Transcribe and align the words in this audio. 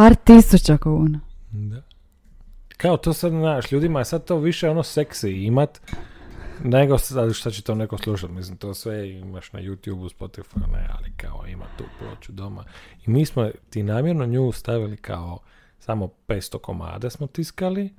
Par 0.00 0.14
tisuća 0.14 0.78
kuna. 0.78 1.20
Da. 1.50 1.82
Kao 2.76 2.96
to 2.96 3.12
sad, 3.12 3.32
znaš, 3.32 3.72
ljudima 3.72 3.98
je 3.98 4.04
sad 4.04 4.24
to 4.24 4.38
više 4.38 4.70
ono 4.70 4.82
seksi 4.82 5.30
imat, 5.30 5.80
nego 6.64 6.98
sad 6.98 7.34
šta 7.34 7.50
će 7.50 7.62
to 7.62 7.74
neko 7.74 7.98
slušati, 7.98 8.32
mislim, 8.32 8.56
to 8.56 8.74
sve 8.74 9.10
imaš 9.10 9.52
na 9.52 9.60
YouTube, 9.60 10.16
Spotify, 10.16 10.72
ne, 10.72 10.88
ali 10.98 11.12
kao 11.16 11.46
ima 11.46 11.64
tu 11.78 11.84
ploču 11.98 12.32
doma. 12.32 12.64
I 13.06 13.10
mi 13.10 13.26
smo 13.26 13.50
ti 13.70 13.82
namjerno 13.82 14.26
nju 14.26 14.52
stavili 14.52 14.96
kao 14.96 15.38
samo 15.78 16.08
500 16.28 16.58
komada 16.58 17.10
smo 17.10 17.26
tiskali 17.26 17.90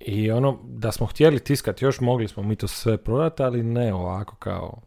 i 0.00 0.30
ono, 0.30 0.58
da 0.64 0.92
smo 0.92 1.06
htjeli 1.06 1.40
tiskati 1.40 1.84
još, 1.84 2.00
mogli 2.00 2.28
smo 2.28 2.42
mi 2.42 2.56
to 2.56 2.68
sve 2.68 2.96
prodati, 2.96 3.42
ali 3.42 3.62
ne 3.62 3.94
ovako 3.94 4.36
kao, 4.36 4.80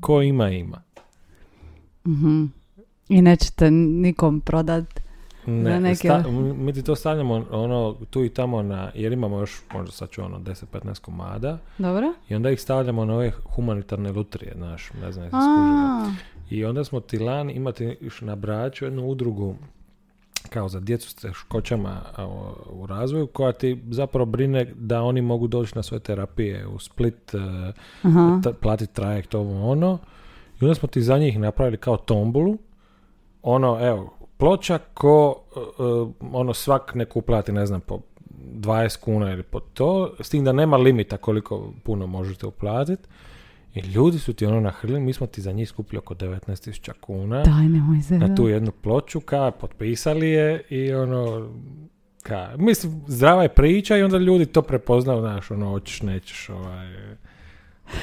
ko 0.00 0.22
ima, 0.22 0.50
ima. 0.50 0.82
Mhm. 2.06 2.44
I 3.08 3.22
nećete 3.22 3.70
nikom 3.70 4.40
prodat. 4.40 5.02
Ne, 5.46 5.80
neke- 5.80 5.94
sta- 5.96 6.24
mi 6.56 6.72
ti 6.72 6.82
to 6.82 6.96
stavljamo 6.96 7.44
ono 7.50 7.96
tu 8.10 8.24
i 8.24 8.28
tamo 8.28 8.62
na, 8.62 8.90
jer 8.94 9.12
imamo 9.12 9.38
još 9.38 9.60
možda 9.74 9.92
sad 9.92 10.10
ću 10.10 10.22
ono 10.22 10.38
10-15 10.38 11.00
komada 11.00 11.58
Dobro? 11.78 12.12
i 12.28 12.34
onda 12.34 12.50
ih 12.50 12.60
stavljamo 12.60 13.04
na 13.04 13.14
ove 13.14 13.32
humanitarne 13.46 14.12
lutrije, 14.12 14.52
znaš, 14.56 14.90
ne 15.02 15.12
znam 15.12 15.28
I 16.50 16.64
onda 16.64 16.84
smo 16.84 17.00
ti 17.00 17.18
lani 17.18 17.52
imati 17.52 17.96
još 18.00 18.20
na 18.20 18.36
Braču 18.36 18.84
jednu 18.84 19.06
udrugu 19.06 19.54
kao 20.50 20.68
za 20.68 20.80
djecu 20.80 21.10
s 21.10 21.14
teškoćama 21.14 22.00
u 22.70 22.86
razvoju 22.86 23.26
koja 23.26 23.52
ti 23.52 23.82
zapravo 23.90 24.24
brine 24.26 24.72
da 24.74 25.02
oni 25.02 25.20
mogu 25.20 25.46
doći 25.46 25.72
na 25.76 25.82
sve 25.82 25.98
terapije 25.98 26.66
u 26.66 26.78
Split, 26.78 27.34
e, 27.34 27.38
t- 28.42 28.52
platiti 28.52 28.94
trajekt 28.94 29.34
ovo 29.34 29.70
ono. 29.70 29.98
I 30.60 30.64
onda 30.64 30.74
smo 30.74 30.88
ti 30.88 31.02
za 31.02 31.18
njih 31.18 31.38
napravili 31.38 31.76
kao 31.76 31.96
tombulu. 31.96 32.58
Ono, 33.42 33.78
evo, 33.80 34.14
ploča 34.42 34.78
ko 34.94 35.42
e, 35.56 35.60
e, 35.60 35.64
ono 36.32 36.54
svak 36.54 36.94
neku 36.94 37.18
uplati, 37.18 37.52
ne 37.52 37.66
znam, 37.66 37.80
po 37.80 38.00
20 38.54 39.00
kuna 39.00 39.32
ili 39.32 39.42
po 39.42 39.60
to, 39.60 40.14
s 40.20 40.30
tim 40.30 40.44
da 40.44 40.52
nema 40.52 40.76
limita 40.76 41.16
koliko 41.16 41.72
puno 41.82 42.06
možete 42.06 42.46
uplatiti. 42.46 43.08
I 43.74 43.80
ljudi 43.80 44.18
su 44.18 44.32
ti 44.32 44.46
ono 44.46 44.60
nahrlili, 44.60 45.00
mi 45.00 45.12
smo 45.12 45.26
ti 45.26 45.40
za 45.40 45.52
njih 45.52 45.68
skupili 45.68 45.98
oko 45.98 46.14
19.000 46.14 46.92
kuna 47.00 47.42
Daj, 47.42 47.68
nemoj 47.68 48.02
se. 48.02 48.18
na 48.18 48.34
tu 48.34 48.48
jednu 48.48 48.72
ploču, 48.82 49.20
ka, 49.20 49.50
potpisali 49.50 50.28
je 50.28 50.64
i 50.70 50.92
ono, 50.92 51.50
ka, 52.22 52.54
mislim, 52.58 53.04
zdrava 53.06 53.42
je 53.42 53.48
priča 53.48 53.96
i 53.96 54.02
onda 54.02 54.18
ljudi 54.18 54.46
to 54.46 54.62
prepoznaju, 54.62 55.20
znaš, 55.20 55.50
ono, 55.50 55.70
hoćeš, 55.70 56.02
nećeš, 56.02 56.48
ovaj, 56.48 56.86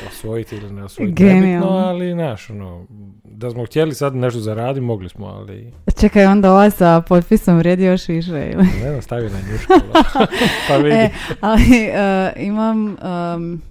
osvojiti 0.08 0.56
ili 0.56 0.72
ne 0.72 0.84
osvojiti, 0.84 1.14
Genijalno. 1.24 1.48
nebitno, 1.48 1.70
ali, 1.70 2.14
znaš, 2.14 2.50
ono, 2.50 2.86
da 3.24 3.52
smo 3.52 3.66
htjeli 3.66 3.96
sad 3.96 4.16
nešto 4.16 4.40
zaraditi, 4.40 4.82
mogli 4.82 5.10
smo, 5.10 5.26
ali, 5.26 5.74
Čekaj, 6.00 6.26
onda 6.26 6.52
ova 6.52 6.70
sa 6.70 7.02
potpisom 7.02 7.58
vrijedi 7.58 7.84
još 7.84 8.08
više. 8.08 8.32
ili? 8.54 8.64
ne 8.84 8.90
znam, 8.90 9.02
stavi 9.02 9.30
na 9.30 9.40
njušku, 9.52 9.74
pa 10.68 10.78
vidi. 10.78 10.96
E, 10.96 11.10
ali 11.42 11.84
e, 11.84 12.34
imam, 12.38 12.88
em, 12.90 13.62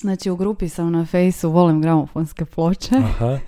znači 0.00 0.30
u 0.30 0.36
grupi 0.36 0.68
sam 0.68 0.92
na 0.92 1.06
fejsu, 1.06 1.50
volim 1.50 1.82
gramofonske 1.82 2.44
ploče. 2.44 2.94
Aha, 2.96 3.38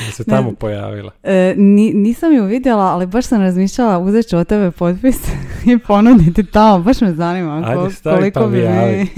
da 0.00 0.12
se 0.12 0.24
Ne. 0.26 0.30
tamo 0.30 0.52
pojavila. 0.52 1.10
E, 1.22 1.54
ni- 1.56 1.92
nisam 1.92 2.32
ju 2.32 2.44
vidjela, 2.44 2.84
ali 2.84 3.06
baš 3.06 3.24
sam 3.24 3.40
razmišljala, 3.40 3.98
uzet 3.98 4.28
ću 4.28 4.38
od 4.38 4.46
tebe 4.46 4.70
potpis 4.70 5.16
i 5.66 5.78
ponuditi 5.78 6.44
tamo, 6.44 6.78
baš 6.78 7.00
me 7.00 7.12
zanima 7.12 7.56
Ajde, 7.58 7.74
ko- 7.76 7.90
stavi 7.90 8.16
koliko 8.16 8.40
pa 8.40 8.46
bi 8.46 8.58
mi 8.58 9.08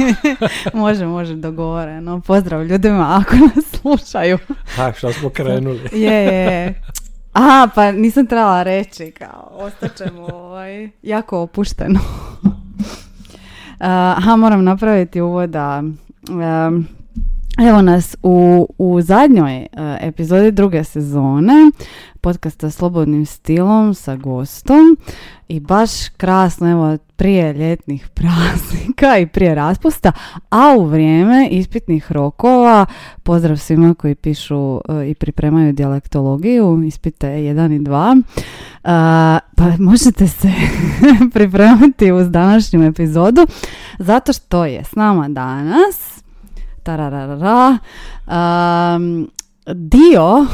može, 0.81 1.06
može, 1.06 1.34
dogovoreno. 1.37 2.21
Pozdrav 2.21 2.65
ljudima 2.65 3.21
ako 3.21 3.37
nas 3.37 3.65
slušaju. 3.72 4.38
Ha, 4.66 4.93
što 4.93 5.12
smo 5.12 5.28
krenuli. 5.31 5.81
je, 6.04 6.12
je. 6.25 6.83
Aha, 7.33 7.69
pa 7.75 7.93
nisam 7.93 8.27
trebala 8.27 8.62
reći, 8.62 9.10
kao, 9.10 9.50
ostaćemo 9.53 10.22
ovaj, 10.25 10.91
jako 11.03 11.41
opušteno. 11.41 12.00
Aha, 13.78 14.37
moram 14.37 14.65
napraviti 14.65 15.21
uvoda. 15.21 15.83
Um, 16.28 16.87
Evo 17.59 17.83
nas 17.83 18.17
u, 18.22 18.67
u 18.78 19.00
zadnjoj 19.00 19.56
e, 19.56 19.67
epizodi 20.00 20.50
druge 20.50 20.84
sezone 20.84 21.71
podcasta 22.21 22.71
Slobodnim 22.71 23.27
stilom 23.27 23.94
sa 23.94 24.17
gostom 24.17 24.97
i 25.49 25.61
baš 25.61 26.09
krasno 26.09 26.71
evo 26.71 26.99
prije 27.16 27.53
ljetnih 27.53 28.09
praznika 28.15 29.19
i 29.19 29.27
prije 29.27 29.55
raspusta, 29.55 30.12
a 30.50 30.75
u 30.78 30.84
vrijeme 30.84 31.49
ispitnih 31.50 32.12
rokova 32.12 32.87
pozdrav 33.22 33.56
svima 33.56 33.95
koji 33.95 34.15
pišu 34.15 34.81
e, 34.89 35.11
i 35.11 35.15
pripremaju 35.15 35.72
dijalektologiju, 35.72 36.83
ispite 36.87 37.27
1 37.27 37.77
i 37.77 37.78
2. 37.78 38.22
A, 38.84 39.39
pa 39.56 39.65
možete 39.78 40.28
se 40.28 40.53
pripremati 41.34 42.12
uz 42.12 42.31
današnju 42.31 42.84
epizodu 42.84 43.47
zato 43.99 44.33
što 44.33 44.65
je 44.65 44.84
s 44.84 44.95
nama 44.95 45.28
danas 45.28 46.16
tararara, 46.87 47.79
um, 48.27 49.31
dio 49.75 50.47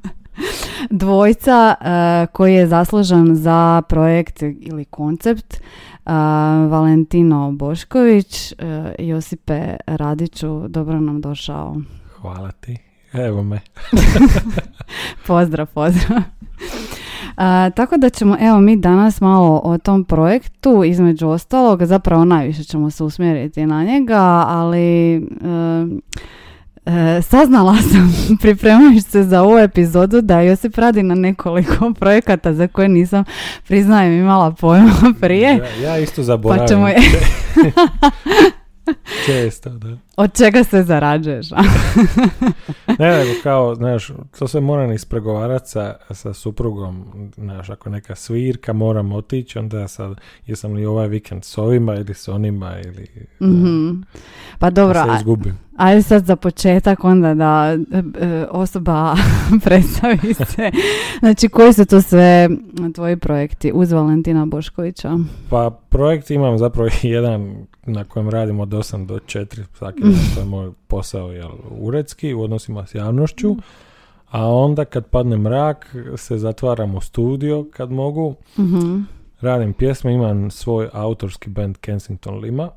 dvojca 1.02 1.74
uh, 1.80 2.32
koji 2.32 2.54
je 2.54 2.66
zaslužan 2.66 3.34
za 3.34 3.82
projekt 3.88 4.42
ili 4.42 4.84
koncept 4.84 5.54
uh, 5.54 6.12
Valentino 6.70 7.52
Bošković. 7.52 8.52
Uh, 8.52 8.58
Josipe 8.98 9.76
Radiću, 9.86 10.68
dobro 10.68 11.00
nam 11.00 11.20
došao. 11.20 11.76
Hvala 12.20 12.50
ti. 12.50 12.76
Evo 13.12 13.42
me. 13.42 13.60
Pozdrav, 15.26 15.66
pozdrav. 15.66 16.22
A, 17.36 17.70
tako 17.70 17.96
da 17.96 18.10
ćemo, 18.10 18.36
evo 18.40 18.60
mi 18.60 18.76
danas 18.76 19.20
malo 19.20 19.60
o 19.64 19.78
tom 19.78 20.04
projektu, 20.04 20.84
između 20.84 21.28
ostalog, 21.28 21.84
zapravo 21.84 22.24
najviše 22.24 22.64
ćemo 22.64 22.90
se 22.90 23.04
usmjeriti 23.04 23.66
na 23.66 23.84
njega, 23.84 24.44
ali 24.48 25.16
e, 25.16 25.20
e, 26.86 27.22
saznala 27.22 27.76
sam 27.92 28.38
pripremajući 28.40 29.00
se 29.00 29.22
za 29.22 29.42
ovu 29.42 29.58
epizodu 29.58 30.20
da 30.20 30.40
Josip 30.40 30.78
radi 30.78 31.02
na 31.02 31.14
nekoliko 31.14 31.92
projekata 32.00 32.54
za 32.54 32.68
koje 32.68 32.88
nisam, 32.88 33.24
priznajem, 33.66 34.12
imala 34.12 34.50
pojma 34.50 34.92
prije. 35.20 35.60
Ja, 35.82 35.90
ja 35.90 35.98
isto 35.98 36.22
zaboravim. 36.22 36.62
Pa 36.62 36.68
ćemo 36.68 36.88
Često, 39.26 39.70
da. 39.70 39.96
Od 40.16 40.36
čega 40.36 40.64
se 40.64 40.82
zarađuješ? 40.82 41.46
Ne, 42.98 43.18
nego 43.18 43.30
kao, 43.42 43.74
znaš, 43.74 44.10
to 44.38 44.48
sve 44.48 44.60
moram 44.60 44.92
ispregovarati 44.92 45.68
sa, 45.68 45.94
sa 46.10 46.32
suprugom, 46.34 47.04
znaš, 47.34 47.70
ako 47.70 47.90
neka 47.90 48.14
svirka 48.14 48.72
moram 48.72 49.12
otići, 49.12 49.58
onda 49.58 49.88
sad, 49.88 50.16
jesam 50.46 50.72
li 50.72 50.86
ovaj 50.86 51.08
vikend 51.08 51.44
s 51.44 51.58
ovima 51.58 51.94
ili 51.94 52.14
s 52.14 52.28
onima 52.28 52.74
ili 52.78 53.08
Mhm. 53.40 53.90
Pa 54.58 54.70
dobro, 54.70 54.94
da 54.94 55.04
se 55.04 55.10
a- 55.10 55.16
izgubim. 55.16 55.58
Ajde 55.76 56.02
sad 56.02 56.24
za 56.26 56.36
početak 56.36 57.04
onda 57.04 57.34
da 57.34 57.76
e, 57.92 58.02
e, 58.20 58.46
osoba 58.50 59.14
predstavi 59.64 60.34
se. 60.34 60.70
Znači 61.20 61.48
koji 61.48 61.72
su 61.72 61.86
to 61.86 62.02
sve 62.02 62.48
tvoji 62.94 63.16
projekti 63.16 63.72
uz 63.74 63.92
Valentina 63.92 64.46
Boškovića? 64.46 65.18
Pa 65.50 65.70
projekt 65.88 66.30
imam 66.30 66.58
zapravo 66.58 66.88
jedan 67.02 67.66
na 67.86 68.04
kojem 68.04 68.28
radim 68.28 68.60
od 68.60 68.68
8 68.68 69.06
do 69.06 69.18
4, 69.18 69.64
svaki 69.78 70.00
dan, 70.00 70.12
to 70.34 70.40
je 70.40 70.46
moj 70.46 70.70
posao 70.88 71.32
jel, 71.32 71.50
uredski 71.70 72.34
u 72.34 72.42
odnosima 72.42 72.86
s 72.86 72.94
javnošću, 72.94 73.56
a 74.30 74.46
onda 74.46 74.84
kad 74.84 75.06
padne 75.06 75.36
mrak 75.36 75.94
se 76.16 76.38
zatvaram 76.38 76.94
u 76.94 77.00
studio 77.00 77.66
kad 77.72 77.90
mogu, 77.90 78.34
Mhm. 78.58 79.00
radim 79.40 79.72
pjesme, 79.72 80.14
imam 80.14 80.50
svoj 80.50 80.88
autorski 80.92 81.50
band 81.50 81.76
Kensington 81.76 82.38
Lima. 82.38 82.70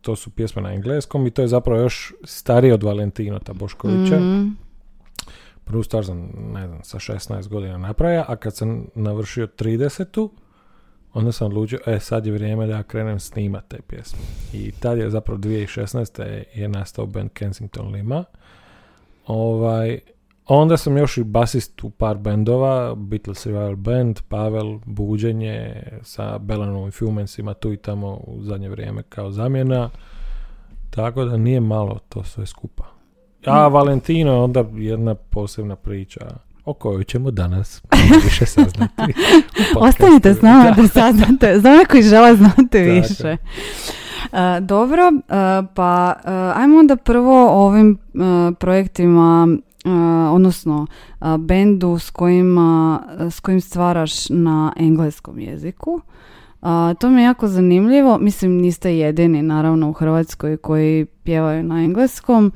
To 0.00 0.16
su 0.16 0.30
pjesme 0.30 0.62
na 0.62 0.72
engleskom 0.72 1.26
i 1.26 1.30
to 1.30 1.42
je 1.42 1.48
zapravo 1.48 1.80
još 1.80 2.12
stariji 2.24 2.72
od 2.72 2.82
Valentinota 2.82 3.52
Boškovića. 3.52 4.16
Mhm. 4.20 4.48
Prvu 5.64 5.82
stvar 5.82 6.04
sam, 6.06 6.30
ne 6.52 6.66
znam, 6.66 6.80
sa 6.82 6.98
16 6.98 7.48
godina 7.48 7.78
napravio, 7.78 8.24
a 8.28 8.36
kad 8.36 8.56
sam 8.56 8.86
navršio 8.94 9.46
30 9.46 10.28
onda 11.14 11.32
sam 11.32 11.46
odlučio, 11.46 11.78
e, 11.86 12.00
sad 12.00 12.26
je 12.26 12.32
vrijeme 12.32 12.66
da 12.66 12.72
ja 12.72 12.82
krenem 12.82 13.20
snimat 13.20 13.64
te 13.68 13.80
pjesme. 13.88 14.18
I 14.52 14.72
tad 14.72 14.98
je 14.98 15.10
zapravo 15.10 15.40
2016. 15.40 16.42
je 16.54 16.68
nastao 16.68 17.06
band 17.06 17.30
Kensington 17.30 17.92
Lima. 17.92 18.24
Ovaj, 19.26 20.00
onda 20.46 20.76
sam 20.76 20.98
još 20.98 21.18
i 21.18 21.24
basist 21.24 21.84
u 21.84 21.90
par 21.90 22.18
bendova, 22.18 22.94
Beatles 22.94 23.46
Revival 23.46 23.76
Band, 23.76 24.20
Pavel, 24.28 24.78
Buđenje, 24.84 25.82
sa 26.02 26.38
Belanom 26.38 26.88
i 26.88 26.90
Fumensima 26.90 27.54
tu 27.54 27.72
i 27.72 27.76
tamo 27.76 28.20
u 28.26 28.42
zadnje 28.42 28.68
vrijeme 28.68 29.02
kao 29.02 29.30
zamjena. 29.30 29.90
Tako 30.90 31.24
da 31.24 31.36
nije 31.36 31.60
malo 31.60 31.98
to 32.08 32.24
sve 32.24 32.46
skupa. 32.46 32.84
A 33.46 33.68
Valentino 33.68 34.32
je 34.32 34.38
onda 34.38 34.64
jedna 34.74 35.14
posebna 35.14 35.76
priča 35.76 36.26
o 36.64 36.74
kojoj 36.74 37.04
ćemo 37.04 37.30
danas 37.30 37.82
više 38.24 38.46
saznati. 38.46 39.14
Ostanite 39.76 40.34
s 40.34 40.42
nama 40.42 40.70
da 40.70 40.88
saznate, 40.88 41.60
za 41.60 41.70
one 41.70 41.84
koji 41.84 42.02
žele 42.02 42.36
znati 42.36 42.68
Tako. 42.70 43.14
više. 43.14 43.36
E, 44.32 44.60
dobro, 44.60 45.02
e, 45.02 45.32
pa 45.74 46.14
e, 46.24 46.30
ajmo 46.30 46.78
onda 46.78 46.96
prvo 46.96 47.46
o 47.46 47.66
ovim 47.66 47.98
projektima 48.58 49.48
odnosno 50.32 50.86
bendu 51.38 51.98
s, 51.98 52.10
kojima, 52.10 53.02
s 53.30 53.40
kojim 53.40 53.60
stvaraš 53.60 54.28
na 54.28 54.72
engleskom 54.76 55.38
jeziku. 55.38 56.00
To 56.98 57.10
mi 57.10 57.20
je 57.20 57.24
jako 57.24 57.48
zanimljivo. 57.48 58.18
Mislim, 58.18 58.58
niste 58.58 58.96
jedini, 58.96 59.42
naravno, 59.42 59.90
u 59.90 59.92
Hrvatskoj 59.92 60.56
koji 60.56 61.04
pjevaju 61.04 61.62
na 61.62 61.82
engleskom, 61.84 62.52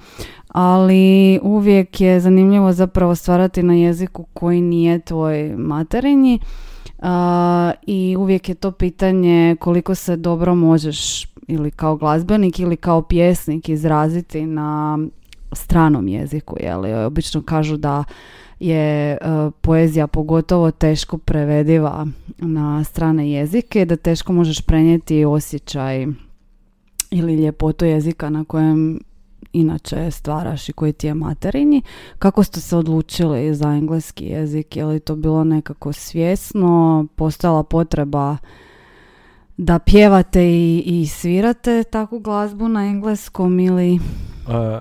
ali 0.48 1.40
uvijek 1.42 2.00
je 2.00 2.20
zanimljivo 2.20 2.72
zapravo 2.72 3.14
stvarati 3.14 3.62
na 3.62 3.74
jeziku 3.74 4.24
koji 4.32 4.60
nije 4.60 5.00
tvoj 5.00 5.54
materinji. 5.56 6.38
I 7.86 8.16
uvijek 8.18 8.48
je 8.48 8.54
to 8.54 8.70
pitanje 8.70 9.56
koliko 9.60 9.94
se 9.94 10.16
dobro 10.16 10.54
možeš 10.54 11.26
ili 11.46 11.70
kao 11.70 11.96
glazbenik 11.96 12.58
ili 12.58 12.76
kao 12.76 13.02
pjesnik 13.02 13.68
izraziti 13.68 14.46
na 14.46 14.98
stranom 15.52 16.08
jeziku. 16.08 16.56
Jeli? 16.60 16.94
Obično 16.94 17.42
kažu 17.42 17.76
da 17.76 18.04
je 18.60 19.12
e, 19.12 19.18
poezija 19.60 20.06
pogotovo 20.06 20.70
teško 20.70 21.18
prevediva 21.18 22.06
na 22.38 22.84
strane 22.84 23.30
jezike, 23.30 23.84
da 23.84 23.96
teško 23.96 24.32
možeš 24.32 24.60
prenijeti 24.60 25.24
osjećaj 25.24 26.06
ili 27.10 27.34
ljepotu 27.34 27.84
jezika 27.84 28.30
na 28.30 28.44
kojem 28.44 29.00
inače 29.52 30.10
stvaraš 30.10 30.68
i 30.68 30.72
koji 30.72 30.92
ti 30.92 31.06
je 31.06 31.14
materinji. 31.14 31.82
Kako 32.18 32.42
ste 32.42 32.60
se 32.60 32.76
odlučili 32.76 33.54
za 33.54 33.68
engleski 33.68 34.24
jezik? 34.24 34.76
Je 34.76 34.84
li 34.84 35.00
to 35.00 35.16
bilo 35.16 35.44
nekako 35.44 35.92
svjesno? 35.92 37.06
Postojala 37.16 37.62
potreba 37.62 38.36
da 39.56 39.78
pjevate 39.78 40.46
i, 40.46 40.82
i 40.86 41.06
svirate 41.06 41.84
takvu 41.84 42.18
glazbu 42.18 42.68
na 42.68 42.86
engleskom 42.86 43.60
ili... 43.60 43.98
A, 44.48 44.80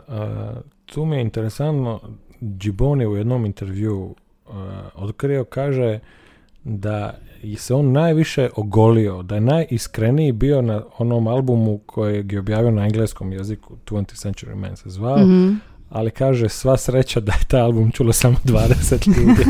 tu 0.86 1.06
mi 1.06 1.16
je 1.16 1.22
interesantno, 1.22 2.00
Giboni 2.44 3.06
u 3.06 3.16
jednom 3.16 3.45
intervju 3.45 4.16
otkrio, 4.95 5.44
kaže 5.44 6.00
da 6.63 7.18
se 7.57 7.74
on 7.74 7.92
najviše 7.92 8.50
ogolio, 8.56 9.24
da 9.24 9.36
je 9.36 9.42
najiskreniji 9.42 10.31
bio 10.31 10.62
na 10.62 10.84
onom 10.98 11.28
albumu 11.28 11.78
kojeg 11.86 12.31
je 12.31 12.40
objavio 12.40 12.72
na 12.72 12.84
engleskom 12.84 13.34
jeziku, 13.34 13.75
20th 13.86 14.28
Century 14.28 14.56
Man 14.56 14.75
se 14.75 14.90
zvao, 14.90 15.18
mhm. 15.18 15.54
ali 15.90 16.12
kaže 16.12 16.50
sva 16.50 16.78
sreća 16.78 17.19
da 17.19 17.31
je 17.31 17.45
taj 17.48 17.62
album 17.62 17.92
čulo 17.92 18.13
samo 18.13 18.38
20 18.46 19.07
ljudi. 19.18 19.46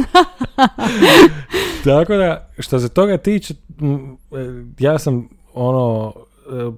Tako 1.83 2.15
da, 2.15 2.49
što 2.59 2.79
se 2.79 2.89
toga 2.89 3.17
tiče, 3.17 3.53
e, 3.53 3.57
ja 4.79 4.99
sam 4.99 5.29
ono, 5.53 6.13
e, 6.51 6.71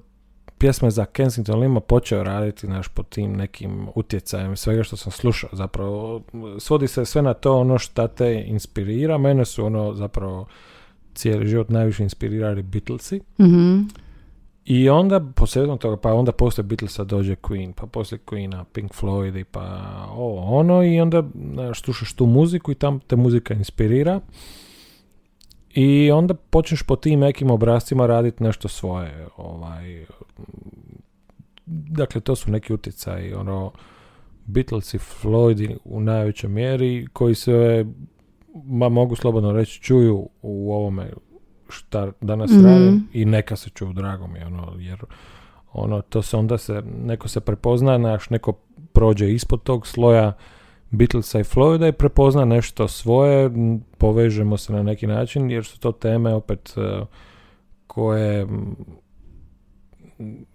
pjesme 0.58 0.90
za 0.90 1.04
Kensington 1.04 1.60
Lima 1.60 1.80
počeo 1.80 2.22
raditi 2.22 2.66
naš 2.66 2.88
po 2.88 3.02
tim 3.02 3.32
nekim 3.32 3.88
utjecajem 3.94 4.56
svega 4.56 4.82
što 4.82 4.96
sam 4.96 5.12
slušao 5.12 5.50
zapravo. 5.52 6.22
Svodi 6.58 6.88
se 6.88 7.04
sve 7.04 7.22
na 7.22 7.34
to 7.34 7.56
ono 7.58 7.78
što 7.78 8.08
te 8.08 8.44
inspirira. 8.46 9.18
Mene 9.18 9.44
su 9.44 9.64
ono 9.64 9.94
zapravo 9.94 10.46
cijeli 11.14 11.46
život 11.46 11.68
najviše 11.68 12.02
inspirirali 12.02 12.62
Beatlesi. 12.62 13.20
Mm 13.40 14.06
i 14.66 14.88
onda 14.88 15.20
posljedno 15.36 15.76
toga 15.76 15.96
pa 15.96 16.14
onda 16.14 16.32
poslije 16.32 16.64
Beatlesa 16.64 17.04
dođe 17.04 17.36
Queen 17.36 17.72
pa 17.72 17.86
poslije 17.86 18.18
Queena 18.26 18.64
Pink 18.72 18.92
Floyd 18.92 19.44
pa 19.44 19.62
o, 20.10 20.58
ono 20.58 20.84
i 20.84 21.00
onda 21.00 21.22
slušaš 21.74 22.12
tu 22.12 22.26
muziku 22.26 22.72
i 22.72 22.74
tam 22.74 23.00
te 23.00 23.16
muzika 23.16 23.54
inspirira 23.54 24.20
i 25.76 26.10
onda 26.10 26.34
počneš 26.34 26.82
po 26.82 26.96
tim 26.96 27.20
nekim 27.20 27.50
obrazcima 27.50 28.06
raditi 28.06 28.44
nešto 28.44 28.68
svoje. 28.68 29.26
Ovaj, 29.36 30.06
dakle, 31.66 32.20
to 32.20 32.36
su 32.36 32.50
neki 32.50 32.72
utjecaji, 32.72 33.34
ono, 33.34 33.72
Beatles 34.46 34.94
i 34.94 34.98
Floyd 34.98 35.76
u 35.84 36.00
najvećoj 36.00 36.50
mjeri, 36.50 37.06
koji 37.12 37.34
se, 37.34 37.86
ma 38.64 38.88
mogu 38.88 39.16
slobodno 39.16 39.52
reći, 39.52 39.82
čuju 39.82 40.28
u 40.42 40.72
ovome 40.72 41.10
šta 41.68 42.12
danas 42.20 42.50
mm 42.50 42.64
radim 42.64 43.08
i 43.12 43.24
neka 43.24 43.56
se 43.56 43.70
čuju, 43.70 43.92
drago 43.92 44.26
mi, 44.26 44.42
ono, 44.42 44.72
jer 44.78 44.98
ono, 45.72 46.00
to 46.02 46.22
se 46.22 46.36
onda 46.36 46.58
se, 46.58 46.82
neko 47.04 47.28
se 47.28 47.40
prepozna, 47.40 47.98
naš, 47.98 48.30
neko 48.30 48.52
prođe 48.92 49.32
ispod 49.32 49.62
tog 49.62 49.86
sloja, 49.86 50.32
Beatlesa 50.90 51.40
i 51.40 51.44
Floyda 51.44 51.88
i 51.88 51.92
prepozna 51.92 52.44
nešto 52.44 52.88
svoje, 52.88 53.50
povežemo 53.98 54.56
se 54.56 54.72
na 54.72 54.82
neki 54.82 55.06
način 55.06 55.50
jer 55.50 55.64
su 55.64 55.80
to 55.80 55.92
teme 55.92 56.34
opet 56.34 56.74
e, 56.76 57.04
koje 57.86 58.46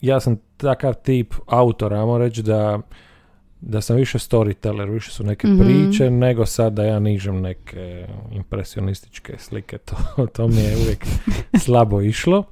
ja 0.02 0.20
sam 0.20 0.40
takav 0.58 0.94
tip 0.94 1.34
autora, 1.48 2.00
ajmo 2.00 2.18
reći 2.18 2.44
da 2.44 2.80
da 3.62 3.82
sam 3.82 3.96
više 3.96 4.18
storyteller, 4.18 4.92
više 4.92 5.12
su 5.12 5.24
neke 5.24 5.48
mm 5.48 5.60
priče, 5.60 6.12
nego 6.12 6.46
sad 6.46 6.74
da 6.74 6.84
ja 6.84 7.00
nižem 7.00 7.42
neke 7.42 8.08
impresionističke 8.32 9.36
slike, 9.38 9.78
to, 9.78 9.96
to 10.36 10.48
mi 10.48 10.62
je 10.62 10.78
uvijek 10.78 11.06
slabo 11.60 12.02
išlo. 12.02 12.44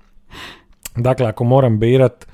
Dakle, 0.96 1.28
ako 1.28 1.44
moram 1.44 1.80
birat 1.80 2.28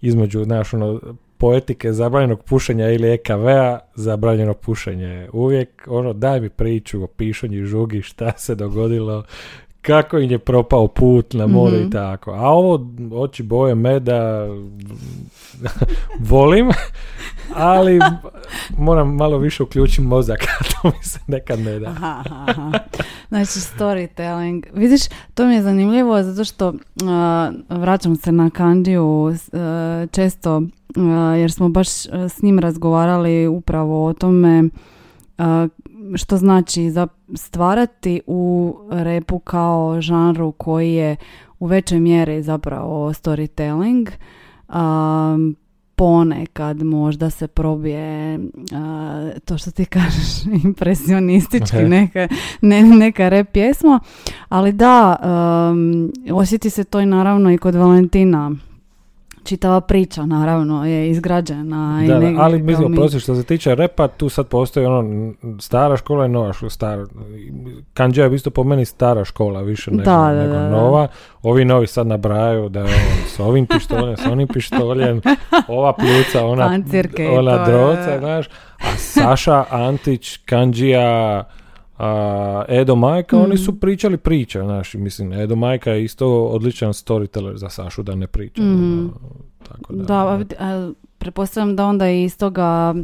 između, 0.00 0.44
znaš, 0.44 0.74
ono, 0.74 1.00
poetike 1.42 1.92
zabranjenog 1.92 2.42
pušenja 2.44 2.90
ili 2.90 3.12
EKV-a, 3.12 3.78
zabranjeno 3.94 4.54
pušenje. 4.54 5.28
Uvijek, 5.32 5.68
ono, 5.86 6.12
daj 6.12 6.40
mi 6.40 6.48
priču 6.48 7.02
o 7.02 7.06
pišanju 7.06 7.64
žugi, 7.64 8.02
šta 8.02 8.32
se 8.36 8.54
dogodilo, 8.54 9.24
kako 9.82 10.18
im 10.18 10.30
je 10.30 10.38
propao 10.38 10.88
put 10.88 11.34
na 11.34 11.46
more 11.46 11.76
i 11.76 11.80
mhm. 11.80 11.90
tako. 11.90 12.30
A 12.30 12.48
ovo, 12.48 12.86
oči 13.12 13.42
boje 13.42 13.74
meda, 13.74 14.46
volim, 16.30 16.70
ali 17.54 18.00
moram 18.78 19.14
malo 19.14 19.38
više 19.38 19.62
uključiti 19.62 20.02
mozak, 20.02 20.38
to 20.70 20.88
mi 20.88 21.04
se 21.04 21.18
nekad 21.26 21.58
ne 21.58 21.78
da. 21.78 21.86
Aha, 21.86 22.22
aha. 22.46 22.72
Znači, 23.28 23.50
storytelling. 23.50 24.64
Vidiš, 24.74 25.00
to 25.34 25.46
mi 25.46 25.54
je 25.54 25.62
zanimljivo 25.62 26.22
zato 26.22 26.44
što 26.44 26.68
uh, 26.68 26.74
vraćam 27.68 28.16
se 28.16 28.32
na 28.32 28.50
Kandiju 28.50 29.22
uh, 29.22 29.32
često 30.10 30.62
jer 31.40 31.52
smo 31.52 31.68
baš 31.68 31.88
s 32.28 32.42
njim 32.42 32.58
razgovarali 32.58 33.46
upravo 33.46 34.06
o 34.06 34.12
tome 34.12 34.62
što 36.14 36.36
znači 36.36 36.90
za 36.90 37.06
stvarati 37.34 38.20
u 38.26 38.76
repu 38.90 39.38
kao 39.38 40.00
žanru 40.00 40.52
koji 40.52 40.94
je 40.94 41.16
u 41.58 41.66
većoj 41.66 42.00
mjeri 42.00 42.42
zapravo 42.42 43.12
storytelling 43.12 44.10
ponekad 45.96 46.82
možda 46.82 47.30
se 47.30 47.48
probije 47.48 48.38
to 49.44 49.58
što 49.58 49.70
ti 49.70 49.84
kažeš 49.96 50.44
impresionistički 50.64 51.76
neka, 51.76 52.28
ne, 52.60 52.82
neka 52.82 53.28
rep 53.28 53.52
pjesma 53.52 54.00
ali 54.48 54.72
da 54.72 55.16
osjeti 56.32 56.70
se 56.70 56.84
to 56.84 57.00
i 57.00 57.06
naravno 57.06 57.52
i 57.52 57.58
kod 57.58 57.74
Valentina 57.74 58.50
čitava 59.44 59.80
priča 59.80 60.26
naravno 60.26 60.86
je 60.86 61.10
izgrađena. 61.10 62.04
Da, 62.06 62.28
i 62.28 62.34
ali 62.38 62.62
mislim, 62.62 62.92
mi... 62.92 63.20
što 63.20 63.34
se 63.34 63.44
tiče 63.44 63.74
repa, 63.74 64.08
tu 64.08 64.28
sad 64.28 64.46
postoji 64.46 64.86
ono 64.86 65.32
stara 65.60 65.96
škola 65.96 66.26
i 66.26 66.28
nova 66.28 66.52
škola. 66.52 66.70
Star... 66.70 66.98
Kanđa 67.94 68.24
je 68.24 68.34
isto 68.34 68.50
po 68.50 68.64
meni 68.64 68.84
stara 68.84 69.24
škola 69.24 69.60
više 69.60 69.90
nego, 69.90 70.02
da, 70.02 70.32
nego 70.32 70.54
nova. 70.54 71.08
Ovi 71.42 71.64
novi 71.64 71.86
sad 71.86 72.06
nabrajaju 72.06 72.68
da 72.68 72.80
je 72.80 72.94
s 73.26 73.40
ovim 73.40 73.66
pištoljem, 73.66 74.16
s 74.16 74.26
onim 74.26 74.48
pištoljem, 74.48 75.20
ova 75.68 75.92
pljuca, 75.92 76.46
ona, 76.46 76.66
Pancirke 76.66 77.28
ona 77.28 77.64
droca, 77.64 78.18
znaš. 78.18 78.46
A 78.78 78.96
Saša, 78.96 79.64
Antić, 79.70 80.36
Kanđija, 80.36 81.44
a 82.04 82.64
Edo 82.68 82.94
Majka, 82.96 83.38
oni 83.38 83.56
su 83.56 83.72
mm. 83.72 83.78
pričali 83.78 84.16
priče, 84.16 84.60
znaš, 84.60 84.94
mislim, 84.94 85.32
Edo 85.32 85.56
Majka 85.56 85.90
je 85.90 86.04
isto 86.04 86.44
odličan 86.44 86.92
storyteller 86.92 87.56
za 87.56 87.68
Sašu 87.68 88.02
da 88.02 88.14
ne 88.14 88.26
priča. 88.26 88.62
Mm. 88.62 89.10
Tako 89.68 89.92
da, 89.92 90.04
da 90.04 90.46
a, 90.58 90.92
pretpostavljam 91.18 91.76
da 91.76 91.86
onda 91.86 92.06
je 92.06 92.24
iz 92.24 92.38
toga 92.38 92.94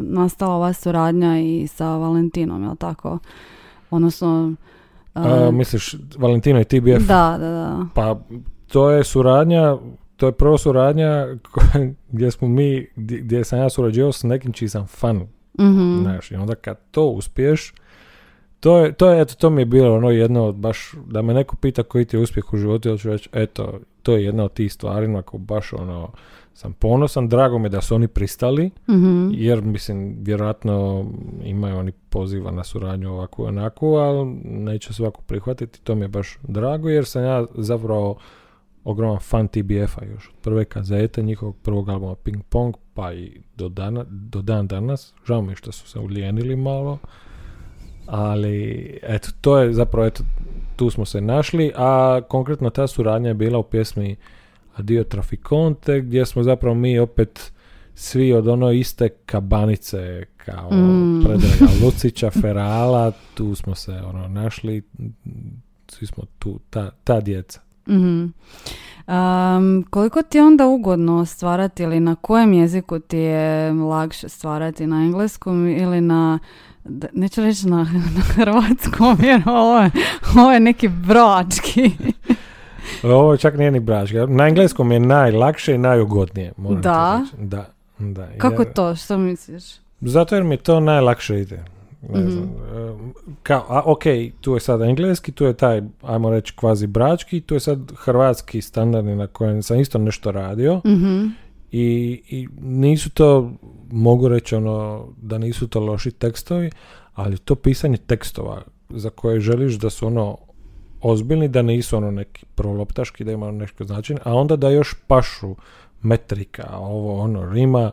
nastala 0.00 0.54
ova 0.54 0.72
suradnja 0.72 1.40
i 1.40 1.66
sa 1.66 1.96
Valentinom, 1.96 2.62
jel 2.62 2.76
tako? 2.76 3.18
Odnosno... 3.90 4.54
A, 5.14 5.50
misliš, 5.50 5.96
Valentino 6.18 6.60
i 6.60 6.64
TBF? 6.64 7.06
Da, 7.08 7.36
da, 7.40 7.50
da. 7.50 7.86
Pa, 7.94 8.20
to 8.66 8.90
je 8.90 9.04
suradnja, 9.04 9.76
to 10.16 10.26
je 10.26 10.32
prva 10.32 10.58
suradnja 10.58 11.26
gdje 12.12 12.30
smo 12.30 12.48
mi, 12.48 12.86
gdje 12.96 13.44
sam 13.44 13.58
ja 13.58 13.70
surađivao 13.70 14.12
s 14.12 14.22
nekim 14.22 14.52
čiji 14.52 14.68
sam 14.68 14.86
fan. 14.86 15.26
Mm 15.60 16.00
Znaš, 16.02 16.30
i 16.30 16.34
onda 16.34 16.54
kad 16.54 16.78
to 16.90 17.06
uspiješ, 17.06 17.74
to 18.60 18.78
je, 18.78 18.92
to 18.92 19.10
je, 19.10 19.20
eto, 19.20 19.34
to 19.34 19.50
mi 19.50 19.60
je 19.60 19.66
bilo 19.66 19.96
ono 19.96 20.10
jedno 20.10 20.44
od 20.44 20.54
baš, 20.54 20.94
da 21.06 21.22
me 21.22 21.34
neko 21.34 21.56
pita 21.56 21.82
koji 21.82 22.04
ti 22.04 22.16
je 22.16 22.20
uspjeh 22.20 22.52
u 22.52 22.56
životu, 22.56 22.88
ja 22.88 22.96
ću 22.96 23.08
reći, 23.08 23.28
eto, 23.32 23.80
to 24.02 24.12
je 24.16 24.24
jedna 24.24 24.44
od 24.44 24.52
tih 24.52 24.72
stvari 24.72 25.08
na 25.08 25.22
koju 25.22 25.40
baš 25.40 25.72
ono, 25.72 26.10
sam 26.54 26.72
ponosan, 26.72 27.28
drago 27.28 27.58
mi 27.58 27.64
je 27.64 27.70
da 27.70 27.80
su 27.80 27.94
oni 27.94 28.08
pristali, 28.08 28.70
mm 28.88 29.30
jer 29.32 29.62
mislim, 29.62 30.16
vjerojatno 30.20 31.06
imaju 31.44 31.76
oni 31.76 31.92
poziva 31.92 32.50
na 32.50 32.64
suradnju 32.64 33.12
ovako 33.12 33.44
i 33.44 33.48
onako, 33.48 33.86
ali 33.86 34.26
neće 34.44 34.92
svako 34.92 35.22
prihvatiti, 35.22 35.80
to 35.80 35.94
mi 35.94 36.04
je 36.04 36.08
baš 36.08 36.38
drago, 36.42 36.88
jer 36.88 37.04
sam 37.04 37.22
ja 37.24 37.46
zapravo 37.54 38.16
ogroman 38.84 39.18
fan 39.18 39.48
TBF-a 39.48 40.04
još 40.04 40.28
od 40.28 40.34
prve 40.42 40.64
kazete 40.64 41.22
njihovog 41.22 41.56
prvog 41.62 41.88
albuma 41.88 42.14
Ping 42.14 42.42
Pong 42.48 42.74
pa 42.94 43.12
i 43.12 43.40
do, 43.56 43.68
dana, 43.68 44.04
do 44.08 44.42
dan 44.42 44.66
danas 44.66 45.14
žao 45.26 45.42
mi 45.42 45.56
što 45.56 45.72
su 45.72 45.88
se 45.88 45.98
ulijenili 45.98 46.56
malo 46.56 46.98
ali 48.06 48.98
eto 49.02 49.28
to 49.40 49.58
je 49.58 49.72
zapravo 49.72 50.06
eto 50.06 50.24
tu 50.76 50.90
smo 50.90 51.04
se 51.04 51.20
našli 51.20 51.72
a 51.76 52.20
konkretno 52.28 52.70
ta 52.70 52.86
suradnja 52.86 53.28
je 53.28 53.34
bila 53.34 53.58
u 53.58 53.62
pjesmi 53.62 54.16
Adio 54.76 55.04
Traficonte 55.04 56.00
gdje 56.00 56.26
smo 56.26 56.42
zapravo 56.42 56.74
mi 56.74 56.98
opet 56.98 57.52
svi 57.94 58.32
od 58.32 58.48
ono 58.48 58.70
iste 58.70 59.08
kabanice 59.08 60.26
kao 60.36 60.70
Mm. 60.70 61.24
Predraga 61.24 61.72
Lucića, 61.84 62.30
Ferala, 62.30 63.12
tu 63.34 63.54
smo 63.54 63.74
se 63.74 63.92
ono 63.92 64.28
našli, 64.28 64.82
svi 65.88 66.06
smo 66.06 66.24
tu, 66.38 66.60
ta, 66.70 66.90
ta 67.04 67.20
djeca. 67.20 67.60
Mhm. 67.88 68.26
Um, 69.06 69.84
koliko 69.90 70.22
ti 70.22 70.38
je 70.38 70.44
onda 70.44 70.66
ugodno 70.66 71.26
stvarati 71.26 71.82
ili 71.82 72.00
na 72.00 72.14
kojem 72.14 72.52
jeziku 72.52 72.98
ti 72.98 73.18
je 73.18 73.72
lakše 73.72 74.28
stvarati? 74.28 74.86
Na 74.86 74.96
engleskom 74.96 75.68
ili 75.68 76.00
na, 76.00 76.38
neću 77.12 77.40
reći 77.40 77.68
na, 77.68 77.76
na 78.16 78.20
hrvatskom 78.20 79.16
jer 79.22 79.42
ovo 79.46 79.78
je, 79.78 79.90
ovo 80.36 80.52
je 80.52 80.60
neki 80.60 80.88
brački. 80.88 81.90
Ovo 83.02 83.36
čak 83.36 83.56
nije 83.56 83.70
ni 83.70 83.80
brački. 83.80 84.16
Na 84.28 84.48
engleskom 84.48 84.92
je 84.92 85.00
najlakše 85.00 85.74
i 85.74 85.78
najugodnije. 85.78 86.52
Moram 86.56 86.80
Da? 86.80 87.26
Da. 87.38 87.66
Da. 87.98 88.28
Kako 88.38 88.62
jer- 88.62 88.72
to? 88.72 88.96
Što 88.96 89.18
misliš? 89.18 89.64
Zato 90.00 90.34
jer 90.34 90.44
mi 90.44 90.56
to 90.56 90.80
najlakše 90.80 91.40
ide. 91.40 91.64
Ne 92.04 92.20
Mhm. 92.20 92.30
znam, 92.30 92.50
em, 92.74 93.12
kao, 93.42 93.64
a 93.68 93.82
ok, 93.84 94.02
tu 94.40 94.54
je 94.54 94.60
sad 94.60 94.82
engleski, 94.82 95.32
tu 95.32 95.44
je 95.44 95.52
taj, 95.52 95.82
ajmo 96.02 96.30
reći, 96.30 96.52
kvazi 96.56 96.86
brački, 96.86 97.40
tu 97.40 97.54
je 97.54 97.60
sad 97.60 97.92
hrvatski 97.96 98.60
standardni 98.60 99.16
na 99.16 99.26
kojem 99.26 99.62
sam 99.62 99.80
isto 99.80 99.98
nešto 99.98 100.30
radio 100.30 100.80
Mhm. 100.86 101.26
i, 101.72 101.86
i 102.28 102.48
nisu 102.60 103.10
to, 103.10 103.50
mogu 103.90 104.28
reći 104.28 104.54
ono, 104.54 105.06
da 105.16 105.38
nisu 105.38 105.68
to 105.68 105.80
loši 105.80 106.10
tekstovi, 106.10 106.70
ali 107.14 107.38
to 107.38 107.54
pisanje 107.54 107.96
tekstova 107.96 108.62
za 108.90 109.10
koje 109.10 109.40
želiš 109.40 109.74
da 109.74 109.90
su 109.90 110.06
ono 110.06 110.38
ozbiljni, 111.00 111.48
da 111.48 111.62
nisu 111.62 111.96
ono 111.96 112.10
neki 112.10 112.46
proloptaški, 112.46 113.24
da 113.24 113.32
ima 113.32 113.50
nešto 113.50 113.84
značenje, 113.84 114.20
a 114.24 114.34
onda 114.34 114.56
da 114.56 114.68
još 114.70 114.94
pašu 115.06 115.54
metrika, 116.02 116.68
ovo 116.72 117.20
ono 117.20 117.52
rima, 117.52 117.90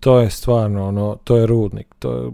to 0.00 0.18
je 0.18 0.30
stvarno 0.30 0.88
ono, 0.88 1.16
to 1.24 1.36
je 1.36 1.46
rudnik. 1.46 1.86
To 1.98 2.12
je, 2.14 2.30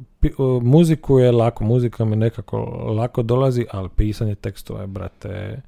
muziku 0.62 1.18
je 1.18 1.32
lako, 1.32 1.64
muzika 1.64 2.04
mi 2.04 2.16
nekako 2.16 2.58
lako 2.96 3.22
dolazi, 3.22 3.66
ali 3.72 3.88
pisanje 3.96 4.34
tekstova 4.34 4.80
je, 4.80 4.86
brate, 4.86 5.60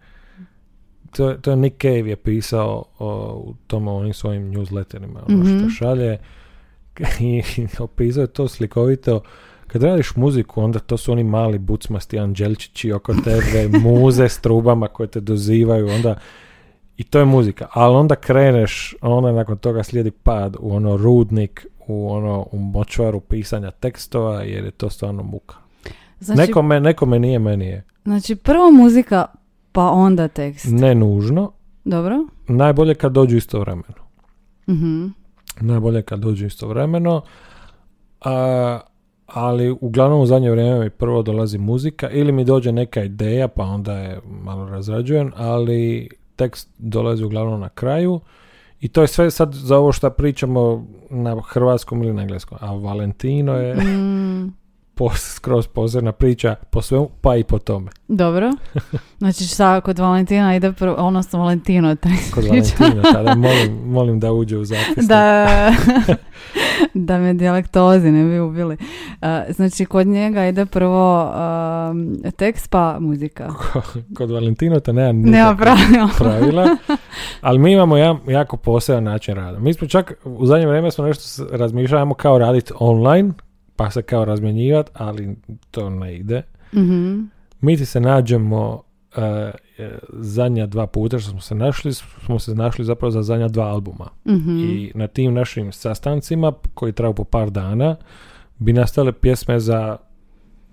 to, 1.17 1.35
to 1.35 1.51
je 1.51 1.57
Nick 1.57 1.83
Cave 1.83 2.11
je 2.11 2.17
pisao 2.17 2.85
o, 2.99 3.35
u 3.47 3.55
tom 3.67 3.89
onim 3.89 4.13
svojim 4.15 4.55
newsletterima, 4.55 5.19
ono 5.29 5.39
Mhm. 5.45 5.59
što 5.59 5.71
šalje 5.71 6.19
i 7.21 7.43
opisao 7.79 8.21
je 8.21 8.27
to 8.27 8.49
slikovito 8.49 9.21
kad 9.67 9.83
radiš 9.83 10.17
muziku, 10.17 10.63
onda 10.63 10.79
to 10.79 10.97
su 10.97 11.13
oni 11.13 11.25
mali 11.25 11.59
bucmasti 11.59 12.19
anđelčići 12.19 12.93
oko 12.93 13.15
tebe, 13.15 13.69
muze 13.85 14.29
s 14.29 14.41
trubama 14.41 14.89
koje 14.89 15.07
te 15.07 15.21
dozivaju, 15.21 15.89
onda 15.89 16.15
i 16.97 17.05
to 17.05 17.19
je 17.19 17.25
muzika. 17.25 17.67
Ali 17.73 17.97
onda 17.97 18.15
kreneš, 18.17 18.95
onda 19.01 19.33
nakon 19.33 19.59
toga 19.59 19.83
slijedi 19.83 20.11
pad 20.11 20.57
u 20.61 20.75
ono 20.77 20.97
rudnik, 20.97 21.67
u 21.89 22.11
ono 22.11 22.47
u 22.53 22.59
močvaru 22.59 23.21
pisanja 23.21 23.71
tekstova, 23.71 24.43
jer 24.43 24.65
je 24.65 24.71
to 24.71 24.91
stvarno 24.91 25.23
muka. 25.23 25.57
Znači, 26.21 26.41
nekome, 26.41 26.81
nekome 26.81 27.19
nije, 27.19 27.39
meni 27.39 27.67
je. 27.67 27.85
znači 28.05 28.37
prvo 28.37 28.71
muzika 28.71 29.27
pa 29.73 29.91
onda 29.91 30.29
tekst. 30.29 30.67
Ne 30.71 30.95
nužno, 30.95 31.53
Dobro? 31.85 32.27
najbolje 32.49 32.95
kad 32.95 33.13
dođu 33.13 33.37
istovremeno. 33.37 34.09
Mhm. 34.69 35.07
Najbolje 35.61 36.03
kad 36.03 36.21
dođu 36.21 36.47
istovremeno. 36.47 37.23
A, 38.21 38.81
ali 39.27 39.71
uglavnom 39.81 40.21
u 40.21 40.27
zadnje 40.27 40.51
vrijeme 40.51 40.81
mi 40.81 40.91
prvo 40.91 41.23
dolazi 41.23 41.59
muzika 41.59 42.11
ili 42.11 42.33
mi 42.33 42.45
dođe 42.45 42.73
neka 42.73 43.03
ideja 43.03 43.49
pa 43.49 43.63
onda 43.63 43.99
je 43.99 44.21
malo 44.43 44.69
razrađujem, 44.69 45.33
ali 45.37 46.09
tekst 46.37 46.69
dolazi 46.79 47.25
uglavnom 47.25 47.61
na 47.61 47.69
kraju 47.69 48.21
i 48.81 48.89
to 48.89 49.03
je 49.03 49.09
sve 49.09 49.31
sad 49.31 49.55
za 49.55 49.79
ovo 49.79 49.93
što 49.93 50.11
pričamo 50.11 50.87
na 51.11 51.43
hrvatskom 51.47 52.03
ili 52.03 52.13
na 52.13 52.23
engleskom. 52.23 52.59
A 52.61 52.75
Valentino 52.75 53.53
je 53.53 53.75
Mm, 53.75 54.53
pos, 54.99 55.21
skroz 55.35 55.67
posebna 55.67 56.13
priča 56.13 56.55
po 56.71 56.83
svemu, 56.83 57.09
pa 57.21 57.37
i 57.37 57.45
po 57.45 57.59
tome. 57.59 57.91
dobro. 58.09 58.51
Znači 59.19 59.45
šta, 59.45 59.81
kod 59.81 59.99
Valentina 59.99 60.57
ide 60.57 60.73
prvo, 60.73 60.95
odnosno 60.95 61.39
Valentino 61.39 61.95
tekst 61.95 62.35
Kod 62.35 62.45
priča. 62.49 62.73
Valentina 62.81 63.13
tada 63.13 63.35
molim, 63.35 63.79
molim 63.97 64.21
da 64.21 64.33
uđe 64.33 64.57
u 64.59 64.65
zapis. 64.65 65.07
da, 65.09 65.47
da 66.95 67.19
me 67.19 67.35
dijalektozi 67.35 68.11
ne 68.11 68.25
bi 68.25 68.41
ubili. 68.41 68.77
Uh, 69.23 69.29
znači, 69.55 69.85
kod 69.85 70.07
njega 70.07 70.47
ide 70.47 70.67
prvo 70.67 71.31
um, 71.91 72.17
tekst 72.37 72.71
pa 72.71 72.97
muzika. 73.01 73.49
Kod 74.17 74.31
Valentino 74.31 74.81
to 74.81 74.93
nema 74.93 75.13
Nema 75.13 75.57
pravila. 75.57 76.09
pravila, 76.19 76.77
ali 77.41 77.59
mi 77.59 77.73
imamo 77.73 77.97
jedan 77.97 78.17
jako 78.29 78.57
poseban 78.57 79.05
način 79.05 79.35
rada. 79.35 79.59
Mi 79.59 79.75
smo 79.75 79.89
čak 79.89 80.13
u 80.25 80.47
zadnje 80.47 80.67
vrijeme 80.67 80.91
smo 80.91 81.05
nešto 81.05 81.97
ajmo 81.99 82.15
kao 82.15 82.39
raditi 82.39 82.73
online, 82.79 83.33
pa 83.79 83.91
se 83.91 84.03
kao 84.03 84.25
razmjenjivati, 84.25 84.91
ali 84.95 85.37
to 85.71 85.91
ne 85.91 86.17
ide. 86.17 86.43
Mhm. 86.75 87.21
Mi 87.61 87.77
ti 87.77 87.87
se 87.87 88.01
nađemo 88.01 88.83
e, 89.17 89.51
zadnja 90.13 90.67
dva 90.67 90.87
puta 90.87 91.19
što 91.19 91.31
smo 91.31 91.41
se 91.41 91.55
našli, 91.55 91.93
smo 91.95 92.39
se 92.39 92.55
našli 92.55 92.85
zapravo 92.85 93.11
za 93.11 93.23
zadnja 93.23 93.49
dva 93.49 93.65
albuma. 93.65 94.09
Mhm. 94.27 94.59
I 94.59 94.93
na 94.95 95.07
tim 95.07 95.35
našim 95.35 95.73
sastancima, 95.73 96.53
koji 96.75 96.93
traju 96.93 97.15
po 97.15 97.25
par 97.25 97.51
dana, 97.51 97.97
bi 98.59 98.73
nastale 98.73 99.13
pjesme 99.13 99.61
za, 99.61 99.97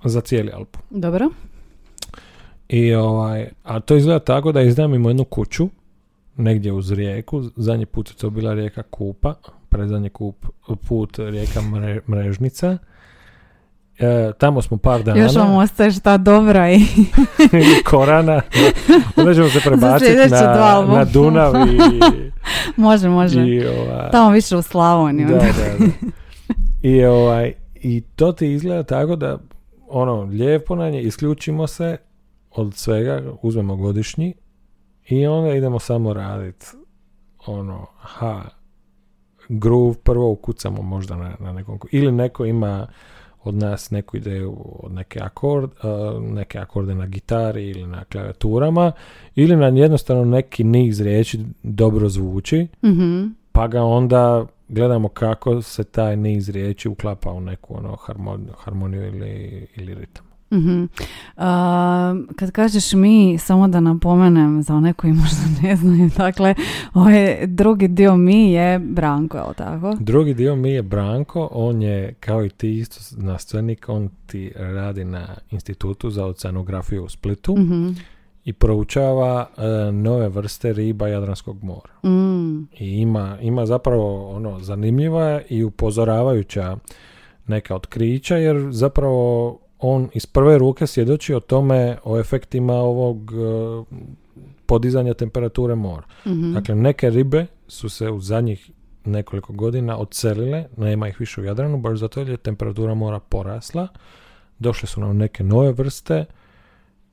za 0.03 0.21
cijeli 0.21 0.51
album. 0.51 0.81
Dobro. 0.89 1.29
I 2.69 2.93
ovaj, 2.93 3.49
a 3.63 3.79
to 3.79 3.95
izgleda 3.95 4.19
tako 4.19 4.51
da 4.51 4.61
iznajmimo 4.61 5.09
jednu 5.09 5.23
kuću 5.23 5.69
negdje 6.37 6.71
uz 6.71 6.91
rijeku. 6.91 7.43
Zadnji 7.55 7.85
put 7.85 8.09
je 8.09 8.15
to 8.15 8.29
bila 8.29 8.53
rijeka 8.53 8.83
Kupa, 8.83 9.33
predzadnji 9.69 10.09
kup, 10.09 10.45
put 10.87 11.17
rijeka 11.19 11.59
Mre- 11.61 12.01
Mrežnica. 12.09 12.77
E, 13.99 14.31
tamo 14.37 14.61
smo 14.61 14.77
par 14.77 15.03
dana. 15.03 15.21
Još 15.21 15.35
vam 15.35 15.55
ostaje 15.55 15.91
šta 15.91 16.17
dobra 16.17 16.71
i 16.71 16.79
Korana. 17.89 18.41
Onda 19.15 19.33
ćemo 19.33 19.49
se 19.49 19.59
prebaciti 19.59 20.15
na, 20.29 20.85
na 20.87 21.05
Dunav 21.05 21.53
i, 21.55 21.79
može, 22.81 23.09
može. 23.09 23.41
i 23.41 23.67
ovaj, 23.67 24.11
Tamo 24.11 24.31
više 24.31 24.55
u 24.55 24.61
Slavoniju. 24.61 25.27
da, 25.27 25.33
da, 25.33 25.39
da. 25.41 25.85
I, 26.81 27.05
ovaj, 27.05 27.53
I 27.75 28.01
to 28.01 28.31
ti 28.31 28.51
izgleda 28.51 28.83
tako 28.83 29.15
da 29.15 29.37
ono, 29.87 30.21
lijepo 30.21 30.75
na 30.75 30.89
nje, 30.89 31.01
isključimo 31.01 31.67
se 31.67 31.97
od 32.51 32.73
svega, 32.73 33.23
uzmemo 33.41 33.75
godišnji 33.75 34.33
i 35.07 35.27
onda 35.27 35.55
idemo 35.55 35.79
samo 35.79 36.13
raditi 36.13 36.65
ono, 37.45 37.87
ha, 37.97 38.41
groove 39.49 39.95
prvo 40.03 40.31
ukucamo 40.31 40.81
možda 40.81 41.15
na, 41.15 41.35
na 41.39 41.53
nekom, 41.53 41.79
ili 41.91 42.11
neko 42.11 42.45
ima 42.45 42.87
od 43.45 43.55
nas 43.55 43.91
neku 43.91 44.17
ideju 44.17 44.55
od 44.83 44.91
neke 44.93 45.19
akord, 45.23 45.69
neke 46.21 46.59
akorde 46.59 46.95
na 46.95 47.05
gitari 47.07 47.69
ili 47.69 47.87
na 47.87 48.03
klavijaturama 48.03 48.91
ili 49.35 49.55
na 49.55 49.67
jednostavno 49.67 50.25
neki 50.25 50.63
niz 50.63 51.01
riječi 51.01 51.39
dobro 51.63 52.09
zvuči 52.09 52.67
Mhm. 52.83 53.23
pa 53.51 53.67
ga 53.67 53.83
onda 53.83 54.45
gledamo 54.69 55.07
kako 55.07 55.61
se 55.61 55.83
taj 55.83 56.17
niz 56.17 56.49
riječi 56.49 56.89
uklapa 56.89 57.31
u 57.31 57.41
neku 57.41 57.77
ono 57.77 57.95
harmoniju, 57.95 58.53
harmoniju 58.57 59.07
ili, 59.07 59.67
ili 59.75 59.93
ritam. 59.95 60.25
A, 61.37 62.15
kad 62.35 62.51
kažeš 62.51 62.93
mi, 62.93 63.37
samo 63.37 63.67
da 63.67 63.79
napomenem 63.79 64.61
za 64.63 64.75
one 64.75 64.93
koji 64.93 65.13
možda 65.13 65.37
ne 65.63 65.75
znaju, 65.75 66.09
dakle, 66.17 66.55
ovaj 66.93 67.47
drugi 67.47 67.87
dio 67.87 68.15
mi 68.15 68.51
je 68.51 68.79
Branko, 68.79 69.37
je 69.37 69.43
li 69.43 69.55
tako? 69.57 69.95
Drugi 69.99 70.33
dio 70.33 70.55
mi 70.55 70.69
je 70.69 70.81
Branko, 70.83 71.49
on 71.51 71.81
je 71.81 72.13
kao 72.19 72.45
i 72.45 72.49
ti 72.49 72.77
isto 72.79 72.97
znanstvenik, 73.01 73.85
on 73.89 74.09
ti 74.27 74.51
radi 74.55 75.05
na 75.05 75.27
institutu 75.51 76.09
za 76.09 76.25
oceanografiju 76.25 77.03
u 77.03 77.09
Splitu 77.09 77.55
Mhm. 77.57 77.89
i 78.45 78.53
proučava 78.53 79.47
e, 79.57 79.61
nove 79.91 80.29
vrste 80.29 80.73
riba 80.73 81.07
Jadranskog 81.07 81.63
mora. 81.63 82.09
Mm. 82.11 82.59
I 82.79 82.99
ima, 83.01 83.37
ima 83.41 83.65
zapravo 83.65 84.29
ono 84.35 84.59
zanimljiva 84.59 85.41
i 85.49 85.63
upozoravajuća 85.63 86.77
neka 87.47 87.75
otkrića 87.75 88.37
jer 88.37 88.67
zapravo 88.71 89.57
on 89.79 90.09
iz 90.13 90.25
prve 90.25 90.57
ruke 90.57 90.87
svjedoči 90.87 91.33
o 91.33 91.39
tome 91.39 91.97
o 92.03 92.19
efektima 92.19 92.73
ovog 92.73 93.31
e, 93.31 93.95
podizanja 94.65 95.13
temperature 95.13 95.75
mora. 95.75 96.03
Mhm. 96.25 96.53
Dakle, 96.53 96.75
neke 96.75 97.09
ribe 97.09 97.45
su 97.67 97.89
se 97.89 98.09
u 98.09 98.19
zadnjih 98.19 98.71
nekoliko 99.05 99.53
godina 99.53 99.97
odselile, 99.97 100.65
nema 100.77 101.07
ih 101.07 101.19
više 101.19 101.41
u 101.41 101.43
Jadranu, 101.43 101.77
baš 101.77 101.99
zato 101.99 102.19
jer 102.19 102.29
je 102.29 102.37
temperatura 102.37 102.93
mora 102.93 103.19
porasla. 103.19 103.87
Došle 104.59 104.87
su 104.87 105.01
nam 105.01 105.17
neke 105.17 105.43
nove 105.43 105.71
vrste 105.71 106.25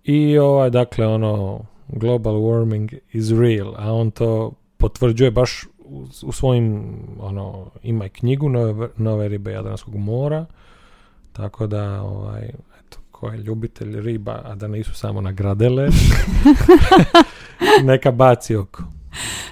i 0.05 0.39
ovaj, 0.39 0.71
dakle, 0.71 1.07
ono, 1.07 1.61
global 1.89 2.35
warming 2.35 2.99
is 3.13 3.31
real, 3.31 3.75
a 3.77 3.93
on 3.93 4.11
to 4.11 4.53
potvrđuje 4.77 5.31
baš 5.31 5.65
u, 5.79 6.07
u 6.25 6.33
svojim, 6.33 6.95
ono, 7.21 7.71
ima 7.83 8.07
i 8.07 8.09
knjigu 8.09 8.49
Nove, 8.49 8.89
Nove 8.97 9.29
ribe 9.29 9.53
Jadranskog 9.53 9.95
mora, 9.95 10.47
tako 11.33 11.67
da, 11.67 12.03
ovaj, 12.03 12.43
eto, 12.81 12.99
ko 13.11 13.29
je 13.29 13.39
ljubitelj 13.39 14.01
riba, 14.01 14.41
a 14.45 14.55
da 14.55 14.69
nisu 14.69 14.95
samo 14.95 15.21
nagradele, 15.21 15.89
neka 17.91 18.11
baci 18.11 18.57
oko. 18.57 18.83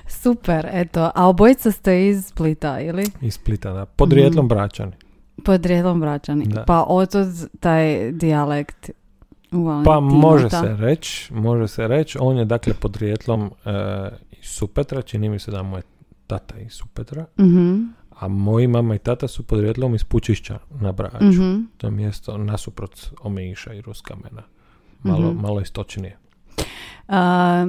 Super, 0.08 0.68
eto. 0.72 1.10
A 1.14 1.28
obojica 1.28 1.72
ste 1.72 2.08
iz 2.08 2.26
Splita, 2.26 2.80
ili? 2.80 3.04
Iz 3.20 3.34
Splita, 3.34 3.72
da. 3.72 3.86
Podrijetlom 3.86 4.48
braćani. 4.48 4.92
Podrijetlom 5.44 6.00
braćani. 6.00 6.44
Da. 6.46 6.64
Pa 6.64 6.84
otud 6.88 7.28
taj 7.60 8.12
dijalekt 8.12 8.90
u 9.52 9.82
Pa 9.84 10.00
može 10.00 10.50
se 10.50 10.76
reći, 10.78 11.34
može 11.34 11.68
se 11.68 11.88
reći. 11.88 12.18
On 12.20 12.36
je 12.38 12.44
dakle 12.44 12.74
podrijetlom 12.74 13.50
e, 13.64 13.70
iz 14.30 14.46
Supetra, 14.46 15.02
čini 15.02 15.28
mi 15.28 15.38
se 15.38 15.50
da 15.50 15.62
mu 15.62 15.76
je 15.76 15.82
tata 16.26 16.58
iz 16.58 16.72
Supetra, 16.72 17.26
Mhm, 17.38 17.82
a 18.20 18.28
moji 18.28 18.66
mama 18.66 18.94
i 18.94 18.98
tata 18.98 19.28
su 19.28 19.42
podrijetlom 19.42 19.94
iz 19.94 20.04
Pučišća 20.04 20.58
na 20.70 20.92
Braču. 20.92 21.24
mhm. 21.24 21.60
To 21.76 21.86
je 21.86 21.90
mjesto 21.90 22.38
nasuprot 22.38 23.10
Omiša 23.22 23.72
i 23.74 23.80
Ruskamena. 23.80 24.42
Malo, 25.02 25.30
Mhm. 25.30 25.40
malo 25.40 25.60
istočnije. 25.60 26.18
A, 27.08 27.66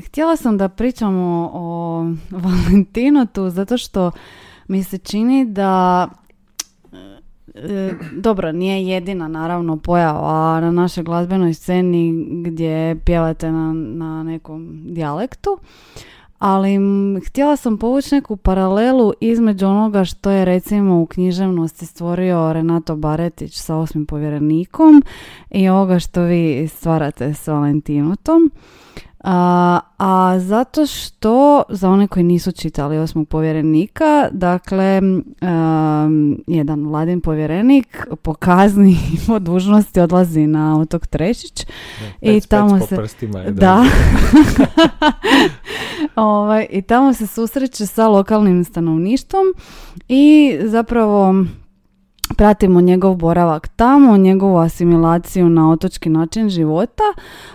htjela 0.00 0.36
sam 0.36 0.58
da 0.58 0.68
pričamo 0.68 1.50
o 1.52 2.00
Valentinotu 2.30 3.50
zato 3.50 3.78
što 3.78 4.10
mi 4.68 4.84
se 4.84 4.98
čini 4.98 5.46
da 5.46 6.08
e, 7.54 7.92
dobro, 8.12 8.52
nije 8.52 8.86
jedina 8.86 9.28
naravno 9.28 9.76
pojava 9.76 10.60
na 10.60 10.70
našoj 10.70 11.04
glazbenoj 11.04 11.54
sceni 11.54 12.12
gdje 12.42 12.96
pjevate 12.96 13.52
na, 13.52 13.72
na 13.74 14.22
nekom 14.22 14.84
dijalektu, 14.84 15.58
ali 16.38 16.78
htjela 17.26 17.56
sam 17.56 17.78
povući 17.78 18.14
neku 18.14 18.36
paralelu 18.36 19.12
između 19.20 19.66
onoga 19.66 20.04
što 20.04 20.30
je 20.30 20.44
recimo 20.44 21.00
u 21.00 21.06
književnosti 21.06 21.86
stvorio 21.86 22.52
Renato 22.52 22.96
Baretić 22.96 23.56
sa 23.56 23.76
osmim 23.76 24.06
povjerenikom 24.06 25.02
i 25.50 25.68
ovoga 25.68 25.98
što 25.98 26.22
vi 26.22 26.68
stvarate 26.68 27.34
s 27.34 27.46
Valentinotom. 27.46 28.50
A, 29.28 29.80
a 29.98 30.38
zato 30.38 30.86
što, 30.86 31.62
za 31.68 31.90
one 31.90 32.08
koji 32.08 32.22
nisu 32.22 32.52
čitali 32.52 32.98
osmog 32.98 33.28
povjerenika, 33.28 34.28
dakle, 34.32 35.00
um, 35.00 36.42
jedan 36.46 36.86
vladin 36.86 37.20
povjerenik 37.20 38.06
po 38.22 38.34
kazni 38.34 38.90
i 39.14 39.26
po 39.26 39.38
dužnosti 39.38 40.00
odlazi 40.00 40.46
na 40.46 40.80
otok 40.80 41.06
Trešić 41.06 41.66
Da, 42.00 42.06
I 42.20 42.26
pec, 42.26 42.34
pec 42.34 42.46
tamo 42.46 42.78
po 42.78 42.86
se- 42.86 42.96
prstima 42.96 43.38
je 43.40 43.50
da. 43.50 43.84
ovaj, 46.16 46.66
I 46.70 46.82
tamo 46.82 47.12
se 47.12 47.26
susreće 47.26 47.86
sa 47.86 48.08
lokalnim 48.08 48.64
stanovništvom 48.64 49.44
i 50.08 50.56
zapravo 50.64 51.44
pratimo 52.36 52.80
njegov 52.80 53.14
boravak 53.14 53.68
tamo, 53.68 54.16
njegovu 54.16 54.58
asimilaciju 54.58 55.48
na 55.48 55.70
otočki 55.70 56.08
način 56.08 56.48
života, 56.48 57.02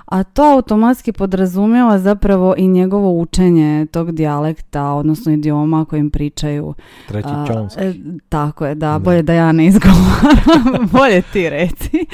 a 0.05 0.23
to 0.23 0.43
automatski 0.43 1.11
podrazumijeva 1.11 1.99
zapravo 1.99 2.55
i 2.57 2.67
njegovo 2.67 3.11
učenje 3.11 3.85
tog 3.91 4.11
dijalekta, 4.11 4.83
odnosno 4.83 5.31
idioma 5.31 5.85
kojim 5.85 6.09
pričaju. 6.09 6.73
Treći 7.07 7.29
A, 7.31 7.45
čonski. 7.47 7.81
e, 7.81 7.93
tako 8.29 8.65
je, 8.65 8.75
da, 8.75 8.99
bolje 8.99 9.21
da 9.21 9.33
ja 9.33 9.51
ne 9.51 9.65
izgovaram, 9.65 10.89
bolje 10.97 11.21
ti 11.21 11.49
reci. 11.49 12.05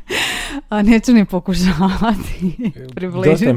a 0.70 0.82
neću 0.82 1.12
ni 1.12 1.24
pokušavati 1.24 2.56
približiti 2.94 3.54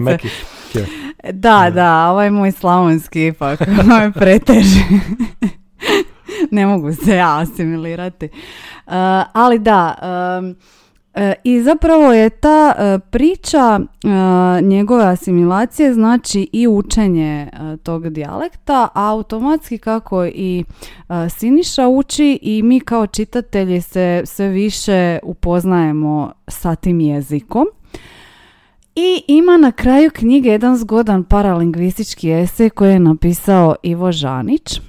se. 0.74 0.86
Da, 1.24 1.32
Da. 1.32 1.70
da, 1.70 2.10
ovaj 2.10 2.30
moj 2.30 2.52
slavonski 2.52 3.28
ipak 3.28 3.62
ovaj 3.92 4.12
preteži. 4.12 4.80
ne 6.58 6.66
mogu 6.66 6.94
se 6.94 7.16
ja 7.16 7.40
asimilirati. 7.40 8.26
Uh, 8.26 8.94
ali 9.34 9.60
da, 9.60 9.96
um, 10.40 10.56
e, 11.14 11.34
i 11.44 11.62
zapravo 11.62 12.14
je 12.14 12.30
ta 12.30 12.74
e, 12.78 13.00
priča 13.00 13.80
e, 13.80 14.62
njegove 14.62 15.06
asimilacije 15.06 15.94
znači 15.94 16.50
i 16.54 16.68
učenje 16.68 17.50
tog 17.84 18.10
dijalekta, 18.10 18.88
a 18.94 19.10
automatski 19.12 19.78
kako 19.78 20.26
i 20.26 20.64
Siniša 21.30 21.88
uči 21.88 22.40
i 22.42 22.64
mi 22.64 22.80
kao 22.80 23.08
čitatelji 23.08 23.82
se 23.82 24.22
sve 24.26 24.48
više 24.48 25.20
upoznajemo 25.24 26.32
sa 26.48 26.76
tim 26.76 27.00
jezikom. 27.00 27.68
I 28.96 29.24
ima 29.28 29.58
na 29.58 29.72
kraju 29.72 30.12
knjige 30.14 30.50
jedan 30.50 30.78
zgodan 30.78 31.24
paralingvistički 31.24 32.32
esej 32.32 32.70
koji 32.70 32.92
je 32.92 33.00
napisao 33.00 33.76
Ivo 33.84 34.12
Žanić, 34.12 34.82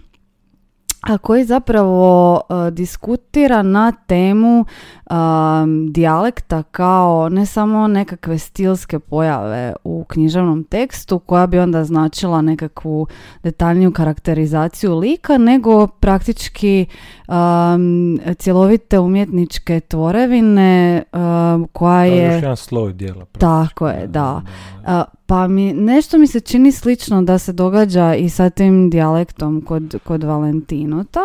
a 1.06 1.18
koji 1.18 1.44
zapravo 1.44 2.40
e, 2.40 2.70
diskutira 2.70 3.62
na 3.62 3.92
temu 4.06 4.64
um, 5.10 5.92
dijalekta 5.92 6.62
kao 6.62 7.28
ne 7.28 7.46
samo 7.46 7.88
nekakve 7.88 8.38
stilske 8.38 8.98
pojave 8.98 9.74
u 9.84 10.04
književnom 10.04 10.64
tekstu 10.64 11.18
koja 11.18 11.46
bi 11.46 11.58
onda 11.58 11.84
značila 11.84 12.42
nekakvu 12.42 13.06
detaljniju 13.42 13.92
karakterizaciju 13.92 14.98
lika, 14.98 15.38
nego 15.38 15.86
praktički 15.86 16.86
um, 17.28 18.18
cjelovite 18.38 18.98
umjetničke 18.98 19.80
tvorevine 19.80 21.02
um, 21.12 21.68
koja 21.72 22.04
je 22.04 22.24
još 22.24 22.32
je... 22.32 22.34
jedan 22.34 22.56
sloj 22.56 22.92
dijela. 22.92 23.24
Tako 23.24 23.88
je, 23.88 24.06
da. 24.06 24.42
A, 24.86 25.04
pa 25.26 25.48
mi, 25.48 25.72
nešto 25.72 26.18
mi 26.18 26.26
se 26.26 26.40
čini 26.40 26.72
slično 26.72 27.22
da 27.22 27.38
se 27.38 27.52
događa 27.52 28.14
i 28.14 28.28
sa 28.28 28.50
tim 28.50 28.90
dijalektom 28.90 29.62
kod, 29.66 29.94
kod 30.04 30.24
Valentinota. 30.24 31.20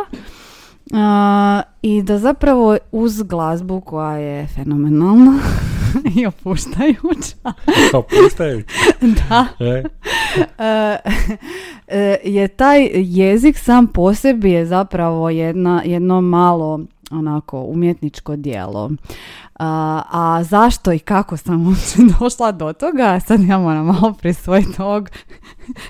A, 0.94 1.62
I 1.82 2.02
da 2.02 2.20
zapravo 2.20 2.78
uz 2.92 3.24
glazbu 3.24 3.82
koja 3.82 4.18
je 4.18 4.48
fenomenalna 4.48 5.40
i 6.16 6.26
opuštajuća, 6.26 7.54
Kao 7.92 8.02
puštaju. 8.02 8.64
da, 9.30 9.46
E, 9.60 9.84
e, 10.58 10.98
e, 11.88 12.18
je 12.24 12.48
taj 12.48 12.90
jezik 12.94 13.58
sam 13.58 13.88
po 13.88 14.14
sebi 14.14 14.52
je 14.52 14.66
zapravo 14.66 15.30
jedna, 15.30 15.82
jedno 15.86 16.22
malo 16.22 16.80
onako 17.12 17.62
umjetničko 17.62 18.36
djelo. 18.36 18.92
A, 19.60 20.02
a 20.12 20.44
zašto 20.44 20.92
i 20.94 21.00
kako 21.00 21.38
sam 21.38 21.68
uopće 21.68 21.98
došla 22.20 22.52
do 22.52 22.74
toga, 22.74 23.20
sad 23.20 23.44
ja 23.44 23.58
moram 23.60 23.86
malo 23.86 24.14
prisvojiti 24.14 24.82
ovog, 24.82 25.10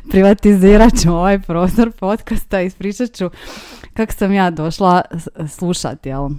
privatizirat 0.09 0.93
ću 1.03 1.11
ovaj 1.11 1.39
prostor 1.39 1.91
podcasta 1.91 2.61
i 2.61 2.65
ispričat 2.65 3.13
ću 3.13 3.29
kako 3.93 4.13
sam 4.13 4.33
ja 4.33 4.51
došla 4.51 5.01
slušati, 5.47 6.09
jel? 6.09 6.29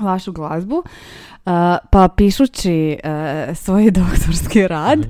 vašu 0.00 0.32
glazbu, 0.32 0.76
Uh, 0.76 0.84
pa 1.90 2.08
pišući 2.16 2.98
uh, 3.04 3.56
svoj 3.56 3.90
doktorski 4.00 4.68
rad, 4.68 4.98
uh, 4.98 5.06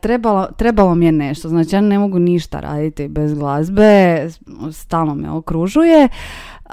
trebalo, 0.00 0.46
trebalo 0.56 0.94
mi 0.94 1.06
je 1.06 1.12
nešto, 1.12 1.48
znači 1.48 1.76
ja 1.76 1.80
ne 1.80 1.98
mogu 1.98 2.18
ništa 2.18 2.60
raditi 2.60 3.08
bez 3.08 3.34
glazbe, 3.34 4.28
stalno 4.72 5.14
me 5.14 5.30
okružuje, 5.30 6.08
uh, 6.64 6.70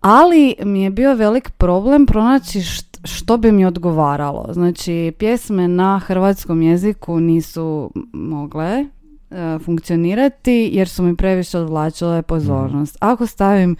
ali 0.00 0.54
mi 0.64 0.82
je 0.82 0.90
bio 0.90 1.14
velik 1.14 1.50
problem 1.50 2.06
pronaći 2.06 2.58
št- 2.58 3.06
što 3.06 3.36
bi 3.36 3.52
mi 3.52 3.66
odgovaralo. 3.66 4.46
Znači, 4.52 5.12
pjesme 5.18 5.68
na 5.68 5.98
hrvatskom 5.98 6.62
jeziku 6.62 7.20
nisu 7.20 7.90
mogle 8.12 8.80
uh, 8.80 9.62
funkcionirati 9.64 10.70
jer 10.72 10.88
su 10.88 11.02
mi 11.02 11.16
previše 11.16 11.58
odvlačile 11.58 12.22
pozornost. 12.22 12.96
Ako 13.00 13.26
stavim 13.26 13.76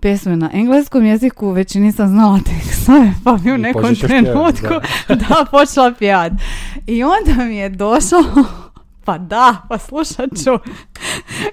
pjesme 0.00 0.36
na 0.36 0.50
engleskom 0.52 1.04
jeziku, 1.04 1.50
već 1.50 1.74
nisam 1.74 2.08
znala 2.08 2.38
tekstove, 2.38 3.12
pa 3.24 3.38
mi 3.44 3.52
u 3.52 3.58
nekom 3.58 3.82
pjevat, 3.82 3.98
trenutku 3.98 4.74
da. 5.08 5.44
počela 5.50 5.92
pjevat. 5.98 6.32
I 6.86 7.02
onda 7.04 7.44
mi 7.44 7.56
je 7.56 7.68
došlo, 7.68 8.24
pa 9.04 9.18
da, 9.18 9.56
pa 9.68 9.78
slušat 9.78 10.30
ću 10.44 10.50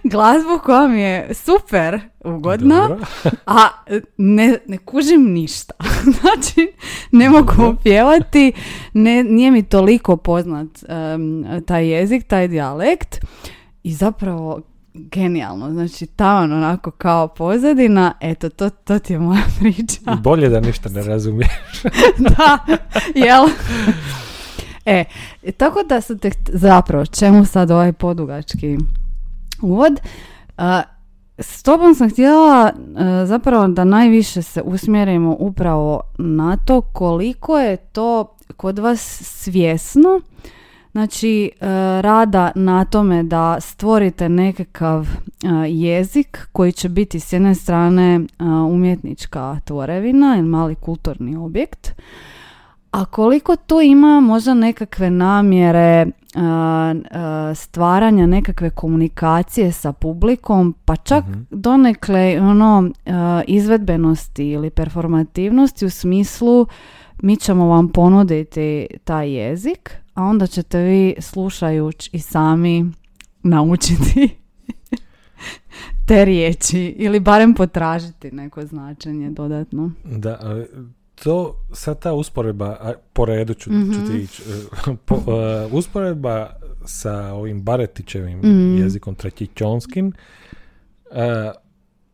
glazbu 0.04 0.60
koja 0.64 0.88
mi 0.88 1.02
je 1.02 1.34
super 1.34 2.00
ugodna, 2.26 2.88
dobro. 2.88 3.06
a 3.46 3.68
ne, 4.18 4.58
ne 4.68 4.78
kužim 4.78 5.34
ništa. 5.34 5.74
znači, 6.22 6.72
ne 7.12 7.30
mogu 7.30 7.54
Dobro. 7.58 7.76
pjevati, 7.84 8.52
ne, 8.94 9.24
nije 9.24 9.52
mi 9.52 9.64
toliko 9.64 10.18
poznat 10.18 10.68
em, 10.88 11.46
taj 11.66 11.88
jezik, 11.88 12.28
taj 12.28 12.48
dijalekt 12.48 13.26
i 13.84 13.94
zapravo 13.94 14.62
genijalno, 14.98 15.72
znači 15.72 16.06
taman 16.06 16.54
onako 16.54 16.92
kao 16.92 17.28
pozadina, 17.28 18.14
eto, 18.22 18.50
to, 18.50 18.70
to 18.70 19.00
ti 19.00 19.14
je 19.14 19.20
moja 19.20 19.44
priča. 19.60 20.00
I 20.14 20.22
bolje 20.22 20.50
da 20.50 20.60
ništa 20.60 20.90
ne 20.90 21.04
razumije. 21.04 21.50
da, 22.38 22.58
jel? 23.16 23.48
E, 24.86 25.04
tako 25.58 25.84
da 25.84 26.02
sam 26.02 26.20
te, 26.20 26.32
zapravo, 26.48 27.06
čemu 27.06 27.46
sad 27.46 27.72
ovaj 27.72 27.94
podugački 27.94 28.78
uvod? 29.62 30.00
A, 30.58 30.82
s 31.40 31.64
tobom 31.64 31.96
sam 31.96 32.10
htjela 32.10 32.72
e, 32.72 33.26
zapravo 33.26 33.68
da 33.68 33.84
najviše 33.84 34.42
se 34.42 34.62
usmjerimo 34.62 35.36
upravo 35.40 36.02
na 36.18 36.58
to 36.66 36.82
koliko 36.82 37.60
je 37.60 37.78
to 37.78 38.36
kod 38.58 38.80
vas 38.80 39.22
svjesno 39.24 40.22
znači 40.98 41.52
e, 41.62 41.66
rada 42.02 42.52
na 42.56 42.86
tome 42.86 43.24
da 43.24 43.60
stvorite 43.60 44.30
nekakav 44.30 45.08
e, 45.08 45.08
jezik 45.70 46.48
koji 46.52 46.72
će 46.72 46.90
biti 46.90 47.20
s 47.20 47.34
jedne 47.34 47.56
strane 47.56 48.16
e, 48.16 48.44
umjetnička 48.46 49.60
tvorevina 49.66 50.36
ili 50.38 50.48
mali 50.48 50.76
kulturni 50.76 51.36
objekt, 51.36 51.92
a 52.92 53.06
koliko 53.06 53.56
tu 53.56 53.82
ima 53.82 54.20
možda 54.20 54.54
nekakve 54.54 55.10
namjere 55.10 56.06
stvaranja 57.56 58.26
nekakve 58.26 58.70
komunikacije 58.70 59.72
sa 59.72 59.94
publikom, 59.94 60.76
pa 60.86 60.96
čak 60.96 61.26
mm 61.26 61.48
donekle 61.50 62.40
ono 62.42 62.90
izvedbenosti 63.48 64.50
ili 64.50 64.70
performativnosti 64.70 65.86
u 65.86 65.90
smislu 65.90 66.66
mi 67.22 67.36
ćemo 67.36 67.68
vam 67.68 67.90
ponuditi 67.90 68.88
taj 69.04 69.32
jezik, 69.32 69.98
a 70.18 70.24
onda 70.24 70.48
ćete 70.48 70.80
vi 70.80 71.16
slušajući 71.20 72.10
i 72.14 72.20
sami 72.20 72.92
naučiti 73.44 74.30
te 76.08 76.26
riječi 76.26 76.96
ili 76.98 77.20
barem 77.20 77.54
potražiti 77.54 78.32
neko 78.32 78.66
značenje 78.66 79.30
dodatno. 79.30 79.92
Da, 80.04 80.40
to 81.24 81.56
sad 81.74 82.00
ta 82.00 82.14
usporedba, 82.14 82.94
po 83.14 83.26
redu 83.26 83.54
ću, 83.54 83.72
mm 83.72 83.92
ti 84.08 84.18
ići, 84.18 84.44
po, 85.06 85.16
uh, 85.16 85.24
usporedba 85.74 86.50
sa 86.86 87.34
ovim 87.34 87.62
Baretićevim 87.62 88.40
mm 88.40 88.78
jezikom 88.78 89.16
trećičonskim, 89.16 90.14
uh, 91.12 91.18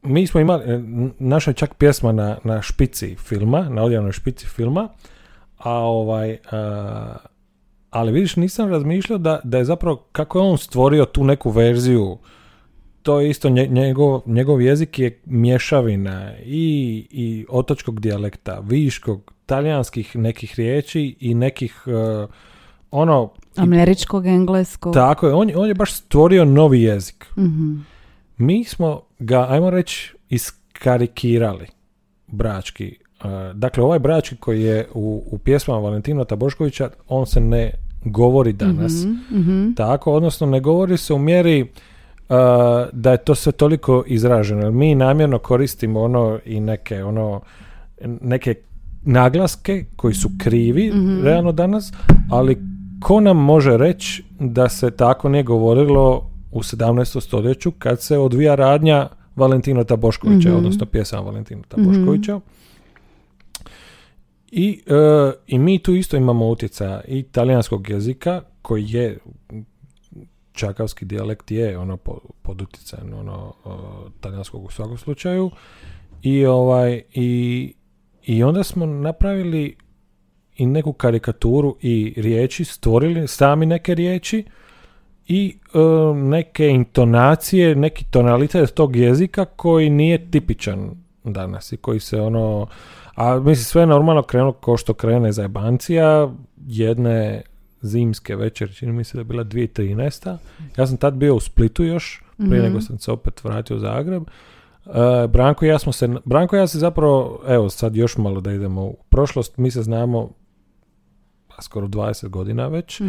mi 0.01 0.27
smo 0.27 0.39
imali, 0.39 0.63
e, 0.63 0.81
naša 1.19 1.51
je 1.51 1.55
čak 1.55 1.73
pjesma 1.73 2.11
na, 2.11 2.37
na 2.43 2.61
špici 2.61 3.15
filma, 3.15 3.69
na 3.69 3.83
odjavnoj 3.83 4.11
špici 4.11 4.47
filma, 4.47 4.89
a 5.57 5.73
ovaj, 5.73 6.37
ali 7.93 8.11
vidiš, 8.11 8.35
nisam 8.35 8.69
razmišljao 8.69 9.19
da, 9.19 9.39
da 9.43 9.57
je 9.57 9.65
zapravo, 9.65 9.95
kako 10.11 10.37
je 10.37 10.43
on 10.43 10.57
stvorio 10.57 11.05
tu 11.05 11.23
neku 11.23 11.49
verziju, 11.49 12.17
to 13.01 13.19
je 13.19 13.29
isto 13.29 13.49
njegov, 13.49 14.21
njegov 14.25 14.61
jezik 14.61 14.99
je 14.99 15.19
mješavina 15.25 16.31
i, 16.37 17.07
i 17.11 17.45
otočkog 17.49 17.99
dijalekta, 17.99 18.59
viškog, 18.63 19.33
talijanskih 19.45 20.15
nekih 20.15 20.55
riječi 20.57 21.15
i 21.19 21.33
nekih 21.33 21.83
uh, 21.85 22.29
ono... 22.91 23.29
Američkog, 23.55 24.25
engleskog. 24.25 24.93
Tako 24.93 25.27
je, 25.27 25.33
on, 25.33 25.51
on 25.55 25.67
je 25.67 25.73
baš 25.73 25.93
stvorio 25.93 26.45
novi 26.45 26.81
jezik. 26.81 27.25
mm 27.37 27.85
Mi 28.37 28.63
smo 28.63 29.01
ga, 29.19 29.45
ajmo 29.49 29.69
reći, 29.69 30.15
iskarikirali 30.29 31.67
brački. 32.27 33.02
Uh, 33.23 33.29
dakle, 33.55 33.83
ovaj 33.83 33.99
brački 33.99 34.35
koji 34.35 34.63
je 34.63 34.87
u, 34.93 35.23
u 35.31 35.37
pjesmama 35.37 35.79
Valentina 35.79 36.25
Taboškovića, 36.25 36.89
on 37.07 37.25
se 37.25 37.39
ne 37.39 37.71
govori 38.05 38.53
danas. 38.53 39.05
mm 39.31 39.73
Tako, 39.75 40.13
odnosno 40.13 40.47
ne 40.47 40.59
govori 40.59 40.97
se 40.97 41.13
u 41.13 41.19
mjeri 41.19 41.67
da 42.91 43.11
je 43.11 43.17
to 43.17 43.35
sve 43.35 43.51
toliko 43.51 44.03
izraženo. 44.07 44.71
Mi 44.71 44.95
namjerno 44.95 45.39
koristimo 45.39 46.01
ono 46.01 46.39
i 46.45 46.59
neke 46.59 47.03
ono 47.03 47.41
neke 48.21 48.55
naglaske 49.05 49.85
koji 49.95 50.13
su 50.13 50.29
krivi 50.37 50.91
mm 50.91 51.23
realno 51.23 51.51
danas, 51.51 51.93
ali 52.31 52.57
ko 53.01 53.19
nam 53.19 53.37
može 53.37 53.77
reći 53.77 54.23
da 54.39 54.69
se 54.69 54.91
tako 54.91 55.29
nije 55.29 55.43
govorilo 55.43 56.29
u 56.51 56.59
17. 56.59 57.21
stoljeću 57.21 57.71
kad 57.71 58.01
se 58.01 58.17
odvija 58.17 58.55
radnja 58.55 59.07
Valentino 59.35 59.83
Taboškovića, 59.83 60.49
mm 60.49 60.55
odnosno 60.55 60.85
pjesama 60.85 61.21
Valentino 61.21 61.61
Taboškovića. 61.67 62.39
I, 64.55 64.81
e, 64.87 65.31
I 65.47 65.59
mi 65.59 65.79
tu 65.79 65.95
isto 65.95 66.17
imamo 66.17 66.49
utjecaja 66.49 67.01
i 67.07 67.23
talijanskog 67.23 67.89
jezika 67.89 68.41
koji 68.61 68.85
je 68.89 69.17
čakavski 70.51 71.05
dijalekt 71.05 71.51
je 71.51 71.77
ono 71.77 71.97
pod 72.41 72.61
utjecajem 72.61 73.13
ono 73.13 73.53
talijanskog 74.19 74.65
u 74.65 74.71
svakom 74.71 74.97
slučaju. 74.97 75.51
I 76.21 76.45
ovaj 76.45 77.01
i, 77.13 77.73
i 78.23 78.43
onda 78.43 78.63
smo 78.63 78.85
napravili 78.85 79.75
i 80.57 80.65
neku 80.65 80.93
karikaturu 80.93 81.77
i 81.81 82.13
riječi 82.17 82.65
stvorili 82.65 83.27
sami 83.27 83.65
neke 83.65 83.95
riječi 83.95 84.45
i 85.27 85.57
e, 85.73 85.79
neke 86.15 86.67
intonacije 86.67 87.75
neki 87.75 88.05
tonalitet 88.11 88.73
tog 88.73 88.95
jezika 88.95 89.45
koji 89.45 89.89
nije 89.89 90.31
tipičan 90.31 90.91
danas 91.23 91.71
i 91.71 91.77
koji 91.77 91.99
se 91.99 92.21
ono 92.21 92.67
a 93.15 93.39
mislim 93.39 93.63
sve 93.63 93.85
normalno 93.85 94.23
krenulo 94.23 94.51
kao 94.53 94.77
što 94.77 94.93
krene 94.93 95.31
za 95.31 95.41
jebancija 95.41 96.29
jedne 96.67 97.41
zimske 97.81 98.35
večer, 98.35 98.75
čini 98.75 98.91
mi 98.91 99.03
se 99.03 99.17
da 99.17 99.21
je 99.21 99.25
bila 99.25 99.43
2013. 99.43 100.37
Ja 100.77 100.87
sam 100.87 100.97
tad 100.97 101.13
bio 101.13 101.35
u 101.35 101.39
Splitu 101.39 101.83
još, 101.83 102.23
prije 102.37 102.61
mhm. 102.61 102.67
nego 102.67 102.81
sam 102.81 102.99
se 102.99 103.11
opet 103.11 103.43
vratio 103.43 103.75
u 103.75 103.79
Zagreb. 103.79 104.23
Uh, 104.85 104.93
Branko 105.29 105.65
i 105.65 105.67
ja 105.67 105.79
smo 105.79 105.91
se, 105.91 106.09
Branko 106.25 106.55
i 106.55 106.59
ja 106.59 106.67
se 106.67 106.79
zapravo, 106.79 107.41
evo 107.47 107.69
sad 107.69 107.95
još 107.95 108.17
malo 108.17 108.41
da 108.41 108.51
idemo 108.51 108.83
u 108.83 108.97
prošlost, 109.09 109.57
mi 109.57 109.71
se 109.71 109.83
znamo 109.83 110.29
pa 111.47 111.61
skoro 111.61 111.87
20 111.87 112.27
godina 112.29 112.67
već. 112.67 113.01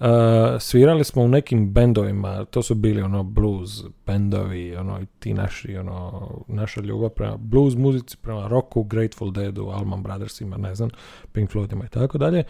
Mm 0.00 0.60
svirali 0.60 1.04
smo 1.04 1.22
u 1.22 1.28
nekim 1.28 1.72
bendovima, 1.72 2.44
to 2.44 2.62
su 2.62 2.74
bili 2.74 3.02
ono 3.02 3.22
blues 3.22 3.70
bendovi, 4.06 4.76
ono 4.76 5.00
i 5.00 5.06
ti 5.18 5.34
naši, 5.34 5.76
ono, 5.76 6.28
naša 6.48 6.80
ljubav 6.80 7.10
prema 7.10 7.36
blues 7.36 7.74
muzici, 7.74 8.16
prema 8.16 8.48
rocku, 8.48 8.82
Grateful 8.82 9.30
Deadu, 9.30 9.68
Allman 9.68 10.02
Brothersima, 10.02 10.56
ne 10.56 10.74
znam, 10.74 10.90
Pink 11.32 11.50
Floydima 11.50 11.84
i 11.84 11.88
tako 11.88 12.18
dalje. 12.18 12.44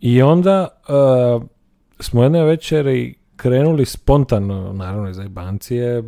I 0.00 0.22
onda 0.22 0.68
uh, 0.88 1.42
smo 2.00 2.22
jedne 2.22 2.44
večeri 2.44 3.14
krenuli 3.36 3.84
spontano, 3.84 4.72
naravno 4.72 5.08
iz 5.08 5.18
Ibancije, 5.18 6.02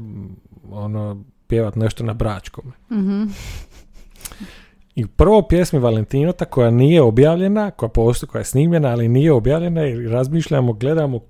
ono, 0.70 1.24
pjevat 1.46 1.76
nešto 1.76 2.04
na 2.04 2.14
bračkom. 2.14 2.72
mm 2.90 3.22
I 5.00 5.06
prvo 5.06 5.42
pjesmi 5.42 5.78
Valentinota 5.78 6.44
koja 6.44 6.70
nije 6.70 7.02
objavljena, 7.02 7.70
koja 7.70 7.88
postoji, 7.88 8.28
koja 8.28 8.40
je 8.40 8.44
snimljena, 8.44 8.88
ali 8.88 9.08
nije 9.08 9.32
objavljena 9.32 9.86
i 9.86 10.08
razmišljamo, 10.08 10.72
gledamo 10.72 11.20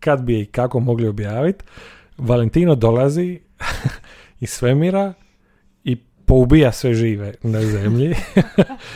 kad 0.00 0.22
bi 0.22 0.34
je 0.34 0.42
i 0.42 0.46
kako 0.46 0.80
mogli 0.80 1.08
objaviti. 1.08 1.64
Valentino 2.18 2.74
dolazi 2.74 3.40
iz 4.40 4.50
svemira 4.50 5.12
poubija 6.26 6.72
sve 6.72 6.94
žive 6.94 7.34
na 7.42 7.60
zemlji. 7.60 8.14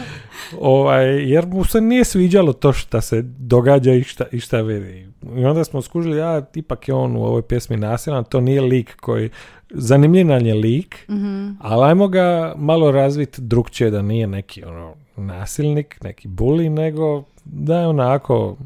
ovaj, 0.61 1.31
jer 1.31 1.47
mu 1.47 1.65
se 1.65 1.81
nije 1.81 2.05
sviđalo 2.05 2.53
to 2.53 2.73
što 2.73 3.01
se 3.01 3.23
događa 3.23 3.93
i 3.93 4.03
šta, 4.03 4.25
i 4.33 4.41
šta 4.41 4.61
vidi. 4.61 5.09
I 5.37 5.45
onda 5.45 5.65
smo 5.65 5.83
skužili, 5.83 6.17
ja, 6.17 6.43
ipak 6.55 6.89
je 6.89 6.95
on 6.95 7.17
u 7.17 7.25
ovoj 7.25 7.43
pjesmi 7.43 7.77
nasilan, 7.77 8.25
to 8.25 8.41
nije 8.41 8.61
lik 8.61 8.97
koji, 8.97 9.31
zanimljiv 9.71 10.31
je 10.31 10.55
lik, 10.55 11.09
mm 11.09 11.47
ali 11.61 11.85
ajmo 11.89 12.09
ga 12.09 12.55
malo 12.57 12.91
razviti 12.91 13.43
drugčije, 13.43 13.91
da 13.91 14.03
nije 14.03 14.27
neki 14.27 14.65
ono 14.65 14.95
nasilnik, 15.17 15.99
neki 16.03 16.29
buli, 16.29 16.69
nego 16.69 17.25
da 17.45 17.81
je 17.81 17.87
onako 17.87 18.57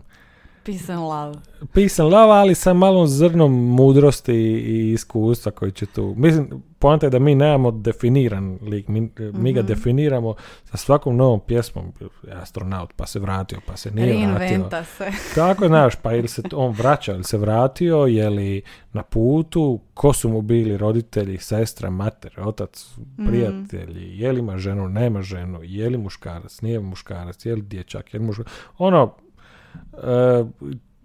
Peace 0.70 0.92
and 0.92 1.02
love. 1.02 1.38
Peace 1.72 2.02
and 2.02 2.12
love, 2.12 2.32
ali 2.32 2.54
sa 2.54 2.72
malom 2.72 3.06
zrnom 3.06 3.52
mudrosti 3.52 4.34
i 4.34 4.92
iskustva 4.92 5.52
koji 5.52 5.72
će 5.72 5.86
tu... 5.86 6.14
Mislim, 6.16 6.62
poanta 6.78 7.06
je 7.06 7.10
da 7.10 7.18
mi 7.18 7.34
nemamo 7.34 7.70
definiran 7.70 8.58
lik, 8.62 8.88
mi, 8.88 9.10
mi 9.32 9.52
ga 9.52 9.60
mhm. 9.60 9.66
definiramo 9.68 10.34
sa 10.64 10.76
svakom 10.76 11.16
novom 11.16 11.40
pjesmom, 11.40 11.92
astronaut, 12.32 12.92
pa 12.96 13.06
se 13.06 13.18
vratio, 13.18 13.58
pa 13.66 13.76
se 13.76 13.90
nije 13.90 14.06
Reinventa 14.06 14.68
vratio. 14.68 14.84
se. 14.84 15.34
Tako, 15.40 15.66
znaš, 15.66 15.94
pa 15.96 16.14
ili 16.14 16.28
se 16.28 16.42
on 16.52 16.72
vraća, 16.72 17.14
ili 17.14 17.24
se 17.24 17.38
vratio, 17.38 17.96
je 17.96 18.30
li 18.30 18.62
na 18.92 19.02
putu, 19.02 19.80
ko 19.94 20.12
su 20.12 20.28
mu 20.28 20.42
bili 20.42 20.76
roditelji, 20.76 21.38
sestra, 21.38 21.90
mater, 21.90 22.40
otac, 22.40 22.96
mhm. 22.96 23.28
prijatelji, 23.28 24.18
je 24.18 24.32
li 24.32 24.38
ima 24.38 24.58
ženu, 24.58 24.88
nema 24.88 25.22
ženu, 25.22 25.58
je 25.62 25.90
li 25.90 25.98
muškarac, 25.98 26.60
nije 26.60 26.80
muškarac, 26.80 27.46
je 27.46 27.54
li 27.54 27.62
dječak, 27.62 28.14
je 28.14 28.20
li 28.20 28.26
muškarac, 28.26 28.52
ono, 28.78 29.14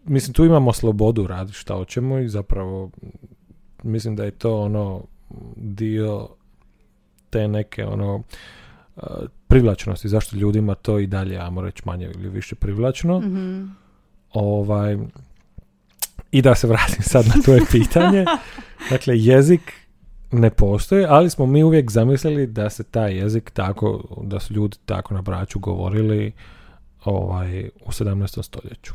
mislim, 0.06 0.34
tu 0.34 0.46
imamo 0.46 0.74
slobodu 0.74 1.28
raditi 1.28 1.58
šta 1.58 1.76
hoćemo 1.76 2.20
i 2.20 2.30
zapravo 2.30 2.90
mislim 3.84 4.16
da 4.16 4.24
je 4.24 4.32
to 4.32 4.60
ono 4.62 5.04
dio 5.56 6.28
te 7.30 7.48
neke 7.48 7.86
ono 7.86 8.16
uh, 8.16 9.04
privlačnosti, 9.48 10.10
zašto 10.10 10.38
ljudima 10.38 10.76
to 10.76 11.00
i 11.00 11.08
dalje, 11.08 11.38
ajmo 11.38 11.62
reći, 11.62 11.82
manje 11.86 12.12
ili 12.16 12.30
više 12.30 12.56
privlačno. 12.56 13.20
mm 13.20 13.76
Ovaj, 14.34 14.98
I 16.32 16.42
da 16.42 16.56
se 16.56 16.68
vratim 16.68 17.04
sad 17.04 17.26
na 17.28 17.34
tvoje 17.44 17.62
pitanje. 17.72 18.26
dakle, 18.90 19.18
jezik 19.18 19.74
ne 20.32 20.50
postoji, 20.50 21.06
ali 21.10 21.30
smo 21.30 21.46
mi 21.46 21.64
uvijek 21.64 21.92
zamislili 21.92 22.48
da 22.48 22.70
se 22.70 22.84
taj 22.84 23.18
jezik 23.18 23.50
tako, 23.50 24.04
da 24.24 24.40
su 24.40 24.54
ljudi 24.54 24.78
tako 24.86 25.14
na 25.14 25.22
braću 25.22 25.60
govorili 25.60 26.32
ovaj, 27.06 27.70
u 27.86 27.90
17. 27.90 28.44
stoljeću. 28.44 28.94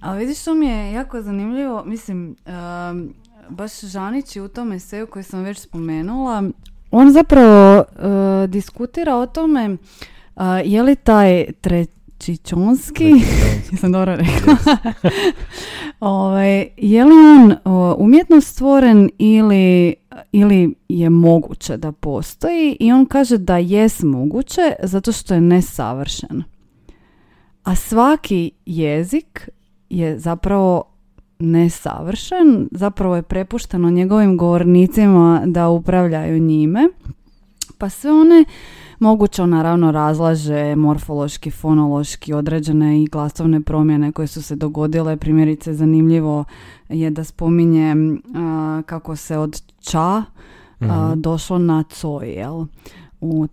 A 0.00 0.14
vidiš 0.14 0.40
što 0.40 0.54
mi 0.54 0.66
je 0.66 0.92
jako 0.92 1.22
zanimljivo, 1.22 1.84
mislim, 1.84 2.36
um, 2.46 3.14
baš 3.48 3.80
Žanići 3.80 4.40
u 4.40 4.48
tom 4.48 4.72
eseju 4.72 5.06
koji 5.06 5.22
sam 5.22 5.42
već 5.42 5.58
spomenula, 5.58 6.42
on 6.90 7.12
zapravo 7.12 7.78
uh, 7.78 8.50
diskutira 8.50 9.16
o 9.16 9.26
tome 9.26 9.70
uh, 9.70 10.42
je 10.64 10.82
li 10.82 10.96
taj 10.96 11.52
tre, 11.60 11.86
Trećičonski, 12.20 13.12
jesam 13.72 13.92
dobro 13.92 14.16
rekla, 14.16 14.56
ovaj, 16.00 16.68
je 16.76 17.04
li 17.04 17.12
on 17.12 17.54
o, 17.64 17.96
umjetno 17.98 18.40
stvoren 18.40 19.10
ili, 19.18 19.94
ili 20.32 20.74
je 20.88 21.10
moguće 21.10 21.76
da 21.76 21.92
postoji 21.92 22.76
i 22.80 22.92
on 22.92 23.06
kaže 23.06 23.38
da 23.38 23.58
jest 23.58 24.02
moguće 24.02 24.72
zato 24.82 25.12
što 25.12 25.34
je 25.34 25.40
nesavršen. 25.40 26.42
A 27.64 27.74
svaki 27.74 28.50
jezik 28.66 29.48
je 29.90 30.18
zapravo 30.18 30.82
nesavršen, 31.38 32.68
zapravo 32.72 33.16
je 33.16 33.22
prepušteno 33.22 33.90
njegovim 33.90 34.36
govornicima 34.36 35.42
da 35.46 35.68
upravljaju 35.68 36.38
njime. 36.38 36.88
Pa 37.78 37.88
sve 37.88 38.12
one 38.12 38.44
moguće 38.98 39.42
on 39.42 39.50
naravno 39.50 39.90
razlaže 39.92 40.76
morfološki, 40.76 41.50
fonološki 41.50 42.32
određene 42.32 43.02
i 43.02 43.06
glasovne 43.06 43.60
promjene 43.60 44.12
koje 44.12 44.26
su 44.26 44.42
se 44.42 44.56
dogodile. 44.56 45.16
Primjerice 45.16 45.74
zanimljivo 45.74 46.44
je 46.88 47.10
da 47.10 47.24
spominje 47.24 47.94
a, 48.34 48.82
kako 48.86 49.16
se 49.16 49.38
od 49.38 49.62
ča 49.80 50.00
a, 50.00 50.24
Mhm. 50.80 51.20
došlo 51.20 51.58
na 51.58 51.82
coj, 51.82 52.28
jel? 52.28 52.64
U 53.20 53.46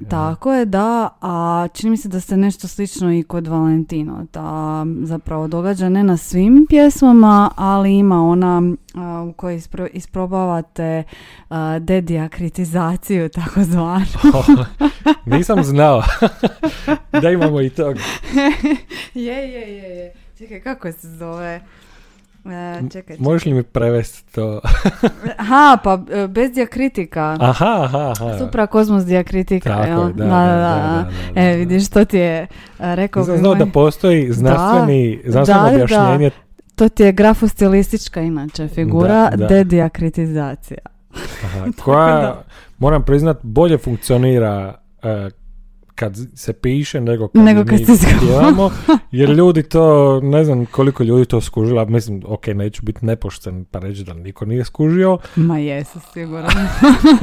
ja. 0.00 0.08
Tako 0.08 0.52
je, 0.52 0.64
da. 0.64 1.08
A 1.20 1.66
čini 1.72 1.90
mi 1.90 1.96
se 1.96 2.08
da 2.08 2.20
se 2.20 2.36
nešto 2.36 2.68
slično 2.68 3.12
i 3.12 3.22
kod 3.22 3.46
Valentino. 3.46 4.26
Da 4.32 4.86
zapravo 5.02 5.48
događa 5.48 5.88
ne 5.88 6.04
na 6.04 6.16
svim 6.16 6.66
pjesmama, 6.68 7.50
ali 7.56 7.98
ima 7.98 8.22
ona 8.22 8.62
a, 8.94 9.26
u 9.28 9.32
kojoj 9.32 9.56
ispro- 9.56 9.88
isprobavate 9.92 11.02
a, 11.48 11.78
dediakritizaciju 11.78 13.28
takozvanu. 13.28 14.04
Nisam 15.36 15.64
znao 15.64 16.02
da 17.22 17.30
imamo 17.30 17.60
i 17.60 17.70
toga. 17.70 18.00
je, 19.14 19.34
je, 19.34 19.76
je, 19.76 19.96
je. 19.96 20.12
Čekaj, 20.38 20.60
kako 20.60 20.92
se 20.92 21.08
zove? 21.16 21.60
E, 22.44 22.82
čekaj, 22.90 23.16
Možeš 23.18 23.44
li 23.44 23.54
mi 23.54 23.62
prevesti 23.62 24.32
to? 24.32 24.60
Aha, 25.38 25.78
pa 25.84 25.98
e, 26.12 26.26
bez 26.26 26.52
diakritika. 26.52 27.36
Aha, 27.40 27.50
aha, 27.78 28.12
aha. 28.12 28.38
Supra 28.38 28.66
kozmos 28.66 29.04
diakritika, 29.04 29.68
Tako 29.70 29.84
jel? 29.84 30.00
je, 30.00 30.12
da, 30.12 30.24
da, 30.24 30.30
da, 30.30 30.46
da, 30.46 31.04
da, 31.34 31.40
E, 31.40 31.50
da. 31.50 31.56
vidiš, 31.56 31.88
to 31.88 32.04
ti 32.04 32.18
je 32.18 32.38
e, 32.38 32.46
rekao... 32.80 33.20
Nisam 33.20 33.36
znao 33.38 33.54
da 33.54 33.64
moj- 33.64 33.72
postoji 33.72 34.32
znanstveni, 34.32 35.20
znanstveno 35.26 35.62
da, 35.62 35.68
da. 35.68 35.74
objašnjenje. 35.74 36.30
To 36.76 36.88
ti 36.88 37.02
je 37.02 37.12
grafostilistička 37.12 38.20
inače 38.20 38.68
figura, 38.68 39.30
Da, 39.30 39.36
da. 39.36 39.46
dediakritizacija. 39.46 40.78
Aha, 41.44 41.66
koja, 41.84 42.42
moram 42.78 43.02
priznat, 43.02 43.38
bolje 43.42 43.78
funkcionira 43.78 44.74
kad 45.94 46.16
se 46.34 46.52
piše 46.52 47.00
nego 47.00 47.28
kad, 47.28 47.42
Nego 47.42 47.64
kad 47.64 47.80
mi 47.80 47.96
se 47.96 48.06
pjevamo, 48.20 48.70
jer 49.10 49.30
ljudi 49.30 49.62
to, 49.62 50.20
ne 50.20 50.44
znam 50.44 50.66
koliko 50.66 51.02
ljudi 51.02 51.24
to 51.24 51.40
skužila, 51.40 51.84
mislim, 51.84 52.22
ok, 52.26 52.46
neću 52.46 52.82
biti 52.82 53.06
nepošten 53.06 53.64
pa 53.64 53.78
reći 53.78 54.04
da 54.04 54.14
niko 54.14 54.44
nije 54.44 54.64
skužio, 54.64 55.18
Ma 55.36 55.58
jesu, 55.58 56.00
sigurno. 56.12 56.48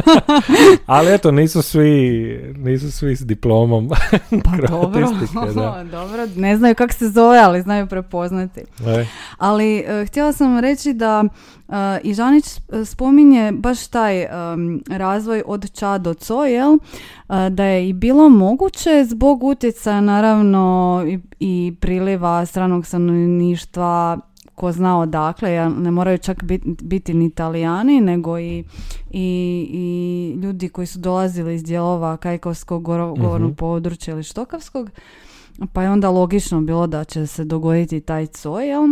ali 0.86 1.14
eto, 1.14 1.32
nisu 1.32 1.62
svi, 1.62 2.54
nisu 2.58 2.92
svi 2.92 3.16
s 3.16 3.26
diplomom. 3.26 3.90
Pa 4.46 4.68
dobro, 4.68 5.10
da. 5.56 5.86
dobro, 5.92 6.28
ne 6.36 6.58
znaju 6.58 6.76
kako 6.76 6.94
se 6.94 7.10
zove, 7.10 7.40
ali 7.40 7.62
znaju 7.62 7.88
prepoznati. 7.88 8.60
E, 8.60 9.06
Ali 9.38 9.78
e, 9.78 10.06
htjela 10.06 10.34
sam 10.34 10.60
reći 10.60 10.94
da 10.94 11.24
i 12.00 12.14
Žanić 12.14 12.46
spominje 12.86 13.52
baš 13.54 13.88
taj 13.88 14.22
em, 14.22 14.30
razvoj 14.90 15.44
od 15.46 15.72
ča 15.72 15.98
do 15.98 16.14
co, 16.14 16.46
jel? 16.46 16.74
E, 16.74 16.80
da 17.50 17.64
je 17.66 17.90
i 17.90 17.94
bilo 17.94 18.30
moguće 18.30 19.06
zbog 19.06 19.44
utjecaja 19.44 20.02
naravno 20.02 20.64
i, 21.08 21.20
i 21.40 21.76
priliva 21.80 22.46
stranog 22.46 22.86
stanovništva 22.86 24.20
ko 24.56 24.72
zna 24.72 25.00
odakle, 25.00 25.54
ja, 25.54 25.70
ne 25.70 25.92
moraju 25.92 26.18
čak 26.18 26.44
bit- 26.44 26.84
biti 26.84 27.14
ni 27.14 27.26
italijani, 27.26 28.02
nego 28.02 28.40
i, 28.40 28.64
i, 29.12 29.24
i 29.72 30.38
ljudi 30.38 30.70
koji 30.70 30.88
su 30.88 31.00
dolazili 31.00 31.56
iz 31.56 31.64
dijelova 31.64 32.18
kajkovskog 32.18 32.84
goro- 32.84 33.16
Mhm. 33.40 33.52
područja 33.52 34.14
ili 34.14 34.24
štokavskog, 34.24 34.90
pa 35.74 35.84
je 35.84 35.90
onda 35.90 36.10
logično 36.10 36.62
bilo 36.62 36.88
da 36.88 37.04
će 37.04 37.28
se 37.28 37.44
dogoditi 37.46 38.02
taj 38.02 38.28
co, 38.28 38.60
jel? 38.60 38.84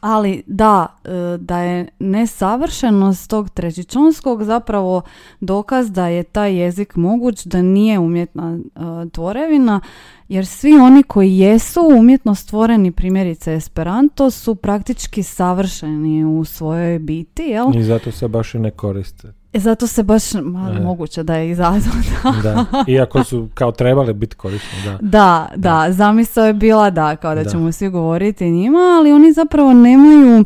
Ali 0.00 0.42
da, 0.46 0.86
e, 1.04 1.38
da 1.38 1.58
je 1.58 1.88
nesavršenost 1.98 3.30
tog 3.30 3.50
trećičonskog 3.50 4.44
zapravo 4.44 5.02
dokaz 5.40 5.92
da 5.92 6.06
je 6.06 6.22
taj 6.22 6.54
jezik 6.54 6.96
moguć, 6.96 7.44
da 7.44 7.62
nije 7.62 7.98
umjetna 7.98 8.58
e, 8.58 9.08
tvorevina, 9.10 9.80
jer 10.28 10.46
svi 10.46 10.72
oni 10.72 11.02
koji 11.02 11.38
jesu 11.38 11.80
umjetno 11.98 12.34
stvoreni, 12.34 12.92
primjerice 12.92 13.54
Esperanto, 13.54 14.30
su 14.30 14.54
praktički 14.54 15.22
savršeni 15.22 16.24
u 16.24 16.44
svojoj 16.44 16.98
biti, 16.98 17.42
jel? 17.42 17.76
I 17.76 17.82
zato 17.82 18.12
se 18.12 18.28
baš 18.28 18.54
i 18.54 18.58
ne 18.58 18.70
koriste. 18.70 19.39
E, 19.52 19.58
Zato 19.58 19.86
se 19.86 20.02
baš, 20.02 20.34
ma, 20.34 20.72
E. 20.76 20.80
moguće 20.80 21.22
da 21.22 21.36
je 21.36 21.50
izazvano. 21.50 22.02
Da. 22.42 22.64
Iako 22.86 23.24
su 23.24 23.48
kao 23.54 23.72
trebali 23.72 24.14
biti 24.14 24.36
korisni, 24.36 24.78
da. 24.84 24.98
Da, 25.00 25.48
da, 25.56 25.92
zamisao 25.92 26.46
je 26.46 26.52
bila 26.52 26.90
da, 26.90 27.16
kao 27.16 27.34
da, 27.34 27.42
Da. 27.44 27.50
ćemo 27.50 27.72
svi 27.72 27.88
govoriti 27.88 28.50
njima, 28.50 28.78
ali 28.98 29.12
oni 29.12 29.32
zapravo 29.32 29.72
nemaju 29.72 30.44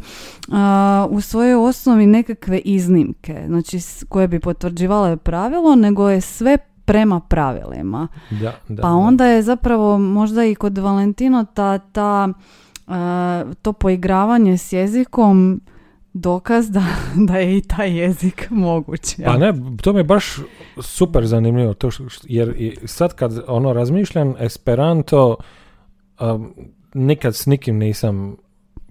a, 0.53 1.07
u 1.11 1.21
svojoj 1.21 1.55
osnovi 1.55 2.07
nekakve 2.07 2.59
iznimke, 2.59 3.45
znači 3.47 3.79
koje 4.09 4.29
bi 4.29 4.41
potvrđivale 4.41 5.17
pravilo, 5.17 5.75
nego 5.75 6.11
je 6.11 6.21
sve 6.21 6.59
prema 6.85 7.21
pravilima. 7.21 8.09
Da, 8.31 8.53
da, 8.69 8.83
pa 8.83 8.89
da. 8.89 8.95
onda 8.95 9.27
je 9.27 9.43
zapravo 9.43 9.99
možda 9.99 10.45
i 10.45 10.55
kod 10.55 10.79
Valentino 10.79 11.45
ta, 11.55 11.79
ta, 11.79 12.29
a, 12.87 13.45
to 13.63 13.73
poigravanje 13.73 14.59
s 14.59 14.73
jezikom 14.73 15.61
dokaz 16.15 16.71
da, 16.71 16.85
da 17.29 17.37
je 17.37 17.57
i 17.57 17.61
taj 17.61 17.99
jezik 17.99 18.47
moguć. 18.51 19.17
Pa 19.17 19.23
jel? 19.23 19.39
ne, 19.41 19.53
to 19.83 19.93
mi 19.93 19.99
je 19.99 20.05
baš 20.05 20.37
super 20.83 21.27
zanimljivo, 21.27 21.75
to 21.75 21.91
što, 21.91 22.05
jer 22.23 22.77
sad 22.85 23.15
kad 23.15 23.45
ono 23.47 23.73
razmišljam, 23.73 24.35
Esperanto, 24.39 25.37
um, 26.21 26.55
nikad 26.95 27.35
s 27.35 27.47
nikim 27.47 27.79
nisam 27.79 28.37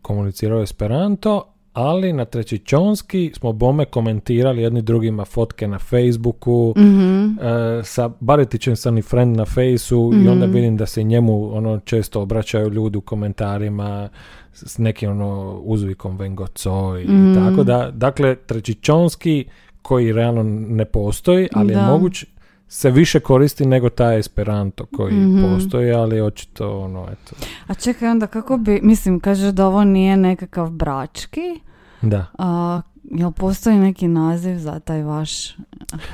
komunicirao 0.01 0.61
Esperanto, 0.61 1.52
ali 1.73 2.13
na 2.13 2.25
trećičonski 2.25 3.31
smo 3.35 3.51
bome 3.53 3.85
komentirali 3.85 4.61
jedni 4.61 4.81
drugima 4.81 5.25
fotke 5.25 5.67
na 5.67 5.79
Facebooku, 5.79 6.73
Mhm. 6.77 7.25
e, 7.39 7.83
sa 7.83 8.09
Baretićem 8.19 8.75
sam 8.75 8.97
i 8.97 9.01
friend 9.01 9.37
na 9.37 9.45
fejsu 9.45 10.11
i 10.15 10.27
onda 10.27 10.45
Mhm. 10.45 10.55
vidim 10.55 10.77
da 10.77 10.85
se 10.85 11.03
njemu 11.03 11.57
ono 11.57 11.79
često 11.79 12.21
obraćaju 12.21 12.69
ljudi 12.69 12.97
u 12.97 13.01
komentarima 13.01 14.09
s 14.53 14.77
nekim 14.77 15.11
ono 15.11 15.59
uzvikom 15.59 16.17
vengoco 16.17 16.69
i 16.99 17.05
Mhm. 17.05 17.33
tako 17.35 17.63
da 17.63 17.91
dakle 17.91 18.35
trećičonski 18.37 19.45
koji 19.81 20.11
realno 20.11 20.43
ne 20.69 20.85
postoji 20.85 21.47
ali 21.53 21.73
Da. 21.73 21.79
je 21.79 21.87
moguć 21.87 22.25
se 22.73 22.91
više 22.91 23.19
koristi 23.19 23.65
nego 23.65 23.89
taj 23.89 24.19
Esperanto 24.19 24.85
koji 24.87 25.13
Mhm. 25.15 25.43
postoji, 25.43 25.91
ali 25.91 26.21
očito 26.21 26.79
ono 26.79 27.03
eto. 27.03 27.35
A 27.67 27.73
čekaj 27.73 28.09
onda 28.09 28.27
kako 28.27 28.57
bi, 28.57 28.79
mislim, 28.83 29.19
kažeš 29.19 29.49
da 29.49 29.67
ovo 29.67 29.83
nije 29.83 30.17
nekakav 30.17 30.69
brački, 30.69 31.59
Da. 32.01 32.25
a 32.35 32.81
jel 33.05 33.31
postoji 33.31 33.77
neki 33.77 34.07
naziv 34.07 34.57
za 34.57 34.79
taj 34.79 35.03
vaš... 35.03 35.55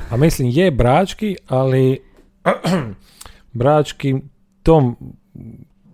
A 0.10 0.18
mislim 0.18 0.50
je 0.50 0.72
brački, 0.72 1.36
ali 1.48 2.00
brački 3.54 4.16
tom 4.64 4.96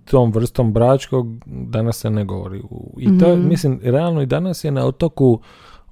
tom 0.05 0.31
vrstom 0.31 0.73
bračkog 0.73 1.27
danas 1.45 1.97
se 1.97 2.09
ne 2.09 2.25
govori. 2.25 2.61
I 2.97 3.17
to, 3.17 3.35
Mhm. 3.35 3.47
mislim, 3.47 3.79
realno 3.83 4.21
i 4.21 4.25
danas 4.25 4.63
je 4.63 4.71
na 4.71 4.85
otoku 4.85 5.39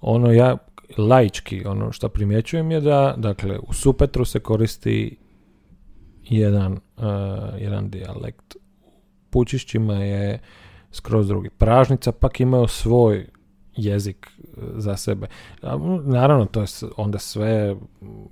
ono 0.01 0.31
ja 0.31 0.57
laički, 0.97 1.65
ono 1.65 1.91
što 1.91 2.09
primjećujem 2.09 2.71
je 2.71 2.81
da, 2.81 3.13
dakle, 3.17 3.59
u 3.59 3.73
Supetru 3.73 4.25
se 4.25 4.39
koristi 4.39 5.17
jedan, 6.23 6.73
uh, 6.73 7.03
jedan 7.59 7.89
dijalekt. 7.89 8.55
U 8.55 8.89
Pučišćima 9.29 9.93
je 9.93 10.39
skroz 10.91 11.27
drugi. 11.27 11.49
Pražnica 11.49 12.11
pak 12.11 12.39
imaju 12.39 12.67
svoj 12.67 13.27
jezik 13.75 14.27
uh, 14.37 14.63
za 14.75 14.97
sebe. 14.97 15.27
Naravno, 16.03 16.45
to 16.45 16.61
je 16.61 16.67
onda 16.97 17.19
sve 17.19 17.75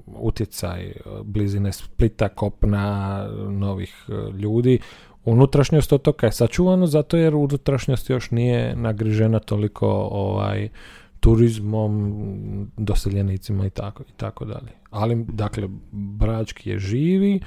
utjecaj 0.05 0.87
uh, 0.87 1.21
blizine 1.25 1.71
Splita, 1.71 2.29
kopna, 2.29 3.27
novih 3.49 4.05
ljudi. 4.33 4.79
Unutrašnjost 5.25 5.93
otoka 5.93 6.25
je 6.25 6.31
sačuvano 6.31 6.87
zato 6.87 7.17
jer 7.17 7.35
unutrašnjost 7.35 8.09
još 8.09 8.31
nije 8.31 8.75
nagrižena 8.75 9.39
toliko 9.39 9.87
ovaj 10.11 10.69
turizmom, 11.21 12.71
doseljenicima 12.77 13.65
i 13.65 13.69
tako, 13.69 14.03
i 14.03 14.13
tako 14.17 14.45
dalje. 14.45 14.71
Ali, 14.89 15.25
dakle, 15.29 15.67
Brački 15.91 16.69
je 16.69 16.79
živi, 16.79 17.39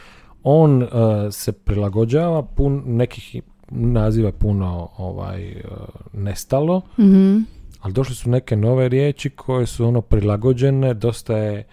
on 0.43 0.83
uh, 0.83 0.89
se 1.31 1.53
prilagođava, 1.53 2.43
pun, 2.43 2.83
nekih 2.87 3.43
naziva 3.71 4.33
puno 4.33 4.89
ovaj, 4.99 5.51
uh, 5.51 5.61
nestalo, 6.13 6.83
Mhm. 6.99 7.39
ali 7.81 7.93
došle 7.93 8.15
su 8.15 8.31
neke 8.31 8.57
nove 8.57 8.89
riječi 8.89 9.31
koje 9.31 9.67
su 9.67 9.87
ono 9.87 10.01
prilagođene, 10.01 10.95
dosta 10.95 11.37
je 11.37 11.65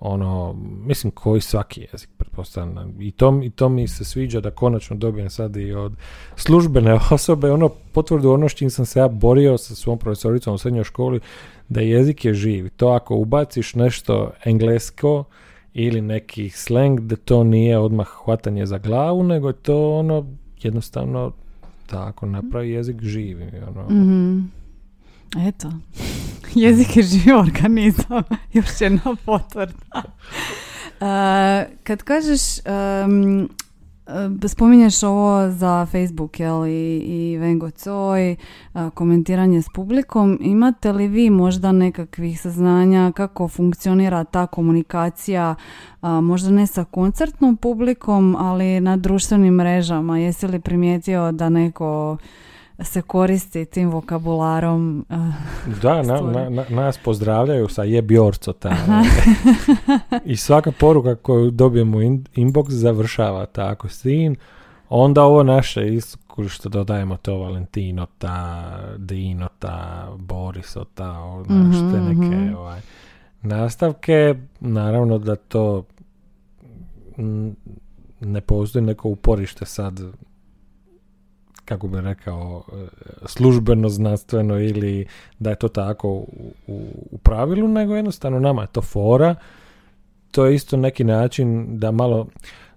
ono, 0.00 0.56
mislim 0.86 1.10
koji 1.10 1.40
svaki 1.40 1.86
jezik, 1.92 2.10
pretpostavljam. 2.16 2.94
I 3.00 3.10
to, 3.10 3.40
I 3.44 3.50
to 3.50 3.68
mi 3.68 3.88
se 3.88 4.04
sviđa 4.04 4.40
da 4.40 4.50
konačno 4.50 4.96
dobijem 4.96 5.30
sad 5.30 5.56
i 5.56 5.72
od 5.72 5.92
službene 6.36 6.98
osobe, 7.10 7.50
ono 7.50 7.68
potvrdu 7.68 8.30
ono 8.30 8.48
s 8.48 8.54
čim 8.54 8.70
sam 8.70 8.86
se 8.86 8.98
ja 8.98 9.08
borio 9.08 9.58
sa 9.58 9.74
svom 9.74 9.98
profesoricom 9.98 10.54
u 10.54 10.58
srednjoj 10.58 10.84
školi, 10.84 11.20
da 11.68 11.80
jezik 11.80 12.24
je 12.24 12.34
živ. 12.34 12.68
To 12.76 12.88
ako 12.88 13.16
ubaciš 13.16 13.74
nešto 13.74 14.30
englesko 14.44 15.24
ili 15.74 16.00
neki 16.00 16.50
slang, 16.50 17.00
da 17.00 17.16
to 17.16 17.44
nije 17.44 17.78
odmah 17.78 18.08
hvatanje 18.24 18.66
za 18.66 18.78
glavu, 18.78 19.22
nego 19.22 19.48
je 19.48 19.54
to 19.54 19.98
ono 19.98 20.26
jednostavno 20.62 21.32
tako 21.86 22.26
napravi 22.26 22.70
jezik 22.70 23.02
živi. 23.02 23.50
Ono. 23.68 23.84
Mhm. 23.84 24.59
Eto, 25.38 25.72
jezik 26.54 26.96
je 26.96 27.02
živ 27.02 27.36
organizam, 27.38 28.22
još 28.52 28.80
jedna 28.80 29.16
potvrda. 29.24 29.74
Uh, 29.94 30.02
kad 31.86 32.02
kažeš, 32.02 32.40
um, 32.58 33.48
spominješ 34.48 35.02
ovo 35.02 35.50
za 35.50 35.86
Facebook 35.86 36.40
jel, 36.40 36.66
i, 36.66 36.98
i 36.98 37.36
Vengo 37.38 37.70
Coj, 37.70 38.36
komentiranje 38.94 39.62
s 39.62 39.66
publikom, 39.74 40.38
imate 40.40 40.92
li 40.92 41.08
vi 41.08 41.30
možda 41.30 41.72
nekakvih 41.72 42.40
saznanja 42.40 43.12
kako 43.16 43.48
funkcionira 43.48 44.24
ta 44.24 44.46
komunikacija, 44.46 45.54
možda 46.02 46.50
ne 46.50 46.66
sa 46.66 46.84
koncertnom 46.84 47.56
publikom, 47.56 48.36
ali 48.38 48.80
na 48.80 48.96
društvenim 48.96 49.54
mrežama? 49.54 50.18
Jesi 50.18 50.46
li 50.46 50.60
primijetio 50.60 51.32
da 51.32 51.48
neko 51.48 52.16
se 52.82 53.02
koristi 53.02 53.64
tim 53.64 53.90
vokabularom. 53.90 55.06
Eh, 55.10 55.16
da, 55.82 56.02
na, 56.02 56.20
na, 56.50 56.64
nas 56.68 56.98
pozdravljaju 56.98 57.68
sa 57.68 57.84
je 57.84 58.02
bjorco 58.02 58.52
I 60.24 60.36
svaka 60.36 60.72
poruka 60.72 61.14
koju 61.14 61.50
dobijemo 61.50 61.98
u 61.98 62.00
inbox 62.00 62.68
završava 62.68 63.46
tako 63.46 63.88
sin. 63.88 64.36
Onda 64.88 65.22
ovo 65.22 65.42
naše 65.42 65.80
što 66.48 66.68
dodajemo 66.68 67.16
to 67.16 67.38
Valentino 67.38 68.06
ta, 68.18 68.78
Dino 68.96 69.48
ta, 69.58 70.08
Boriso 70.18 70.84
ta, 70.94 71.42
mm 71.48 71.70
neke 72.08 72.36
mhm. 72.36 72.54
ovaj, 72.54 72.80
nastavke. 73.42 74.34
Naravno 74.60 75.18
da 75.18 75.36
to 75.36 75.84
ne 78.20 78.40
postoji 78.40 78.84
neko 78.84 79.08
uporište 79.08 79.66
sad 79.66 80.00
kako 81.70 81.88
bi 81.88 82.00
rekao, 82.00 82.62
e, 82.72 82.86
službeno, 83.26 83.88
znanstveno 83.88 84.60
ili 84.60 85.06
da 85.38 85.50
je 85.50 85.56
to 85.56 85.68
tako 85.68 86.08
u, 86.08 86.52
u, 86.66 87.18
pravilu, 87.18 87.68
nego 87.68 87.96
jednostavno 87.96 88.40
nama 88.40 88.62
je 88.62 88.68
to 88.72 88.82
fora. 88.82 89.34
To 90.30 90.46
je 90.46 90.54
isto 90.54 90.76
neki 90.76 91.04
način 91.04 91.78
da 91.78 91.90
malo, 91.90 92.26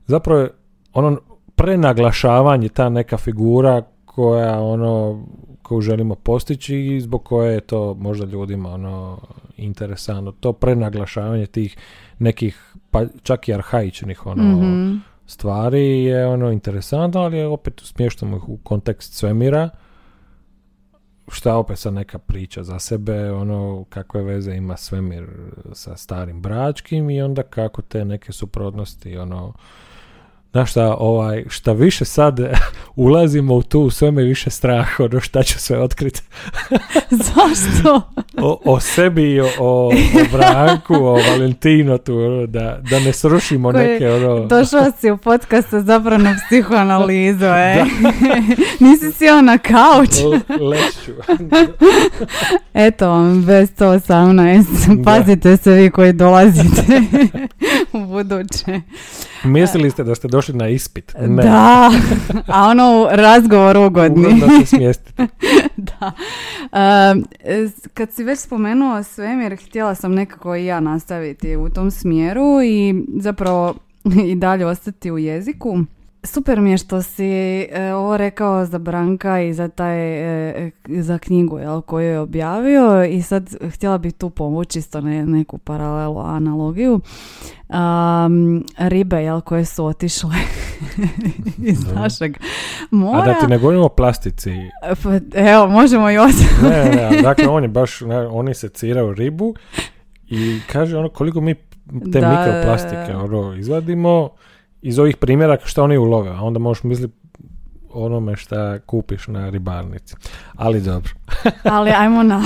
zapravo 0.05 0.41
je 0.41 0.49
ono 0.93 1.19
prenaglašavanje, 1.55 2.69
ta 2.69 2.89
neka 2.89 3.17
figura 3.17 3.81
koja 4.05 4.61
ono, 4.61 5.25
koju 5.61 5.81
želimo 5.81 6.15
postići 6.15 6.79
i 6.79 7.01
zbog 7.01 7.23
koje 7.23 7.53
je 7.53 7.61
to 7.61 7.93
možda 7.93 8.25
ljudima 8.25 8.69
ono 8.69 9.19
interesantno. 9.57 10.31
To 10.31 10.53
prenaglašavanje 10.53 11.45
tih 11.45 11.77
nekih, 12.19 12.75
pa 12.91 13.05
čak 13.23 13.47
i 13.47 13.53
arhaičnih 13.53 14.25
ono, 14.25 14.43
mhm 14.43 15.12
stvari 15.25 16.03
je 16.03 16.27
ono 16.27 16.51
interesantno, 16.51 17.21
ali 17.21 17.37
je 17.37 17.47
opet 17.47 17.81
smještamo 17.83 18.37
ih 18.37 18.49
u 18.49 18.57
kontekst 18.57 19.13
svemira, 19.13 19.69
šta 21.27 21.55
opet 21.55 21.79
sad 21.79 21.93
neka 21.93 22.19
priča 22.19 22.63
za 22.63 22.79
sebe, 22.79 23.31
ono 23.31 23.85
kakve 23.89 24.23
veze 24.23 24.55
ima 24.55 24.77
svemir 24.77 25.27
sa 25.73 25.97
starim 25.97 26.41
bračkim 26.41 27.09
i 27.09 27.21
onda 27.21 27.43
kako 27.43 27.81
te 27.81 28.05
neke 28.05 28.31
suprotnosti 28.31 29.17
ono 29.17 29.53
Znaš 30.53 30.71
šta, 30.71 30.95
ovaj, 30.99 31.45
šta 31.49 31.71
više 31.71 32.05
sad 32.05 32.39
ulazimo 32.95 33.55
u 33.55 33.63
tu, 33.63 33.89
sve 33.89 34.11
me 34.11 34.23
više 34.23 34.49
strah 34.49 34.99
ono 34.99 35.19
šta 35.19 35.43
će 35.43 35.59
sve 35.59 35.79
otkriti. 35.79 36.21
Zašto? 37.11 38.01
o, 38.37 38.59
o 38.65 38.79
sebi, 38.79 39.39
o, 39.39 39.47
o 39.59 39.91
Branku, 40.31 40.93
o 40.93 41.13
Valentino 41.13 41.97
tu, 41.97 42.17
ono, 42.17 42.45
da, 42.47 42.79
da 42.89 42.99
ne 42.99 43.13
srušimo 43.13 43.71
neke 43.71 44.11
ono... 44.11 44.45
Došao 44.45 44.91
si 44.99 45.11
u 45.11 45.17
podcast 45.17 45.69
za 45.69 45.81
zabranu 45.81 46.35
psihoanalizu, 46.47 47.45
e? 47.69 47.85
Nisi 48.79 49.11
si 49.11 49.29
on 49.29 49.45
na 49.45 49.57
kauču. 49.57 50.31
Leću. 50.49 51.11
Eto 52.73 53.09
vam, 53.09 53.45
bez 53.45 53.69
118. 53.69 55.03
Pazite 55.03 55.57
se 55.57 55.71
vi 55.71 55.91
koji 55.91 56.13
dolazite 56.13 57.01
u 57.93 58.05
buduće. 58.05 58.81
Mislili 59.43 59.91
ste 59.91 60.03
da 60.03 60.15
ste 60.15 60.27
došli 60.27 60.53
na 60.53 60.69
ispit? 60.69 61.13
Ne. 61.19 61.43
Da, 61.43 61.91
a 62.47 62.67
ono 62.67 63.07
razgovor 63.11 63.77
ugodni. 63.77 64.27
Ugodno 64.27 64.47
se 64.59 64.65
smjestite. 64.65 65.27
da. 65.77 66.11
kad 67.93 68.11
si 68.11 68.23
već 68.23 68.39
spomenuo 68.39 69.03
svemir, 69.03 69.57
htjela 69.67 69.95
sam 69.95 70.13
nekako 70.13 70.55
i 70.55 70.65
ja 70.65 70.79
nastaviti 70.79 71.55
u 71.55 71.69
tom 71.69 71.91
smjeru 71.91 72.61
i 72.63 73.03
zapravo 73.17 73.75
i 74.31 74.35
dalje 74.35 74.65
ostati 74.65 75.11
u 75.11 75.17
jeziku. 75.17 75.77
Super 76.23 76.61
mi 76.61 76.71
je 76.71 76.77
što 76.77 77.01
si 77.01 77.61
e, 77.61 77.93
ovo 77.93 78.17
rekao 78.17 78.65
za 78.65 78.77
Branka 78.77 79.41
i 79.41 79.53
za 79.53 79.67
taj 79.67 79.97
e, 80.65 80.71
za 80.87 81.17
knjigu 81.17 81.59
jel, 81.59 81.81
koju 81.81 82.07
je 82.07 82.19
objavio 82.19 83.05
i 83.05 83.21
sad 83.21 83.55
htjela 83.73 83.97
bih 83.97 84.13
tu 84.13 84.29
pomoći 84.29 84.79
isto 84.79 85.01
ne, 85.01 85.25
neku 85.25 85.57
paralelu 85.57 86.19
analogiju 86.19 87.01
um, 87.73 88.65
ribe 88.77 89.23
jel, 89.23 89.41
koje 89.41 89.65
su 89.65 89.85
otišle 89.85 90.35
iz 91.71 91.93
našeg 91.93 92.37
mora. 92.91 93.21
A 93.21 93.25
da 93.25 93.33
ti 93.33 93.47
ne 93.47 93.57
govorimo 93.57 93.85
o 93.85 93.89
plastici. 93.89 94.51
Pa, 95.03 95.09
evo, 95.51 95.67
možemo 95.67 96.09
i 96.09 96.15
ne, 96.15 96.29
ne, 96.95 97.21
dakle 97.21 97.47
on 97.55 97.63
je 97.63 97.69
baš, 97.69 98.01
ne, 98.01 98.27
oni 98.27 98.53
seciraju 98.53 99.13
ribu 99.13 99.55
i 100.27 100.59
kaže 100.71 100.97
ono 100.97 101.09
koliko 101.09 101.41
mi 101.41 101.55
te 102.11 102.19
da, 102.19 102.29
mikroplastike 102.29 103.15
ono, 103.15 103.55
izvadimo 103.55 104.29
iz 104.83 104.99
ovih 104.99 105.17
primjera 105.17 105.57
što 105.63 105.83
oni 105.83 105.97
ulove, 105.97 106.29
a 106.29 106.41
onda 106.41 106.59
možeš 106.59 106.83
misliti 106.83 107.13
onome 107.93 108.35
šta 108.35 108.79
kupiš 108.79 109.27
na 109.27 109.49
ribarnici. 109.49 110.15
Ali 110.55 110.81
dobro. 110.81 111.11
Ali 111.75 111.91
ajmo 111.91 112.23
na 112.23 112.43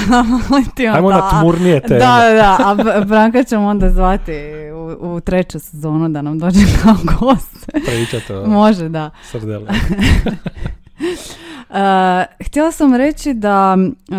Ajmo 0.93 1.10
na 1.10 1.30
tmurnije 1.30 1.82
teme. 1.82 2.00
Da, 2.00 2.19
da, 2.36 2.58
a 2.60 3.02
Branka 3.06 3.43
ćemo 3.43 3.67
onda 3.67 3.89
zvati 3.89 4.34
u, 4.73 5.15
u 5.15 5.19
treću 5.19 5.60
sezonu 5.60 6.10
da 6.10 6.21
nam 6.21 6.39
dođe 6.39 6.60
kao 6.84 6.95
gost. 7.19 7.69
Priča 7.86 8.19
to. 8.28 8.45
Može, 8.45 8.89
da. 8.89 9.10
Srdele. 9.23 9.67
Uh, 11.69 11.76
htjela 12.45 12.71
sam 12.71 12.95
reći 12.95 13.34
da 13.34 13.78
uh, 13.78 14.15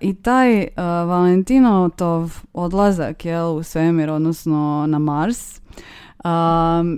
i 0.00 0.14
taj 0.14 0.60
uh, 0.60 0.66
Valentinotov 0.84 2.40
odlazak 2.52 3.24
jel, 3.24 3.56
u 3.56 3.62
svemir, 3.62 4.10
odnosno 4.10 4.84
na 4.88 4.98
Mars, 4.98 5.59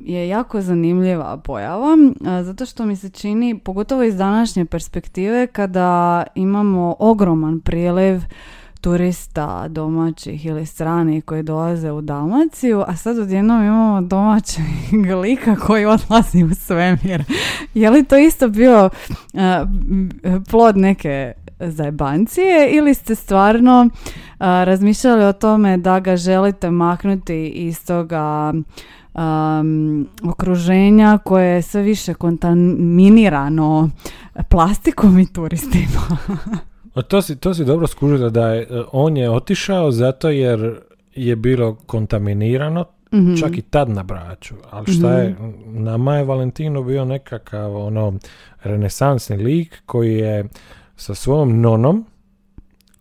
je 0.05 0.29
jako 0.29 0.61
zanimljiva 0.61 1.37
pojava 1.37 1.97
zato 2.43 2.67
što 2.67 2.87
mi 2.87 2.97
se 2.97 3.11
čini 3.11 3.59
pogotovo 3.59 4.03
iz 4.03 4.17
današnje 4.17 4.65
perspektive 4.65 5.47
kada 5.47 6.25
imamo 6.35 6.97
ogroman 6.99 7.61
prijelev 7.61 8.21
turista 8.83 9.69
domaćih 9.69 10.47
ili 10.47 10.67
stranih 10.67 11.25
koji 11.25 11.43
dolaze 11.43 11.91
u 11.91 12.01
Dalmaciju, 12.01 12.85
a 12.87 12.97
sad 12.97 13.19
odjednom 13.19 13.63
imamo 13.63 14.01
domaćeg 14.01 14.65
lika 15.23 15.57
koji 15.57 15.87
odlazi 15.87 16.45
u 16.45 16.55
svemir. 16.55 17.25
Je 17.75 17.91
li 17.91 18.05
to 18.05 18.17
isto 18.19 18.49
bio 18.49 18.91
plod 20.51 20.77
neke 20.77 21.33
zajebancije 21.61 22.71
ili 22.71 22.95
ste 22.95 23.15
stvarno 23.15 23.89
razmišljali 24.39 25.25
o 25.25 25.33
tome 25.33 25.77
da 25.77 26.01
ga 26.01 26.17
želite 26.17 26.71
maknuti 26.71 27.47
iz 27.49 27.87
toga 27.87 28.53
um, 29.15 30.09
okruženja 30.25 31.19
koje 31.19 31.55
je 31.55 31.63
sve 31.63 31.83
više 31.83 32.15
kontaminirano 32.15 33.91
plastikom 34.49 35.19
i 35.19 35.33
turistima. 35.33 36.19
to, 37.09 37.23
si, 37.23 37.37
to 37.37 37.55
si 37.55 37.65
dobro 37.65 37.87
skužila 37.87 38.31
da 38.31 38.49
je, 38.49 38.67
on 38.93 39.17
je 39.17 39.31
otišao 39.31 39.91
zato 39.91 40.29
jer 40.29 40.81
je 41.15 41.37
bilo 41.37 41.75
kontaminirano 41.75 42.85
mm 43.13 43.37
čak 43.41 43.59
i 43.59 43.63
tad 43.63 43.89
na 43.89 44.03
braću. 44.03 44.55
Ali 44.71 44.93
šta 44.93 45.13
je, 45.13 45.31
mm 45.31 45.53
nama 45.85 46.17
je 46.17 46.25
Valentino 46.25 46.83
bio 46.83 47.05
nekakav 47.05 47.77
ono 47.77 48.13
renesansni 48.63 49.37
lik 49.37 49.83
koji 49.87 50.15
je 50.15 50.49
sa 50.97 51.15
svojom 51.15 51.61
nonom 51.61 52.05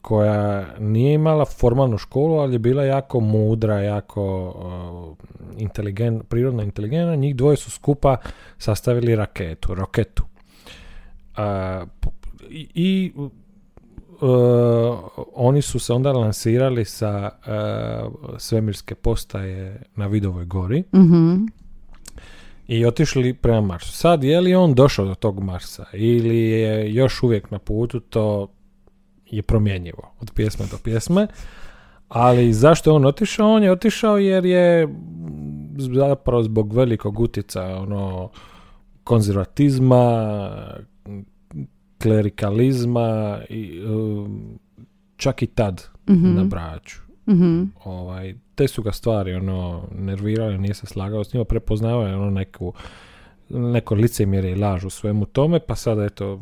koja 0.02 0.66
nije 0.80 1.14
imala 1.14 1.46
formalnu 1.46 1.98
školu, 1.98 2.36
ali 2.36 2.56
je 2.56 2.60
bila 2.60 2.84
jako 2.84 3.20
mudra, 3.20 3.80
jako 3.80 4.48
uh, 4.50 5.62
inteligent, 5.62 6.24
prirodno 6.30 6.64
inteligentna. 6.64 7.16
Njih 7.16 7.36
dvoje 7.36 7.58
su 7.58 7.72
skupa 7.72 8.18
sastavili 8.58 9.16
raketu, 9.16 9.76
roketu. 9.76 10.24
Uh, 11.38 11.88
I, 12.74 13.12
uh, 13.16 15.00
oni 15.34 15.62
su 15.62 15.80
se 15.80 15.94
onda 15.94 16.12
lansirali 16.12 16.86
sa 16.86 17.30
uh, 17.32 18.30
svemirske 18.38 18.96
postaje 18.96 19.84
na 19.96 20.08
Vidovoj 20.08 20.46
gori 20.46 20.84
Mhm. 20.94 21.46
i 22.68 22.86
otišli 22.86 23.34
prema 23.34 23.62
Marsu. 23.62 23.92
Sad, 23.92 24.24
je 24.24 24.42
li 24.42 24.56
on 24.56 24.74
došao 24.74 25.06
do 25.06 25.16
tog 25.16 25.40
Marsa 25.44 25.86
ili 25.94 26.38
je 26.38 26.94
još 26.94 27.24
uvijek 27.24 27.52
na 27.52 27.60
putu, 27.60 28.00
to 28.00 28.48
je 29.32 29.42
promjenjivo 29.42 30.14
od 30.22 30.32
pjesme 30.36 30.66
do 30.72 30.78
pjesme. 30.84 31.28
Ali 32.10 32.54
zašto 32.54 32.90
je 32.90 32.96
on 32.96 33.06
otišao? 33.06 33.52
On 33.52 33.64
je 33.64 33.72
otišao 33.72 34.18
jer 34.18 34.46
je 34.46 34.88
zapravo 35.78 36.44
zbog 36.44 36.74
velikog 36.74 37.20
utjecaja 37.20 37.78
ono, 37.82 38.30
konzervatizma, 39.04 40.22
klerikalizma 42.02 43.40
i 43.50 43.84
um, 43.86 44.60
čak 45.16 45.42
i 45.42 45.48
tad 45.48 45.88
Mhm. 46.10 46.36
na 46.36 46.44
braću. 46.44 46.98
Mhm. 47.30 47.64
Ovaj, 47.84 48.36
te 48.56 48.68
su 48.68 48.84
ga 48.84 48.92
stvari 48.92 49.34
ono, 49.34 49.84
nervirale, 49.96 50.58
nije 50.58 50.74
se 50.74 50.86
slagao 50.86 51.24
s 51.24 51.34
njima, 51.34 51.46
prepoznavao 51.46 52.08
je 52.08 52.16
ono 52.16 52.30
neku 52.30 52.74
neko 53.54 53.96
licemjerje 53.96 54.52
i 54.52 54.56
laž 54.56 54.86
u 54.86 54.90
svemu 54.90 55.26
tome, 55.26 55.60
pa 55.60 55.76
sada 55.76 56.06
eto 56.06 56.42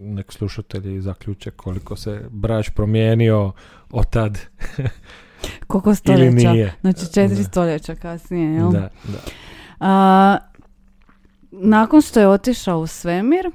nek 0.00 0.32
slušatelji 0.32 1.00
zaključe 1.00 1.50
koliko 1.50 1.96
se 1.96 2.24
brač 2.30 2.70
promijenio 2.70 3.52
od 3.90 4.10
tad 4.10 4.38
Koliko 5.66 5.88
ili 5.88 5.96
stoljeća? 5.96 6.52
nije. 6.52 6.74
Znači 6.80 7.12
četiri 7.12 7.36
Da. 7.36 7.42
stoljeća 7.44 7.94
kasnije, 7.94 8.54
jel? 8.54 8.70
Da, 8.72 8.80
da. 9.04 9.18
A, 9.80 10.38
nakon 11.50 12.02
što 12.02 12.20
je 12.20 12.28
otišao 12.28 12.78
u 12.78 12.86
svemir 12.86 13.50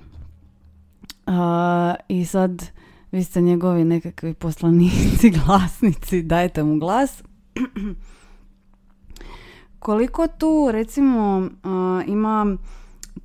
a, 1.26 1.95
i 2.08 2.26
sad 2.26 2.64
vi 3.12 3.24
ste 3.24 3.41
njegovi 3.41 3.84
nekakvi 3.84 4.34
poslanici, 4.34 5.30
glasnici, 5.45 6.22
dajte 6.24 6.64
mu 6.64 6.80
glas. 6.80 7.24
Koliko 9.80 10.28
tu 10.28 10.70
recimo 10.72 11.49
a, 11.64 12.02
ima 12.08 12.58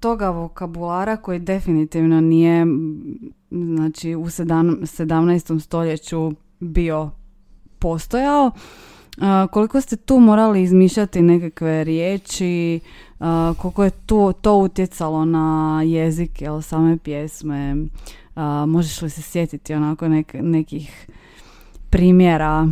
toga 0.07 0.31
vokabulara 0.31 1.17
koji 1.17 1.39
definitivno 1.39 2.21
nije 2.21 2.67
znači 3.51 4.15
u 4.15 4.25
sedam- 4.25 4.81
17. 4.83 5.61
stoljeću 5.61 6.33
bio 6.61 7.11
postojao. 7.79 8.51
A, 9.21 9.47
koliko 9.47 9.81
ste 9.81 9.97
tu 9.97 10.21
morali 10.21 10.63
izmišljati 10.63 11.23
nekakve 11.23 11.85
riječi, 11.85 12.81
a, 13.21 13.55
koliko 13.59 13.85
je 13.85 13.91
tu, 13.91 14.33
to 14.33 14.55
utjecalo 14.55 15.25
na 15.25 15.47
jezik 15.85 16.43
jel, 16.43 16.63
same 16.63 16.99
pjesme, 16.99 17.77
a, 18.35 18.67
možeš 18.67 19.03
li 19.03 19.11
se 19.11 19.23
sjetiti 19.23 19.75
onako 19.75 20.07
nek- 20.07 20.43
nekih 20.43 21.07
primjera? 21.91 22.69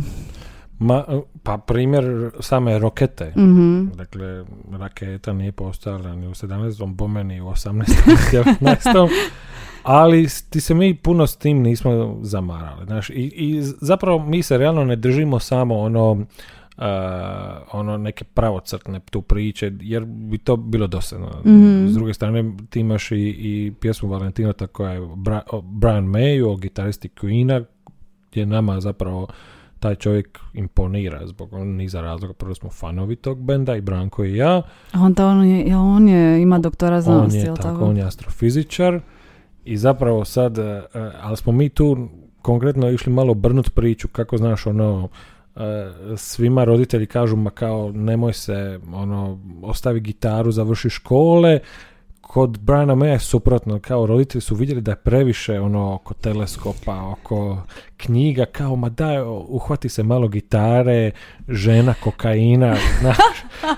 Ma, 0.79 1.03
pa 1.43 1.57
primjer 1.57 2.31
same 2.39 2.79
rokete. 2.79 3.33
Mhm. 3.37 3.87
Dakle, 3.95 4.45
raketa 4.71 5.33
nije 5.33 5.51
postojala 5.51 6.15
ni 6.15 6.27
u 6.27 6.31
17. 6.33 6.95
bome 6.95 7.23
ni 7.23 7.41
u 7.41 7.45
18. 7.45 7.73
ni 7.73 8.13
u 8.13 8.43
19. 8.43 9.09
Ali 9.83 10.27
ti 10.49 10.61
se 10.61 10.73
mi 10.73 10.95
puno 10.95 11.27
s 11.27 11.37
tim 11.37 11.61
nismo 11.61 12.17
zamarali. 12.21 12.85
Znaš, 12.85 13.09
i, 13.09 13.13
i 13.35 13.61
zapravo 13.61 14.25
mi 14.25 14.43
se 14.43 14.57
realno 14.57 14.83
ne 14.83 14.95
držimo 14.95 15.39
samo 15.39 15.79
ono 15.79 16.25
uh, 16.77 16.83
ono 17.71 17.97
neke 17.97 18.23
pravocrtne 18.23 18.99
tu 18.99 19.21
priče, 19.21 19.71
jer 19.81 20.05
bi 20.05 20.37
to 20.37 20.55
bilo 20.55 20.87
dosadno. 20.87 21.27
Mhm. 21.45 21.87
S 21.87 21.93
druge 21.93 22.13
strane, 22.13 22.51
ti 22.69 22.79
imaš 22.79 23.11
i, 23.11 23.15
i 23.17 23.73
pjesmu 23.81 24.09
Valentinota 24.09 24.67
koja 24.67 24.91
je 24.91 24.99
Bra- 24.99 25.47
o 25.51 25.61
Brian 25.61 26.05
Mayu, 26.05 26.53
o 26.53 26.55
gitaristi 26.55 27.09
Queena, 27.21 27.63
gdje 28.31 28.45
nama 28.45 28.79
zapravo 28.79 29.27
taj 29.85 29.95
čovjek 29.95 30.39
imponira 30.53 31.27
zbog 31.27 31.53
niza 31.53 32.01
razloga. 32.01 32.33
Prvo 32.33 32.55
smo 32.55 32.69
fanovi 32.69 33.15
tog 33.15 33.43
benda 33.43 33.75
i 33.75 33.81
Branko 33.81 34.23
i 34.23 34.35
ja. 34.35 34.61
A 34.91 34.99
onda 34.99 35.27
on 35.27 35.43
je, 35.43 35.77
on 35.77 36.07
je, 36.07 36.41
ima 36.41 36.59
doktora 36.59 36.95
On 36.95 37.01
znanosti, 37.01 37.37
je 37.37 37.43
jel 37.43 37.55
tako, 37.55 37.69
tako? 37.69 37.85
on 37.85 37.97
je 37.97 38.03
astrofizičar 38.03 38.99
i 39.65 39.77
zapravo 39.77 40.25
sad, 40.25 40.57
e, 40.57 40.61
e, 40.61 41.11
ali 41.21 41.37
smo 41.37 41.53
mi 41.53 41.69
tu 41.69 42.09
konkretno 42.41 42.89
išli 42.89 43.13
malo 43.13 43.33
brnut 43.33 43.73
priču, 43.73 44.07
kako 44.07 44.37
znaš 44.37 44.67
ono, 44.67 45.09
e, 45.55 45.59
svima 46.17 46.63
roditelji 46.63 47.05
kažu 47.05 47.35
ma 47.35 47.49
kao 47.49 47.91
nemoj 47.91 48.33
se 48.33 48.79
ono 48.93 49.39
ostavi 49.61 49.99
gitaru, 49.99 50.51
završi 50.51 50.89
škole 50.89 51.59
kod 52.25 52.57
Briana 52.59 52.95
Maya 52.95 53.05
je 53.05 53.19
suprotno, 53.19 53.79
kao 53.79 54.05
roditelji 54.05 54.41
su 54.41 54.55
vidjeli 54.55 54.81
da 54.81 54.91
je 54.91 54.95
previše 54.95 55.59
ono 55.59 55.93
oko 55.93 56.13
teleskopa, 56.13 57.01
oko 57.03 57.57
knjiga, 57.97 58.45
kao 58.45 58.75
ma 58.75 58.89
daj, 58.89 59.17
uhvati 59.47 59.89
se 59.89 60.03
malo 60.03 60.27
gitare, 60.27 61.11
žena, 61.49 61.93
kokaina, 61.93 62.75
znaš, 63.01 63.17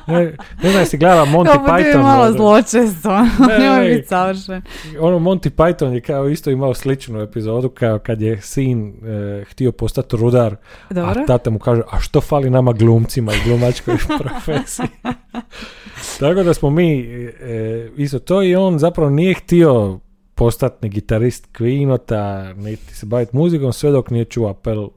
ne, 0.07 0.23
ne 0.63 0.85
znam 0.85 0.99
gledala 0.99 1.25
Monty 1.25 1.45
Kao 1.45 1.59
bude 1.59 1.71
Python. 1.73 2.01
malo 2.01 2.23
ono? 2.23 2.31
zločesto, 2.31 3.19
Ne, 3.19 3.59
nemoj 3.59 3.79
ne. 3.79 3.89
biti 3.89 4.07
savršen. 4.07 4.61
ono 4.99 5.19
Monty 5.19 5.49
Python 5.51 5.89
je 5.89 6.01
kao 6.01 6.29
isto 6.29 6.49
imao 6.49 6.73
sličnu 6.73 7.21
epizodu 7.21 7.69
kao 7.69 7.99
kad 7.99 8.21
je 8.21 8.41
sin 8.41 8.93
e, 9.05 9.43
htio 9.45 9.71
postati 9.71 10.17
rudar, 10.17 10.55
Dobro. 10.89 11.21
a 11.21 11.25
tata 11.25 11.49
mu 11.49 11.59
kaže, 11.59 11.81
a 11.91 11.99
što 11.99 12.21
fali 12.21 12.49
nama 12.49 12.73
glumcima 12.73 13.33
i 13.33 13.43
glumačkoj 13.45 13.95
profesiji? 14.19 14.87
Tako 16.19 16.43
da 16.43 16.53
smo 16.53 16.69
mi 16.69 16.99
e, 17.01 17.89
isto 17.97 18.19
to 18.19 18.36
i 18.43 18.55
on 18.55 18.79
zapravo 18.79 19.09
nije 19.09 19.33
htio 19.33 19.99
postati 20.35 20.77
ni 20.81 20.89
gitarist 20.89 21.47
Queenota, 21.57 22.53
niti 22.53 22.95
se 22.95 23.05
baviti 23.05 23.35
muzikom, 23.35 23.73
sve 23.73 23.91
dok 23.91 24.09
nije 24.09 24.25
čuo 24.25 24.49
apel 24.49 24.89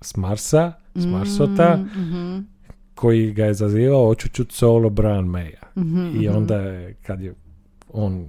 s 0.00 0.16
Marsa, 0.16 0.72
s 0.94 1.06
Marsota, 1.06 1.76
Mm, 1.76 2.00
mhm, 2.00 2.38
koji 2.94 3.32
ga 3.32 3.44
je 3.44 3.54
zazivao 3.54 4.06
hoću 4.06 4.28
čut 4.28 4.52
solo 4.52 4.90
Brian 4.90 5.24
Maya. 5.24 5.62
mhm, 5.76 6.22
I 6.22 6.28
mhm. 6.28 6.36
onda 6.36 6.56
je, 6.56 6.94
kad 6.94 7.20
je 7.20 7.34
on 7.92 8.26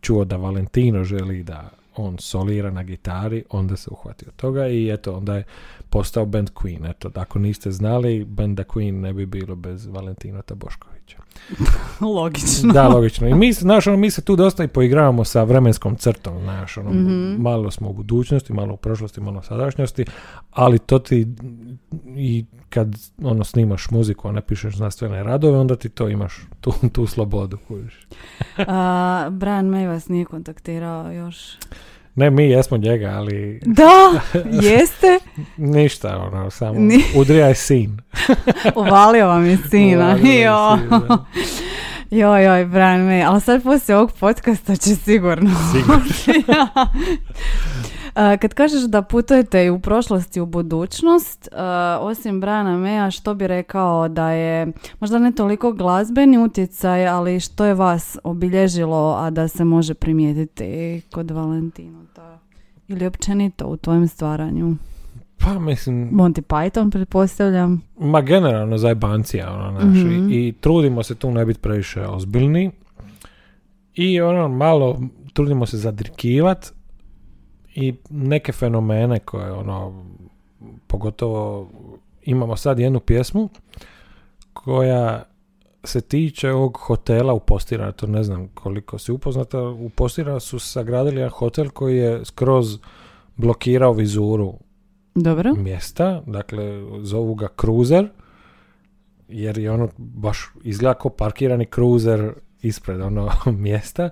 čuo 0.00 0.24
da 0.24 0.36
Valentino 0.36 1.04
želi 1.04 1.42
da 1.42 1.70
on 1.96 2.16
solira 2.18 2.70
na 2.70 2.82
gitari, 2.82 3.44
onda 3.50 3.76
se 3.76 3.90
uhvatio 3.90 4.28
toga 4.36 4.68
i 4.68 4.90
eto, 4.90 5.16
onda 5.16 5.36
je 5.36 5.44
postao 5.90 6.26
band 6.26 6.50
Queen. 6.50 6.90
Eto, 6.90 7.10
ako 7.14 7.38
niste 7.38 7.70
znali, 7.70 8.24
benda 8.24 8.64
Queen 8.64 9.00
ne 9.00 9.12
bi 9.12 9.26
bilo 9.26 9.56
bez 9.56 9.86
Valentinota 9.86 10.54
Logično. 12.16 12.72
Da, 12.72 12.88
logično. 12.88 13.28
I 13.28 13.34
mi, 13.34 13.52
znaš, 13.52 13.86
ono, 13.86 13.96
mi 13.96 14.10
se 14.10 14.22
tu 14.22 14.36
dosta 14.36 14.64
i 14.64 14.68
poigravamo 14.68 15.24
sa 15.24 15.42
vremenskom 15.42 15.96
crtom, 15.96 16.38
znaš, 16.40 16.76
ono, 16.76 16.90
Mhm. 16.90 17.34
malo 17.38 17.70
smo 17.70 17.88
u 17.88 17.92
budućnosti, 17.92 18.52
malo 18.52 18.74
u 18.74 18.76
prošlosti, 18.76 19.20
malo 19.20 19.38
u 19.38 19.42
sadašnjosti, 19.42 20.04
ali 20.50 20.78
to 20.78 20.98
ti 20.98 21.26
i 22.08 22.44
kad 22.68 22.88
ono 23.22 23.44
snimaš 23.44 23.90
muziku, 23.90 24.28
a 24.28 24.32
ne 24.32 24.40
pišeš 24.40 24.76
znanstvene 24.76 25.22
radove, 25.22 25.58
onda 25.58 25.76
ti 25.76 25.88
to 25.88 26.08
imaš, 26.08 26.46
tu, 26.60 26.72
tu 26.92 27.06
slobodu, 27.06 27.58
kužiš. 27.68 28.06
A, 28.66 29.28
Brian 29.30 29.66
May 29.66 29.88
vas 29.88 30.08
nije 30.08 30.24
kontaktirao 30.24 31.12
još. 31.12 31.36
Ne, 32.18 32.30
mi 32.30 32.44
jesmo 32.44 32.76
njega, 32.76 33.06
ali 33.08 33.60
Da, 33.64 34.20
jeste. 34.62 35.18
ništa, 35.76 36.18
ono, 36.18 36.50
samo 36.50 36.80
Ni- 36.80 37.04
udrija 37.16 37.46
je 37.46 37.54
sin. 37.54 37.98
Uvalio 38.76 39.26
vam 39.26 39.46
je 39.46 39.58
sina. 39.70 40.16
Jo. 40.44 40.78
Joj, 42.10 42.44
joj, 42.44 42.64
Brian 42.64 43.00
May. 43.00 43.26
Ali 43.26 43.40
sad 43.40 43.62
poslije 43.62 43.96
ovog 43.96 44.12
podcasta 44.12 44.76
će 44.76 44.94
sigurno. 44.96 45.50
Sigurno. 45.72 46.04
Kad 48.14 48.54
kažeš 48.54 48.82
da 48.82 49.02
putujete 49.02 49.64
i 49.64 49.70
u 49.70 49.80
prošlost 49.80 50.36
i 50.36 50.40
u 50.40 50.46
budućnost, 50.46 51.48
osim 52.00 52.40
Briana 52.40 52.70
Maya, 52.72 53.10
što 53.10 53.34
bi 53.34 53.46
rekao 53.46 54.08
da 54.08 54.30
je 54.30 54.66
možda 55.00 55.18
ne 55.18 55.32
toliko 55.32 55.72
glazbeni 55.72 56.38
utjecaj, 56.38 57.08
ali 57.08 57.40
što 57.40 57.64
je 57.64 57.74
vas 57.74 58.18
obilježilo, 58.24 59.14
a 59.14 59.30
da 59.30 59.48
se 59.48 59.64
može 59.64 59.94
primijetiti 59.94 60.64
kod 61.06 61.30
Valentinota? 61.30 62.38
Ili 62.88 63.06
općenito 63.06 63.66
u 63.66 63.76
tvojem 63.76 64.08
stvaranju? 64.08 64.76
Pa 65.38 65.54
mislim, 65.54 66.10
Monty 66.10 66.42
Python, 66.42 66.90
pretpostavljam. 66.90 67.82
ma 67.98 68.20
generalno 68.20 68.78
zajbancija, 68.78 69.52
ono, 69.52 69.80
znaš, 69.80 69.96
i- 69.96 70.00
Mhm. 70.08 70.28
i, 70.30 70.52
trudimo 70.52 71.02
se 71.02 71.14
tu 71.14 71.30
ne 71.30 71.44
biti 71.44 71.60
previše 71.60 72.00
ozbiljni 72.02 72.70
i 73.94 74.20
ono, 74.20 74.48
malo 74.48 75.00
trudimo 75.32 75.66
se 75.66 75.76
zadrikivat 75.76 76.72
i 77.74 77.94
neke 78.10 78.52
fenomene 78.52 79.18
koje, 79.18 79.52
ono, 79.52 80.04
pogotovo 80.86 81.70
imamo 82.22 82.56
sad 82.56 82.78
jednu 82.78 83.00
pjesmu 83.00 83.48
koja 84.52 85.24
se 85.84 86.00
tiče 86.00 86.52
ovog 86.52 86.78
hotela 86.80 87.32
u 87.32 87.40
Postiranu, 87.40 87.92
to 87.92 88.06
ne 88.06 88.22
znam 88.22 88.48
koliko 88.54 88.98
si 88.98 89.12
upoznata, 89.12 89.62
u 89.62 89.88
Postiranu 89.88 90.40
su 90.40 90.58
sagradili 90.58 91.16
jedan 91.16 91.30
hotel 91.30 91.70
koji 91.70 91.96
je 91.96 92.24
skroz 92.24 92.78
blokirao 93.36 93.92
vizuru 93.92 94.54
Dobro. 95.14 95.54
mjesta, 95.54 96.22
dakle 96.26 96.82
zovu 97.02 97.34
ga 97.34 97.48
cruiser, 97.60 98.08
jer 99.28 99.58
je 99.58 99.70
ono 99.70 99.88
baš 99.96 100.52
izgleda 100.64 100.94
kao 100.94 101.10
parkirani 101.10 101.66
cruiser 101.74 102.32
ispred 102.62 103.00
ono 103.00 103.30
mjesta 103.64 104.10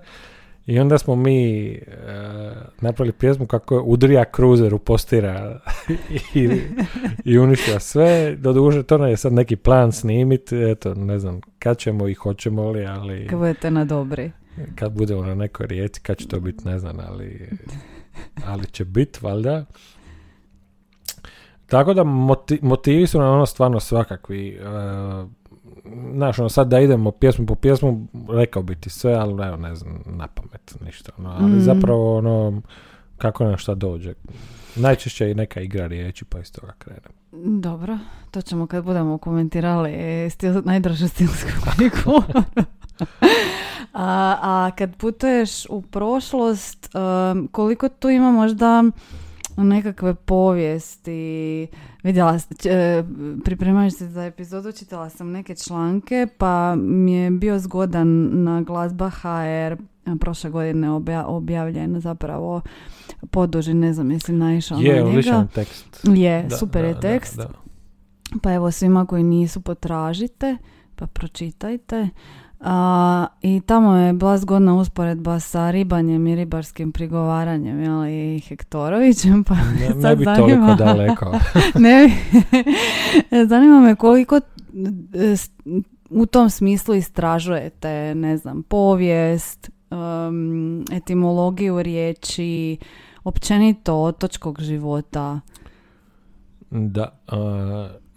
I 0.67 0.79
onda 0.79 0.97
smo 0.97 1.15
mi 1.15 1.67
e, 1.71 1.81
napravili 2.81 3.13
pjesmu 3.13 3.45
kako 3.45 3.75
je 3.75 3.81
udrija 3.81 4.25
kruzer 4.25 4.73
u 4.73 4.79
postira 4.79 5.59
i, 6.33 6.49
i 7.25 7.37
uništila 7.39 7.79
sve. 7.79 8.35
Doduše, 8.35 8.83
to 8.83 9.05
je 9.05 9.17
sad 9.17 9.33
neki 9.33 9.55
plan 9.55 9.91
snimiti, 9.91 10.55
eto, 10.55 10.93
ne 10.93 11.19
znam 11.19 11.41
kad 11.59 11.77
ćemo 11.77 12.07
i 12.07 12.13
hoćemo 12.13 12.71
li, 12.71 12.85
ali... 12.85 13.27
Kad 13.27 13.39
budete 13.39 13.71
na 13.71 13.85
dobri. 13.85 14.31
Kad 14.75 14.91
budemo 14.91 15.25
na 15.25 15.35
nekoj 15.35 15.67
rijeci, 15.67 16.01
kad 16.01 16.17
će 16.17 16.27
to 16.27 16.39
biti, 16.39 16.67
ne 16.67 16.79
znam, 16.79 16.97
ali, 17.09 17.49
ali 18.45 18.65
će 18.65 18.85
biti, 18.85 19.19
valjda. 19.21 19.65
Tako 21.65 21.93
da 21.93 22.03
motivi 22.61 23.07
su 23.07 23.19
nam 23.19 23.33
ono 23.33 23.45
stvarno 23.45 23.79
svakakvi. 23.79 24.59
Uh, 24.59 25.29
znaš, 26.13 26.39
ono 26.39 26.49
sad 26.49 26.67
da 26.67 26.79
idemo 26.79 27.11
pjesmu 27.11 27.45
po 27.45 27.55
pjesmu, 27.55 28.07
rekao 28.29 28.63
bi 28.63 28.75
ti 28.75 28.89
sve, 28.89 29.13
ali 29.13 29.47
evo, 29.47 29.57
ne 29.57 29.75
znam, 29.75 30.03
na 30.05 30.27
pamet 30.27 30.75
ništa. 30.85 31.11
No, 31.17 31.29
ali 31.39 31.51
mm. 31.51 31.61
zapravo, 31.61 32.17
ono, 32.17 32.61
kako 33.17 33.45
nam 33.45 33.57
šta 33.57 33.75
dođe. 33.75 34.13
Najčešće 34.75 35.31
i 35.31 35.35
neka 35.35 35.61
igra 35.61 35.87
riječi, 35.87 36.25
pa 36.25 36.39
iz 36.39 36.51
toga 36.51 36.73
krenem. 36.77 37.11
Dobro, 37.61 37.97
to 38.31 38.41
ćemo 38.41 38.67
kad 38.67 38.83
budemo 38.83 39.17
komentirali 39.17 39.91
stil, 40.29 40.61
najdraže 40.65 41.07
stilsku 41.07 41.47
a, 43.93 44.37
a 44.41 44.71
kad 44.77 44.95
putuješ 44.95 45.65
u 45.69 45.81
prošlost, 45.81 46.95
um, 46.95 47.47
koliko 47.51 47.89
tu 47.89 48.09
ima 48.09 48.31
možda 48.31 48.83
nekakve 49.63 50.15
povijesti. 50.15 51.67
Vidjela, 52.03 52.39
e, 52.65 53.03
pripremajući 53.43 53.95
se 53.95 54.07
za 54.07 54.23
epizodu, 54.23 54.71
čitala 54.71 55.09
sam 55.09 55.31
neke 55.31 55.55
članke, 55.55 56.27
pa 56.37 56.75
mi 56.75 57.13
je 57.13 57.31
bio 57.31 57.59
zgodan 57.59 58.29
na 58.43 58.61
glazba 58.61 59.09
HR 59.09 59.81
prošle 60.19 60.49
godine 60.49 60.91
objavljen 61.25 61.99
zapravo 61.99 62.61
poduži, 63.31 63.73
ne 63.73 63.93
znam, 63.93 64.07
mislim 64.07 64.37
naišao 64.37 64.79
je, 64.79 65.03
na 65.03 65.09
njega. 65.09 65.47
tekst. 65.53 66.01
Je, 66.03 66.49
super 66.59 66.85
je 66.85 66.99
tekst. 66.99 67.39
pa 68.41 68.53
evo 68.53 68.71
svima 68.71 69.05
koji 69.05 69.23
nisu 69.23 69.61
potražite, 69.61 70.57
pa 70.95 71.07
pročitajte. 71.07 72.09
A, 72.59 73.27
I 73.41 73.61
tamo 73.65 73.95
je 73.95 74.13
bila 74.13 74.37
zgodna 74.37 74.75
usporedba 74.75 75.39
sa 75.39 75.71
ribanjem 75.71 76.27
i 76.27 76.35
ribarskim 76.35 76.91
prigovaranjem 76.91 78.07
i 78.09 78.39
Hektorovićem. 78.39 79.43
Pa 79.43 79.55
ne, 79.55 79.89
ne 79.95 80.15
bi 80.15 80.23
zanima, 80.23 80.35
toliko 80.35 80.75
daleko. 80.75 81.39
ne, 81.79 82.09
zanima 83.49 83.79
me 83.79 83.95
koliko 83.95 84.39
u 86.09 86.25
tom 86.25 86.49
smislu 86.49 86.95
istražujete, 86.95 88.15
ne 88.15 88.37
znam, 88.37 88.63
povijest, 88.63 89.69
um, 89.91 90.85
etimologiju 90.91 91.81
riječi, 91.81 92.77
općenito 93.23 93.95
otočkog 93.95 94.61
života. 94.61 95.39
Da, 96.69 97.19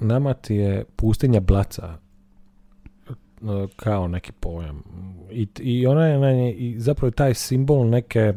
nama 0.01 0.35
ti 0.35 0.55
je 0.55 0.85
pustinja 0.97 1.41
Blaca 1.41 1.99
kao 3.77 4.09
neki 4.09 4.33
pojam. 4.33 4.83
I, 5.31 5.49
i 5.59 5.87
ona 5.87 6.07
je 6.07 6.53
i 6.53 6.81
zapravo 6.81 7.11
taj 7.11 7.35
simbol 7.35 7.89
neke 7.89 8.33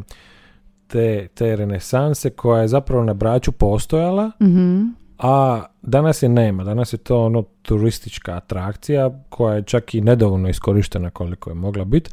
te, 0.88 1.28
te 1.34 1.56
renesanse 1.56 2.30
koja 2.30 2.62
je 2.62 2.68
zapravo 2.68 3.04
na 3.04 3.14
braću 3.14 3.52
postojala, 3.52 4.32
mm 4.42 5.04
a 5.24 5.66
danas 5.82 6.24
je 6.24 6.30
nema. 6.30 6.64
Danas 6.64 6.94
je 6.94 6.98
to 6.98 7.26
ono 7.26 7.44
turistička 7.62 8.36
atrakcija 8.36 9.24
koja 9.30 9.56
je 9.56 9.64
čak 9.64 9.96
i 9.96 10.02
nedovoljno 10.02 10.50
iskorištena 10.50 11.10
koliko 11.10 11.50
je 11.50 11.54
mogla 11.54 11.86
biti, 11.86 12.12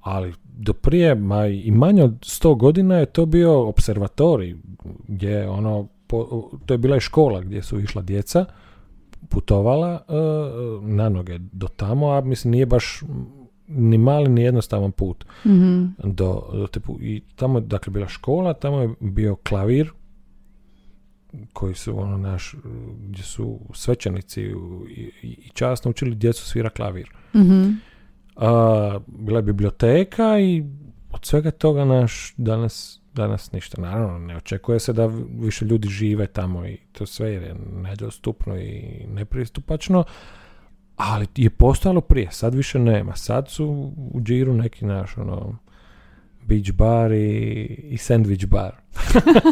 ali 0.00 0.34
do 0.44 0.72
prije 0.72 1.14
ma 1.14 1.46
i 1.46 1.70
manje 1.70 2.04
od 2.04 2.18
sto 2.22 2.54
godina 2.54 2.96
je 2.96 3.06
to 3.06 3.26
bio 3.26 3.68
observatorij 3.68 4.56
gdje 5.08 5.48
ono 5.48 5.88
to 6.66 6.74
je 6.74 6.78
bila 6.78 6.96
i 6.96 7.00
škola 7.00 7.40
gdje 7.40 7.62
su 7.62 7.80
išla 7.80 8.02
djeca 8.02 8.44
putovala 9.28 10.04
uh, 10.08 10.88
na 10.88 11.08
noge 11.08 11.38
do 11.38 11.68
tamo, 11.68 12.10
a 12.10 12.20
mislim 12.20 12.50
nije 12.52 12.66
baš 12.66 13.02
ni 13.68 13.98
mali 13.98 14.28
ni 14.28 14.42
jednostavan 14.42 14.92
put 14.92 15.24
mm 15.44 15.82
do, 16.04 16.50
do 16.52 16.66
te 16.66 16.80
i 17.00 17.22
tamo 17.36 17.58
je 17.58 17.62
dakle 17.62 17.90
bila 17.90 18.08
škola, 18.08 18.54
tamo 18.54 18.80
je 18.80 18.94
bio 19.00 19.36
klavir 19.36 19.92
koji 21.52 21.74
su 21.74 21.98
ono 21.98 22.16
naš 22.16 22.54
gdje 23.08 23.22
su 23.22 23.58
svećenici 23.74 24.42
i, 24.42 25.10
i 25.22 25.48
časno 25.54 25.90
učili 25.90 26.14
djecu 26.14 26.44
svira 26.44 26.70
klavir. 26.70 27.10
mm 27.34 27.80
bila 29.06 29.38
je 29.38 29.42
biblioteka 29.42 30.40
i 30.40 30.64
od 31.10 31.24
svega 31.24 31.50
toga 31.50 31.84
naš 31.84 32.34
danas 32.36 33.01
danas 33.14 33.52
ništa. 33.52 33.80
Naravno, 33.80 34.18
ne 34.18 34.36
očekuje 34.36 34.80
se 34.80 34.92
da 34.92 35.06
više 35.38 35.64
ljudi 35.64 35.88
žive 35.88 36.26
tamo 36.26 36.66
i 36.66 36.76
to 36.92 37.06
sve 37.06 37.32
je 37.32 37.54
nedostupno 37.82 38.56
i 38.58 39.04
nepristupačno, 39.08 40.04
ali 40.96 41.26
je 41.36 41.50
postojalo 41.50 42.00
prije, 42.00 42.28
sad 42.30 42.54
više 42.54 42.78
nema. 42.78 43.16
Sad 43.16 43.48
su 43.48 43.92
u 44.12 44.20
džiru 44.20 44.54
neki 44.54 44.86
naš, 44.86 45.16
ono, 45.16 45.58
beach 46.46 46.72
bar 46.72 47.12
i, 47.12 47.64
i 47.90 47.96
sandwich 47.96 48.46
bar. 48.46 48.76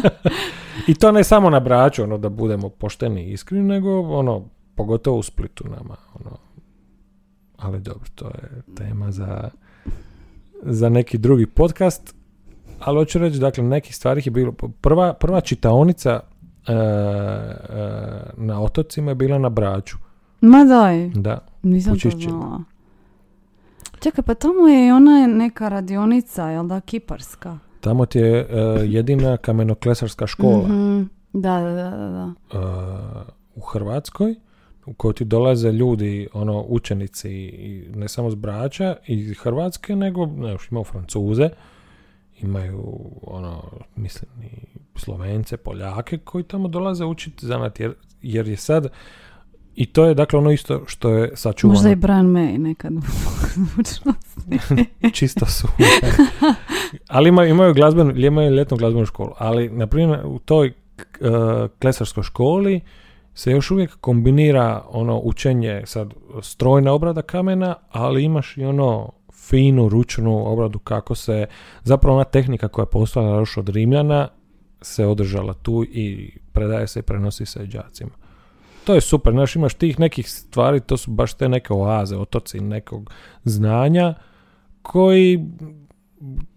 I 0.89 0.93
to 0.93 1.11
ne 1.11 1.23
samo 1.23 1.49
na 1.49 1.59
braću, 1.59 2.03
ono, 2.03 2.17
da 2.17 2.29
budemo 2.29 2.69
pošteni 2.69 3.23
i 3.23 3.31
iskreni, 3.31 3.63
nego, 3.63 4.01
ono, 4.01 4.45
pogotovo 4.75 5.17
u 5.17 5.23
Splitu 5.23 5.63
nama, 5.63 5.95
ono, 6.13 6.37
ali 7.57 7.79
dobro, 7.79 8.09
to 8.15 8.27
je 8.27 8.61
tema 8.75 9.11
za, 9.11 9.49
za 10.63 10.89
neki 10.89 11.17
drugi 11.17 11.45
podcast 11.45 12.20
ali 12.83 12.97
hoću 12.97 13.19
reći, 13.19 13.39
dakle, 13.39 13.63
nekih 13.63 13.95
stvari 13.95 14.21
je 14.25 14.31
bilo, 14.31 14.51
prva, 14.81 15.13
prva 15.13 15.41
čitaonica 15.41 16.19
e, 16.67 16.73
e, 16.73 16.77
na 18.37 18.61
otocima 18.61 19.11
je 19.11 19.15
bila 19.15 19.37
na 19.37 19.49
Braču. 19.49 19.97
Ma 20.41 20.63
daj. 20.63 21.09
Da. 21.09 21.39
Nisam 21.63 21.99
to 21.99 22.09
znala. 22.09 22.59
Čekaj, 23.99 24.23
pa 24.23 24.33
tamo 24.33 24.67
je 24.67 24.87
i 24.87 24.91
ona 24.91 25.27
neka 25.27 25.69
radionica, 25.69 26.49
jel 26.49 26.67
da, 26.67 26.81
kiparska? 26.81 27.57
Tamo 27.81 28.05
ti 28.05 28.19
je 28.19 28.41
uh, 28.41 28.93
jedina 28.93 29.37
kamenoklesarska 29.37 30.27
škola. 30.27 30.67
mm 30.67 31.09
Da, 31.33 31.59
da, 31.59 31.73
da. 31.73 32.09
da. 32.09 32.33
u 33.55 33.61
Hrvatskoj 33.61 34.35
u 34.85 34.93
kojoj 34.93 35.13
ti 35.13 35.25
dolaze 35.25 35.71
ljudi, 35.71 36.27
ono, 36.33 36.61
učenici 36.61 37.31
i 37.31 37.85
ne 37.95 38.07
samo 38.07 38.29
s 38.29 38.35
Brača 38.35 38.95
i 39.07 39.33
Hrvatske, 39.33 39.95
nego, 39.95 40.25
ne, 40.25 40.57
imao 40.71 40.83
Francuze, 40.83 41.49
imaju 42.43 43.11
ono, 43.21 43.63
mislim, 43.95 44.31
i 44.43 44.79
Slovence, 44.95 45.57
Poljake 45.57 46.17
koji 46.17 46.43
tamo 46.43 46.67
dolaze 46.67 47.05
učiti 47.05 47.45
zanat 47.45 47.79
jer, 47.79 47.93
jer 48.21 48.47
je 48.47 48.57
sad 48.57 48.87
i 49.75 49.85
to 49.85 50.05
je 50.05 50.13
dakle 50.13 50.39
ono 50.39 50.51
isto 50.51 50.81
što 50.87 51.09
je 51.09 51.31
sačuvano. 51.35 51.73
Možda 51.73 51.89
i 51.89 51.95
Brian 51.95 52.27
May 52.27 52.57
nekad 52.57 52.93
Čisto 55.13 55.45
su. 55.45 55.67
ali 57.07 57.29
imaju, 57.29 57.49
imaju, 57.49 57.73
glazbenu, 57.73 58.13
imaju 58.15 58.55
ljetnu 58.55 58.77
glazbenu 58.77 59.05
školu. 59.05 59.31
Ali, 59.37 59.69
na 59.69 59.87
primjer, 59.87 60.19
u 60.25 60.39
toj 60.39 60.67
uh, 60.67 60.73
klesarskoj 61.81 62.23
školi 62.23 62.81
se 63.33 63.51
još 63.51 63.71
uvijek 63.71 63.97
kombinira 64.01 64.83
ono 64.89 65.19
učenje 65.19 65.81
sad 65.85 66.13
strojna 66.41 66.93
obrada 66.93 67.21
kamena, 67.21 67.75
ali 67.91 68.23
imaš 68.23 68.57
i 68.57 68.65
ono 68.65 69.11
finu 69.51 69.89
ručnu 69.89 70.51
obradu 70.51 70.79
kako 70.79 71.15
se, 71.15 71.45
zapravo 71.83 72.15
ona 72.15 72.23
tehnika 72.23 72.67
koja 72.67 72.83
je 72.83 72.89
postala 72.91 73.39
još 73.39 73.57
od 73.57 73.69
Rimljana 73.69 74.27
se 74.81 75.05
održala 75.05 75.53
tu 75.53 75.83
i 75.83 76.37
predaje 76.51 76.87
se 76.87 76.99
i 76.99 77.03
prenosi 77.03 77.45
se 77.45 77.65
đacima. 77.65 78.11
To 78.83 78.93
je 78.93 79.01
super, 79.01 79.33
znaš, 79.33 79.55
imaš 79.55 79.73
tih 79.73 79.99
nekih 79.99 80.29
stvari, 80.29 80.79
to 80.79 80.97
su 80.97 81.11
baš 81.11 81.33
te 81.33 81.49
neke 81.49 81.73
oaze, 81.73 82.17
otoci 82.17 82.59
nekog 82.59 83.11
znanja 83.43 84.13
koji, 84.81 85.45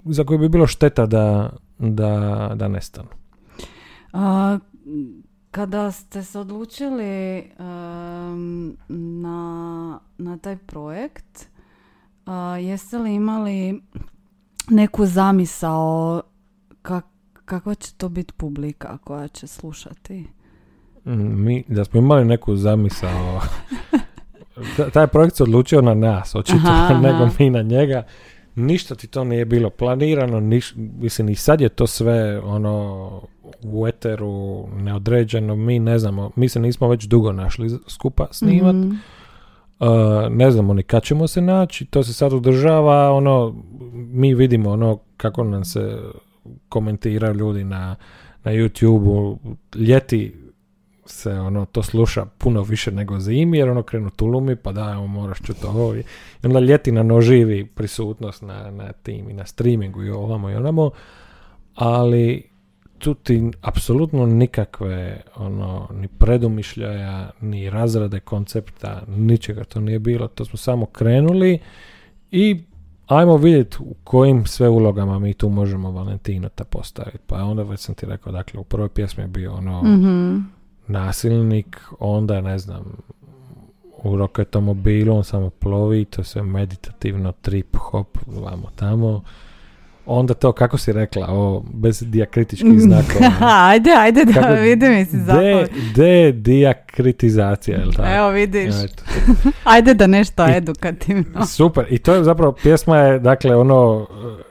za 0.05 0.25
koje 0.25 0.39
bi 0.39 0.49
bilo 0.49 0.67
šteta 0.67 1.07
da, 1.07 1.51
da, 1.79 2.53
da 2.55 2.69
nestanu. 2.69 3.09
A, 4.13 4.59
kada 5.51 5.91
ste 5.91 6.23
se 6.23 6.39
odlučili 6.39 7.45
na, 8.89 10.01
na 10.19 10.39
taj 10.39 10.57
projekt, 10.57 11.54
a, 12.27 12.57
jeste 12.57 12.99
li 12.99 13.15
imali 13.15 13.83
neku 14.69 15.07
zamisao 15.07 16.23
kak, 16.83 17.05
kakva 17.45 17.75
će 17.75 17.95
to 17.95 18.09
biti 18.09 18.33
publika 18.33 18.99
koja 18.99 19.29
će 19.29 19.47
slušati? 19.47 20.27
Mm, 21.05 21.45
mi, 21.45 21.65
da 21.69 21.85
smo 21.85 22.01
imali 22.01 22.25
neku 22.25 22.57
zamisao 22.57 23.41
taj 24.95 25.07
projekt 25.07 25.37
se 25.37 25.43
odlučio 25.43 25.81
na 25.81 25.95
nas 25.95 26.35
očito 26.35 26.89
nego 27.03 27.29
mi 27.39 27.51
na 27.51 27.63
njega. 27.63 28.03
Ništa 28.55 28.95
ti 28.95 29.07
to 29.07 29.25
nije 29.25 29.45
bilo 29.45 29.71
planirano 29.71 30.41
niš, 30.41 30.75
mislim 30.77 31.29
i 31.29 31.35
sad 31.35 31.61
je 31.61 31.69
to 31.69 31.87
sve 31.87 32.41
ono 32.41 33.11
u 33.63 33.89
eteru 33.89 34.67
neodređeno. 34.77 35.57
Mi 35.57 35.79
ne 35.79 35.99
znamo 35.99 36.31
mi 36.37 36.49
se 36.49 36.61
nismo 36.61 36.89
već 36.89 37.05
dugo 37.05 37.33
našli 37.33 37.71
skupa 37.89 38.27
snimat. 38.31 38.75
Mm 38.75 38.91
Uh, 38.91 39.14
ne 40.31 40.51
znamo 40.51 40.75
ni 40.75 40.83
kad 40.83 41.03
ćemo 41.03 41.27
se 41.27 41.41
naći, 41.41 41.85
to 41.85 42.03
se 42.03 42.13
sad 42.13 42.33
održava, 42.33 43.13
ono, 43.13 43.55
mi 43.93 44.35
vidimo 44.35 44.71
ono 44.71 44.99
kako 45.17 45.45
nam 45.45 45.65
se 45.65 45.99
komentiraju 46.69 47.35
ljudi 47.35 47.65
na, 47.65 47.97
na 48.45 48.53
YouTube-u, 48.53 49.39
ljeti 49.75 50.45
se 51.07 51.33
ono 51.33 51.65
to 51.65 51.83
sluša 51.83 52.27
puno 52.39 52.63
više 52.63 52.93
nego 52.93 53.19
zimi 53.19 53.59
jer 53.59 53.69
ono 53.69 53.83
krenu 53.83 54.11
tulumi 54.11 54.57
pa 54.57 54.73
da 54.73 54.93
evo 54.95 55.07
moraš 55.07 55.39
čuti 55.39 55.67
ovo. 55.67 55.95
I 55.95 56.03
onda 56.43 56.61
ljeti 56.61 56.93
na 56.93 57.03
noživi 57.03 57.67
prisutnost 57.67 58.43
na, 58.43 58.71
na 58.71 58.93
tim 58.93 59.31
i 59.31 59.33
na 59.33 59.47
streamingu 59.47 60.03
i 60.03 60.11
ovamo 60.11 60.51
i 60.51 60.55
onamo 60.55 60.91
ali 61.75 62.54
tu 63.05 63.15
ti 63.15 63.51
apsolutno 63.63 64.27
nikakve 64.27 65.21
ono 65.37 65.89
ni 65.93 66.09
predumišljaja 66.09 67.31
ni 67.41 67.71
razrade 67.71 68.21
koncepta 68.21 69.03
ničega 69.09 69.65
to 69.65 69.81
nije 69.81 69.99
bilo 69.99 70.29
to 70.29 70.45
smo 70.45 70.57
samo 70.57 70.87
krenuli 70.87 71.59
i 72.31 72.63
ajmo 73.07 73.37
vidjeti 73.37 73.77
u 73.81 73.95
kojim 74.05 74.47
sve 74.47 74.69
ulogama 74.69 75.19
mi 75.19 75.35
tu 75.35 75.49
možemo 75.49 75.91
Valentinota 75.91 76.65
postaviti 76.65 77.19
pa 77.27 77.45
onda 77.45 77.63
već 77.63 77.81
sam 77.81 77.95
ti 77.95 78.07
rekao 78.07 78.33
dakle 78.33 78.61
u 78.61 78.65
prvoj 78.65 78.89
pjesmi 78.89 79.25
je 79.25 79.29
bio 79.29 79.55
ono 79.55 79.83
Mhm. 79.83 80.39
nasilnik, 80.87 81.81
onda 81.99 82.41
ne 82.41 82.59
znam, 82.59 82.85
u 84.03 84.17
roketomobilu 84.17 85.17
on 85.17 85.25
samo 85.25 85.51
plovi, 85.51 86.05
to 86.05 86.21
je 86.21 86.25
sve 86.25 86.43
meditativno, 86.43 87.33
trip, 87.33 87.77
hop, 87.77 88.19
vamo 88.27 88.71
tamo. 88.77 89.23
Onda 90.07 90.35
to, 90.35 90.53
kako 90.53 90.79
si 90.79 90.93
rekla, 90.93 91.27
o, 91.29 91.65
bez 91.67 92.03
dijakritičkih 92.03 92.81
znakova. 92.81 93.31
ajde, 93.41 93.91
ajde 93.93 94.25
da 94.25 94.33
Kako- 94.33 94.53
vidi 94.55 94.89
mi 94.89 95.05
si 95.05 95.17
De, 95.17 95.23
zapad. 95.23 95.69
dedijakritizacija, 95.95 97.79
je 97.79 97.85
li 97.85 97.93
tako? 97.93 98.09
Evo 98.09 98.31
vidiš. 98.31 98.75
Eto. 98.77 99.03
Ajde 99.65 99.95
da 99.95 100.07
nešto 100.07 100.49
I- 100.49 100.53
edukativno. 100.53 101.47
Super, 101.57 101.87
i 101.91 101.99
to 101.99 102.15
je 102.15 102.25
zapravo, 102.25 102.53
pjesma 102.55 102.97
je, 102.99 103.19
dakle, 103.19 103.57
ono, 103.57 103.97
uh, 103.97 104.07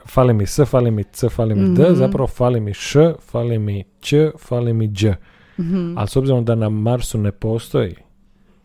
fali 0.06 0.34
mi 0.34 0.46
s, 0.46 0.60
fali 0.60 0.90
mi 0.90 1.04
c, 1.04 1.28
fali 1.28 1.54
mi 1.54 1.74
d, 1.74 1.82
Mhm. 1.82 1.94
zapravo 1.94 2.26
fali 2.26 2.60
mi 2.60 2.70
š, 2.72 2.94
fali 3.22 3.58
mi 3.58 3.84
ć, 4.00 4.14
fali 4.38 4.72
mi 4.72 4.86
đ. 4.88 5.14
Mhm. 5.58 5.98
Ali 5.98 6.08
s 6.08 6.16
obzirom 6.16 6.44
da 6.44 6.54
na 6.54 6.68
Marsu 6.68 7.18
ne 7.18 7.32
postoji 7.32 7.94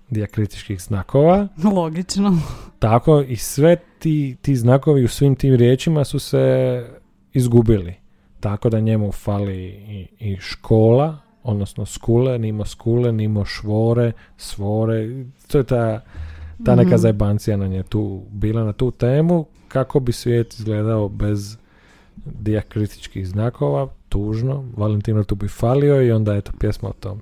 dijakritičkih 0.09 0.81
znakova, 0.81 1.47
Logično. 1.65 2.37
Tako 2.79 3.21
i 3.21 3.35
sve 3.35 3.75
ti, 3.99 4.37
ti 4.41 4.55
znakovi 4.55 5.03
u 5.03 5.07
svim 5.07 5.35
tim 5.35 5.55
riječima 5.55 6.03
su 6.03 6.19
se 6.19 6.85
izgubili. 7.33 7.93
Tako 8.39 8.69
da 8.69 8.79
njemu 8.79 9.11
fali 9.11 9.57
i, 9.67 10.07
i 10.19 10.37
škola, 10.39 11.17
odnosno 11.43 11.85
skule, 11.85 12.39
nimo 12.39 12.65
skule, 12.65 13.11
nimo 13.11 13.45
švore, 13.45 14.11
svore. 14.37 15.25
To 15.47 15.57
je 15.57 15.63
ta, 15.63 16.01
ta 16.65 16.75
neka 16.75 16.89
Mhm. 16.89 16.97
zajebancija 16.97 17.57
nam 17.57 17.71
je 17.73 17.83
tu 17.83 18.23
bila 18.31 18.63
na 18.63 18.73
tu 18.73 18.91
temu. 18.91 19.45
Kako 19.67 19.99
bi 19.99 20.11
svijet 20.11 20.53
izgledao 20.53 21.09
bez 21.09 21.57
dijakritičkih 22.25 23.27
znakova, 23.27 23.87
tužno. 24.09 24.65
Valentino 24.77 25.23
tu 25.23 25.35
bi 25.35 25.47
falio 25.47 26.01
i 26.03 26.11
onda 26.11 26.33
je 26.33 26.41
to 26.41 26.51
pjesma 26.59 26.89
o 26.89 26.93
tome. 26.93 27.21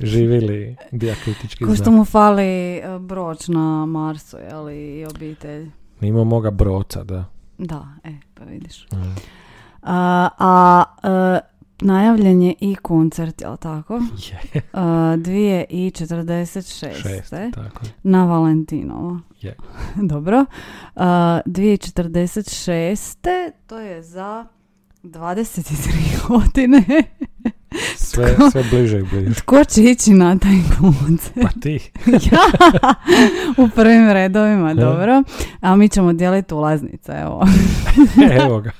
Živili 0.00 0.76
dijakritički 0.92 1.64
Ko 1.64 1.74
što 1.74 1.90
mu 1.90 2.04
fali 2.04 2.76
e, 2.76 2.98
broč 3.00 3.48
na 3.48 3.86
Marsu, 3.86 4.36
jeli, 4.36 4.98
i 4.98 5.06
obitelj. 5.06 5.70
Nimo 6.00 6.24
moga 6.24 6.50
broca, 6.50 7.04
da. 7.04 7.24
Da, 7.58 7.86
e, 8.04 8.12
pa 8.34 8.44
vidiš. 8.44 8.86
Mm. 8.92 8.96
A, 9.82 10.28
a 10.38 10.84
e, 11.02 11.40
najavljen 11.80 12.42
je 12.42 12.54
i 12.60 12.74
koncert, 12.74 13.40
jel 13.40 13.56
tako? 13.56 14.00
Je. 14.54 14.62
A, 14.72 15.14
dvije 15.18 15.64
i 15.70 15.90
46. 15.90 17.02
Šest, 17.02 17.30
tako. 17.30 17.86
je. 17.86 17.92
Na 18.02 18.24
Valentinovo. 18.24 19.20
Je. 19.40 19.56
Dobro. 20.12 20.44
A, 20.96 21.40
2046. 21.46 23.50
To 23.66 23.78
je 23.78 24.02
za 24.02 24.46
23 25.04 26.28
godine. 26.28 26.84
Sve, 27.96 28.36
sve 28.52 28.64
bliže 28.70 28.98
i 28.98 29.02
bliže. 29.02 29.34
Tko 29.34 29.64
će 29.64 29.82
ići 29.82 30.10
na 30.10 30.38
taj 30.38 30.56
koncert? 30.78 31.42
Pa 31.42 31.60
ti. 31.60 31.90
ja, 32.32 32.40
u 33.56 33.68
prvim 33.68 34.10
redovima, 34.10 34.74
dobro. 34.74 35.22
A 35.60 35.76
mi 35.76 35.88
ćemo 35.88 36.12
dijeliti 36.12 36.54
ulaznice, 36.54 37.12
evo. 37.12 37.46
Evo 38.44 38.60
ga. 38.60 38.70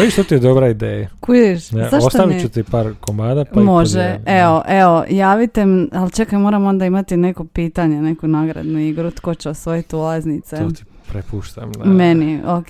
Viš 0.00 0.12
što 0.12 0.24
ti 0.24 0.34
je 0.34 0.38
dobra 0.38 0.68
ideja. 0.68 1.08
Kužiš, 1.20 1.70
Ne, 1.70 1.82
zašto 1.82 2.06
ostavit 2.06 2.34
ne? 2.36 2.40
ću 2.42 2.48
ti 2.48 2.62
par 2.62 2.94
komada 3.00 3.44
pa 3.44 3.60
Može, 3.60 4.20
evo, 4.26 4.62
evo, 4.68 5.04
javite, 5.10 5.64
ali 5.92 6.10
čekaj, 6.10 6.38
moram 6.38 6.64
onda 6.66 6.86
imati 6.86 7.16
neko 7.16 7.44
pitanje, 7.44 8.02
neku 8.02 8.28
nagradnu 8.28 8.78
igru, 8.78 9.10
tko 9.10 9.34
će 9.34 9.48
osvojiti 9.48 9.96
ulaznice. 9.96 10.56
To 10.56 10.70
ti 10.70 10.84
prepuštam. 11.08 11.72
Na... 11.72 11.84
Meni, 11.84 12.40
ok, 12.46 12.68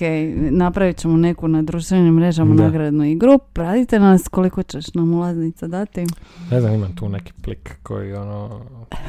napravit 0.50 0.96
ćemo 0.96 1.16
neku 1.16 1.48
na 1.48 1.62
društvenim 1.62 2.14
mrežama 2.14 2.54
Da. 2.54 2.62
nagradnu 2.62 3.04
igru, 3.04 3.38
pratite 3.52 3.98
nas 3.98 4.28
koliko 4.28 4.62
ćeš 4.62 4.94
nam 4.94 5.14
ulaznica 5.14 5.66
dati. 5.66 6.06
Ne 6.50 6.60
znam, 6.60 6.74
imam 6.74 6.96
tu 6.96 7.08
neki 7.08 7.32
plik 7.42 7.76
koji 7.82 8.14
ono... 8.14 8.60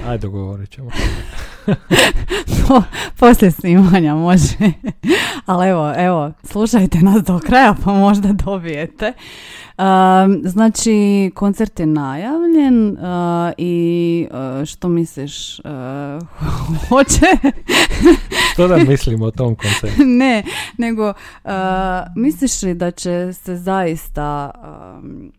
Ajde, 0.08 0.22
dogovorit 0.22 0.70
ćemo. 0.70 0.90
Po- 2.68 2.84
Poslije 3.20 3.52
snimanja 3.52 4.16
može. 4.16 4.56
Ali 5.46 5.68
evo, 5.68 5.94
evo, 5.98 6.32
slušajte 6.44 6.98
nas 6.98 7.24
do 7.24 7.40
kraja 7.40 7.76
pa 7.84 7.94
možda 7.94 8.34
dobijete. 8.34 9.14
Um, 9.78 10.42
znači, 10.44 11.32
koncert 11.36 11.80
je 11.80 11.86
najavljen 11.86 12.90
uh, 12.92 12.98
i 13.58 14.28
uh, 14.32 14.66
što 14.66 14.88
misliš, 14.88 15.60
uh, 15.60 15.66
hoće? 16.90 17.26
Što 18.54 18.68
da 18.68 18.78
mislim 18.78 19.22
o 19.22 19.32
tom 19.32 19.56
koncertu? 19.56 20.04
ne, 20.22 20.44
nego 20.78 21.10
uh, 21.10 21.52
misliš 22.16 22.62
li 22.62 22.74
da 22.74 22.92
će 22.92 23.34
se 23.34 23.56
zaista 23.56 24.52
um, 25.00 25.32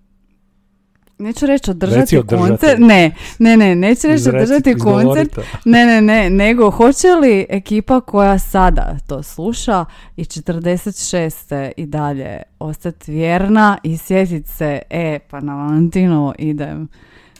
neću 1.20 1.46
reći 1.46 1.70
održati 1.70 2.16
Reci 2.16 2.28
koncert, 2.28 2.78
ne, 2.78 3.14
ne, 3.38 3.56
ne, 3.56 3.74
neću 3.74 4.06
reći 4.06 4.28
održati 4.28 4.78
koncert, 4.78 5.38
ne, 5.64 5.86
ne, 5.86 6.00
ne, 6.00 6.30
nego 6.30 6.70
hoće 6.70 7.08
li 7.08 7.46
ekipa 7.48 8.00
koja 8.00 8.38
sada 8.38 8.96
to 9.06 9.22
sluša 9.22 9.84
i 10.16 10.24
46. 10.24 11.72
i 11.76 11.86
dalje 11.86 12.42
ostati 12.58 13.12
vjerna 13.12 13.78
i 13.82 13.96
sjetit 13.96 14.46
se, 14.46 14.82
e, 14.90 15.18
pa 15.30 15.40
na 15.40 15.54
Valentinovo 15.54 16.34
idem 16.38 16.88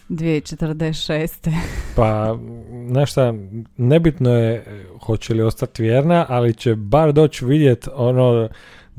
2046. 0.08 1.50
Pa, 1.96 2.38
znaš 2.88 3.10
šta, 3.10 3.34
nebitno 3.76 4.30
je 4.30 4.64
hoće 5.00 5.34
li 5.34 5.42
ostati 5.42 5.82
vjerna, 5.82 6.26
ali 6.28 6.54
će 6.54 6.74
bar 6.74 7.12
doći 7.12 7.44
vidjet 7.44 7.88
ono 7.94 8.48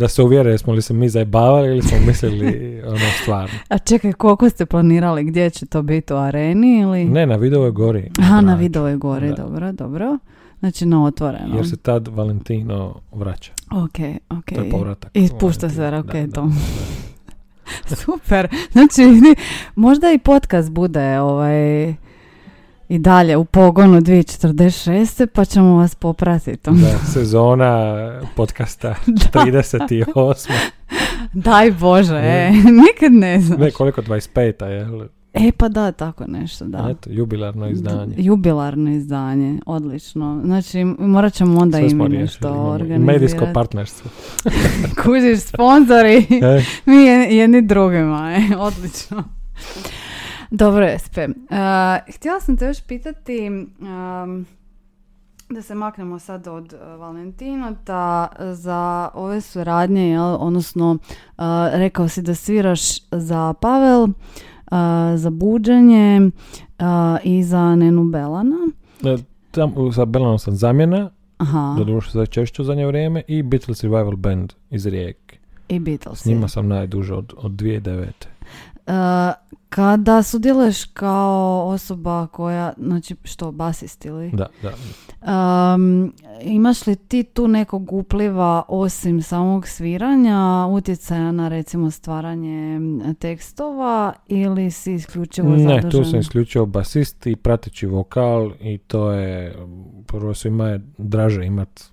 da 0.02 0.08
se 0.08 0.24
uvjere 0.24 0.52
jesmo 0.52 0.74
li 0.74 0.82
se 0.82 0.94
mi 0.94 1.10
zajebavali 1.10 1.68
ili 1.68 1.82
smo 1.82 1.98
mislili 2.08 2.82
ono 2.86 3.06
stvarno. 3.22 3.56
A 3.70 3.78
čekaj, 3.78 4.14
koliko 4.14 4.50
ste 4.50 4.66
planirali, 4.66 5.24
gdje 5.24 5.50
će 5.50 5.66
to 5.66 5.82
biti 5.82 6.14
u 6.14 6.18
areni 6.18 6.80
ili? 6.80 7.06
Ne, 7.06 7.26
na 7.26 7.36
Vidovoj 7.36 7.72
gori. 7.72 8.12
Aha, 8.20 8.42
na. 8.42 8.56
Vidovoj 8.56 8.96
gori, 8.96 9.30
Da. 9.30 9.36
dobro, 9.36 9.72
dobro. 9.72 10.18
Znači 10.60 10.86
na 10.86 11.04
otvorenom. 11.04 11.56
Jer 11.56 11.68
se 11.70 11.78
tad 11.78 12.08
Valentino 12.08 12.96
vraća. 13.12 13.52
Ok, 13.72 14.00
ok. 14.30 14.46
To 14.56 14.62
je 14.62 14.70
povratak. 14.70 15.12
I 15.14 15.30
pušta 15.40 15.70
se 15.70 15.92
raketom. 15.92 16.54
Super. 18.06 18.48
Znači, 18.72 19.02
možda 19.76 20.12
i 20.12 20.18
podcast 20.18 20.72
bude 20.72 21.20
ovaj 21.20 21.94
i 22.92 23.00
dalje 23.00 23.38
u 23.38 23.46
pogonu 23.46 24.02
2046. 24.02 25.26
pa 25.26 25.46
ćemo 25.46 25.76
vas 25.76 25.96
popratiti. 25.96 26.58
Da, 26.66 26.72
da, 26.72 26.98
sezona 27.06 27.96
podcasta 28.36 28.96
38. 29.34 30.52
Daj 31.34 31.72
Bože, 31.72 32.16
e, 32.16 32.52
nikad 32.84 33.12
ne 33.12 33.42
znam. 33.42 33.60
Ne, 33.60 33.72
koliko 33.72 34.02
25. 34.02 34.66
je. 34.66 35.10
E 35.34 35.52
pa 35.52 35.70
da, 35.70 35.92
tako 35.92 36.24
nešto, 36.28 36.66
da. 36.66 36.88
Eto, 36.92 37.10
jubilarno 37.10 37.70
izdanje. 37.70 38.16
Jubilarno 38.18 38.92
izdanje, 38.92 39.60
odlično. 39.66 40.42
Znači, 40.46 40.84
morat 40.86 41.34
ćemo 41.34 41.60
onda 41.60 41.78
Sve 41.78 41.88
i 41.88 41.94
mi 41.94 42.10
nešto 42.10 42.50
organizirati. 42.50 43.04
Medijsko 43.14 43.48
partnerstvo. 43.54 44.12
Kužiš, 45.04 45.40
sponzori. 45.40 46.18
E, 46.18 46.64
Mi 46.86 46.96
je- 46.96 47.38
jedni 47.38 47.62
drugima, 47.62 48.34
e, 48.34 48.58
odlično. 48.58 49.24
Dobro, 50.52 50.86
Espe. 50.86 51.28
Uh, 51.28 52.14
htjela 52.16 52.40
sam 52.40 52.58
te 52.58 52.66
još 52.66 52.82
pitati, 52.82 53.50
um, 53.50 54.46
da 55.50 55.62
se 55.62 55.76
maknemo 55.76 56.20
sad 56.20 56.48
od 56.48 56.74
uh, 56.74 57.00
Valentinota 57.00 58.28
za 58.54 59.10
ove 59.14 59.42
suradnje, 59.42 60.10
jel? 60.10 60.38
odnosno 60.40 60.92
uh, 60.92 61.44
rekao 61.74 62.08
si 62.08 62.22
da 62.22 62.36
sviraš 62.36 62.82
za 63.12 63.54
Pavel, 63.54 64.04
uh, 64.04 64.12
za 65.16 65.30
buđenje 65.30 66.22
uh, 66.22 66.86
i 67.24 67.44
za 67.44 67.76
Nenu 67.76 68.04
Belana. 68.04 68.58
e, 69.04 69.18
Tam, 69.52 69.74
sa 69.96 70.06
Belanom 70.06 70.40
sam 70.40 70.56
zamjena, 70.56 71.10
Aha, 71.38 71.76
doduše 71.78 72.12
za 72.12 72.26
češću 72.26 72.64
zadnje 72.64 72.86
vrijeme, 72.88 73.24
i 73.28 73.44
Beatles 73.44 73.84
Revival 73.84 74.16
Band 74.16 74.54
iz 74.70 74.86
Rijeke. 74.86 75.38
i 75.70 75.80
Beatles. 75.80 76.22
S 76.22 76.26
njima 76.26 76.48
sam 76.48 76.68
najduže 76.68 77.14
od, 77.14 77.34
od 77.38 77.52
2009. 77.52 78.08
Uh, 78.88 78.94
kada 79.70 80.24
sudjeluješ 80.24 80.84
kao 80.84 81.68
osoba 81.68 82.28
koja, 82.28 82.74
znači 82.78 83.16
što, 83.24 83.52
basist 83.52 84.06
ili? 84.06 84.32
Da, 84.34 84.48
da. 84.62 84.74
Um, 85.22 86.14
imaš 86.42 86.88
li 86.88 86.96
ti 86.96 87.24
tu 87.24 87.48
nekog 87.48 87.94
upliva 87.94 88.64
osim 88.68 89.22
samog 89.22 89.68
sviranja, 89.68 90.68
utjecaja 90.70 91.32
na 91.32 91.48
recimo 91.48 91.92
stvaranje 91.92 92.80
tekstova 93.20 94.14
ili 94.28 94.72
si 94.72 94.94
isključivo 94.94 95.50
Ne, 95.50 95.58
zadužen? 95.58 95.92
tu 95.92 96.04
sam 96.04 96.20
isključivo 96.20 96.66
basist 96.66 97.28
i 97.28 97.36
prateći 97.36 97.86
vokal 97.86 98.52
i 98.60 98.78
to 98.78 99.12
je, 99.12 99.56
prvo 100.06 100.34
svima 100.34 100.68
je 100.68 100.82
draže 100.98 101.46
imat 101.46 101.84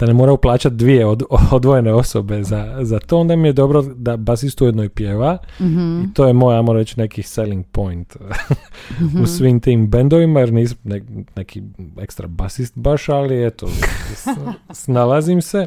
da 0.00 0.06
ne 0.06 0.12
moraju 0.12 0.36
plaćati 0.36 0.74
dvije 0.74 1.06
od, 1.06 1.22
odvojene 1.52 1.92
osobe 1.92 2.42
za, 2.42 2.78
za 2.82 2.98
to, 2.98 3.18
onda 3.18 3.36
mi 3.36 3.48
je 3.48 3.52
dobro 3.52 3.82
da 3.84 4.16
basist 4.16 4.60
ujedno 4.60 4.84
i 4.84 4.88
pjeva 4.88 5.38
Mhm, 5.60 6.00
i 6.00 6.14
to 6.14 6.26
je 6.26 6.32
moj, 6.32 6.56
ajmo 6.56 6.72
reći, 6.72 6.98
neki 6.98 7.22
selling 7.22 7.66
point 7.66 8.16
mhm. 9.02 9.22
u 9.22 9.26
svim 9.26 9.60
tim 9.60 9.88
bendovima, 9.88 10.40
jer 10.40 10.52
nisam 10.52 10.78
ne- 10.84 11.02
neki 11.36 11.62
ekstra 11.98 12.28
basist 12.28 12.78
baš, 12.78 13.08
ali 13.08 13.46
eto, 13.46 13.66
s- 13.66 14.26
snalazim 14.74 15.42
se. 15.42 15.66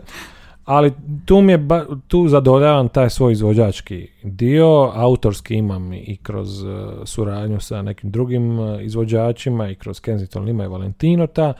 Ali 0.66 0.92
tu 1.26 1.42
mi 1.42 1.52
je, 1.52 1.58
ba- 1.58 1.86
tu 2.08 2.28
zadovoljavam 2.28 2.90
taj 2.90 3.10
svoj 3.10 3.32
izvođački 3.32 4.08
dio, 4.24 4.68
autorski 4.94 5.56
imam 5.56 5.94
i 5.94 6.18
kroz 6.18 6.64
uh, 6.64 6.70
suradnju 7.06 7.60
sa 7.60 7.82
nekim 7.82 8.12
drugim 8.12 8.60
uh, 8.60 8.82
izvođačima 8.84 9.70
i 9.70 9.76
kroz 9.76 10.00
Kensington 10.00 10.44
Lima 10.44 10.64
i 10.64 10.68
Valentinota, 10.68 11.54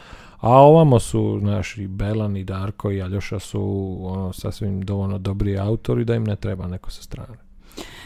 a 0.44 0.50
ovamo 0.50 1.00
su 1.00 1.40
naši 1.42 1.88
Belan 1.88 2.38
i 2.38 2.44
Darko 2.44 2.92
i 2.92 3.02
Aljoša 3.02 3.40
su 3.40 3.98
ono, 4.02 4.34
sasvim 4.34 4.82
dovoljno 4.82 5.18
dobri 5.18 5.58
autori 5.58 6.06
da 6.06 6.16
im 6.16 6.24
ne 6.24 6.36
treba 6.36 6.68
neko 6.68 6.92
sa 6.92 7.02
strane. 7.04 7.38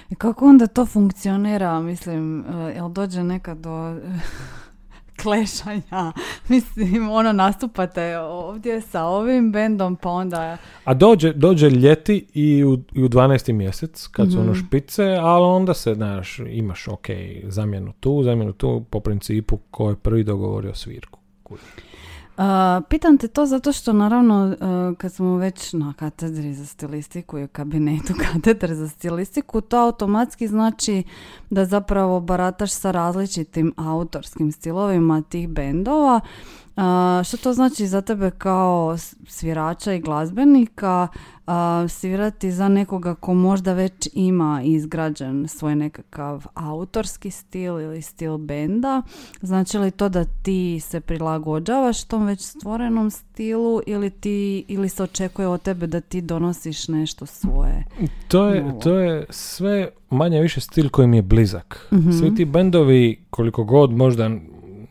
I 0.09 0.15
kako 0.15 0.45
onda 0.45 0.67
to 0.67 0.85
funkcionira, 0.85 1.79
mislim, 1.79 2.39
uh, 2.49 2.75
jel 2.75 2.89
dođe 2.89 3.23
nekad 3.23 3.57
do 3.57 3.95
klešanja, 5.21 6.13
mislim, 6.49 7.09
ono, 7.09 7.31
nastupate 7.31 8.17
ovdje 8.17 8.81
sa 8.81 9.03
ovim 9.03 9.51
bendom, 9.51 9.95
pa 9.95 10.09
onda... 10.09 10.57
A 10.85 10.93
dođe, 10.93 11.33
dođe 11.33 11.69
ljeti 11.69 12.25
i 12.33 12.63
u, 12.63 12.77
i 12.93 13.03
u 13.03 13.09
12. 13.09 13.53
mjesec, 13.53 14.07
kad 14.07 14.31
su 14.31 14.39
ono 14.39 14.51
Mhm. 14.51 14.59
špice, 14.59 15.03
ali 15.21 15.45
onda 15.45 15.73
se, 15.73 15.93
znaš, 15.93 16.39
imaš, 16.39 16.87
ok, 16.87 17.07
zamjenu 17.43 17.93
tu, 17.99 18.23
zamjenu 18.23 18.53
tu, 18.53 18.83
po 18.89 18.99
principu 18.99 19.57
ko 19.71 19.89
je 19.89 19.95
prvi 19.95 20.23
dogovorio 20.23 20.75
svirku. 20.75 21.19
Uh, 22.37 22.43
pitam 22.89 23.17
te 23.17 23.27
to 23.27 23.45
zato 23.45 23.71
što 23.71 23.93
naravno 23.93 24.45
uh, 24.45 24.97
kad 24.97 25.13
smo 25.13 25.37
već 25.37 25.73
na 25.73 25.93
katedri 25.97 26.53
za 26.53 26.65
stilistiku 26.65 27.39
i 27.39 27.43
u 27.43 27.47
kabinetu 27.47 28.13
katedre 28.33 28.75
za 28.75 28.89
stilistiku, 28.89 29.61
to 29.61 29.77
automatski 29.77 30.47
znači 30.47 31.03
da 31.49 31.65
zapravo 31.65 32.19
barataš 32.19 32.71
sa 32.71 32.91
različitim 32.91 33.73
autorskim 33.77 34.51
stilovima 34.51 35.21
tih 35.21 35.49
bendova. 35.49 36.21
Uh, 36.77 36.83
što 37.23 37.37
to 37.37 37.53
znači 37.53 37.87
za 37.87 38.01
tebe 38.01 38.31
kao 38.31 38.97
svirača 39.27 39.93
i 39.93 39.99
glazbenika 39.99 41.07
uh, 41.47 41.53
svirati 41.89 42.51
za 42.51 42.67
nekoga 42.67 43.15
ko 43.15 43.33
možda 43.33 43.73
već 43.73 44.09
ima 44.13 44.61
izgrađen 44.63 45.47
svoj 45.47 45.75
nekakav 45.75 46.45
autorski 46.53 47.31
stil 47.31 47.79
ili 47.79 48.01
stil 48.01 48.37
benda? 48.37 49.01
Znači 49.41 49.77
li 49.77 49.91
to 49.91 50.09
da 50.09 50.25
ti 50.43 50.79
se 50.79 50.99
prilagođavaš 50.99 52.03
tom 52.03 52.25
već 52.25 52.41
stvorenom 52.41 53.11
stilu 53.11 53.81
ili, 53.85 54.09
ti, 54.09 54.65
ili 54.67 54.89
se 54.89 55.03
očekuje 55.03 55.47
od 55.47 55.61
tebe 55.61 55.87
da 55.87 56.01
ti 56.01 56.21
donosiš 56.21 56.87
nešto 56.87 57.25
svoje? 57.25 57.85
To 58.27 58.47
je, 58.47 58.63
Novo. 58.63 58.79
to 58.79 58.99
je 58.99 59.25
sve 59.29 59.89
manje 60.09 60.41
više 60.41 60.61
stil 60.61 60.89
koji 60.89 61.07
mi 61.07 61.17
je 61.17 61.21
blizak. 61.21 61.87
Mhm. 61.93 62.11
Svi 62.11 62.35
ti 62.35 62.45
bendovi, 62.45 63.25
koliko 63.29 63.63
god 63.63 63.91
možda 63.91 64.29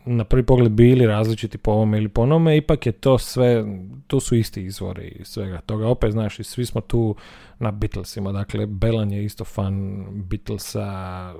na 0.07 0.23
prvi 0.23 0.43
pogled 0.43 0.71
bili 0.71 1.05
različiti 1.05 1.57
po 1.57 1.71
ovome 1.71 1.97
ili 1.97 2.09
po 2.09 2.21
onome, 2.21 2.57
ipak 2.57 2.85
je 2.85 2.91
to 2.91 3.17
sve, 3.17 3.65
to 4.07 4.19
su 4.19 4.35
isti 4.35 4.63
izvori 4.63 5.21
svega 5.23 5.61
toga. 5.61 5.87
Opet, 5.87 6.11
znaš, 6.11 6.39
i 6.39 6.43
svi 6.43 6.65
smo 6.65 6.81
tu 6.81 7.15
na 7.59 7.71
Beatlesima, 7.71 8.31
dakle, 8.31 8.65
Belan 8.65 9.11
je 9.11 9.25
isto 9.25 9.43
fan 9.43 10.05
Beatlesa, 10.11 11.33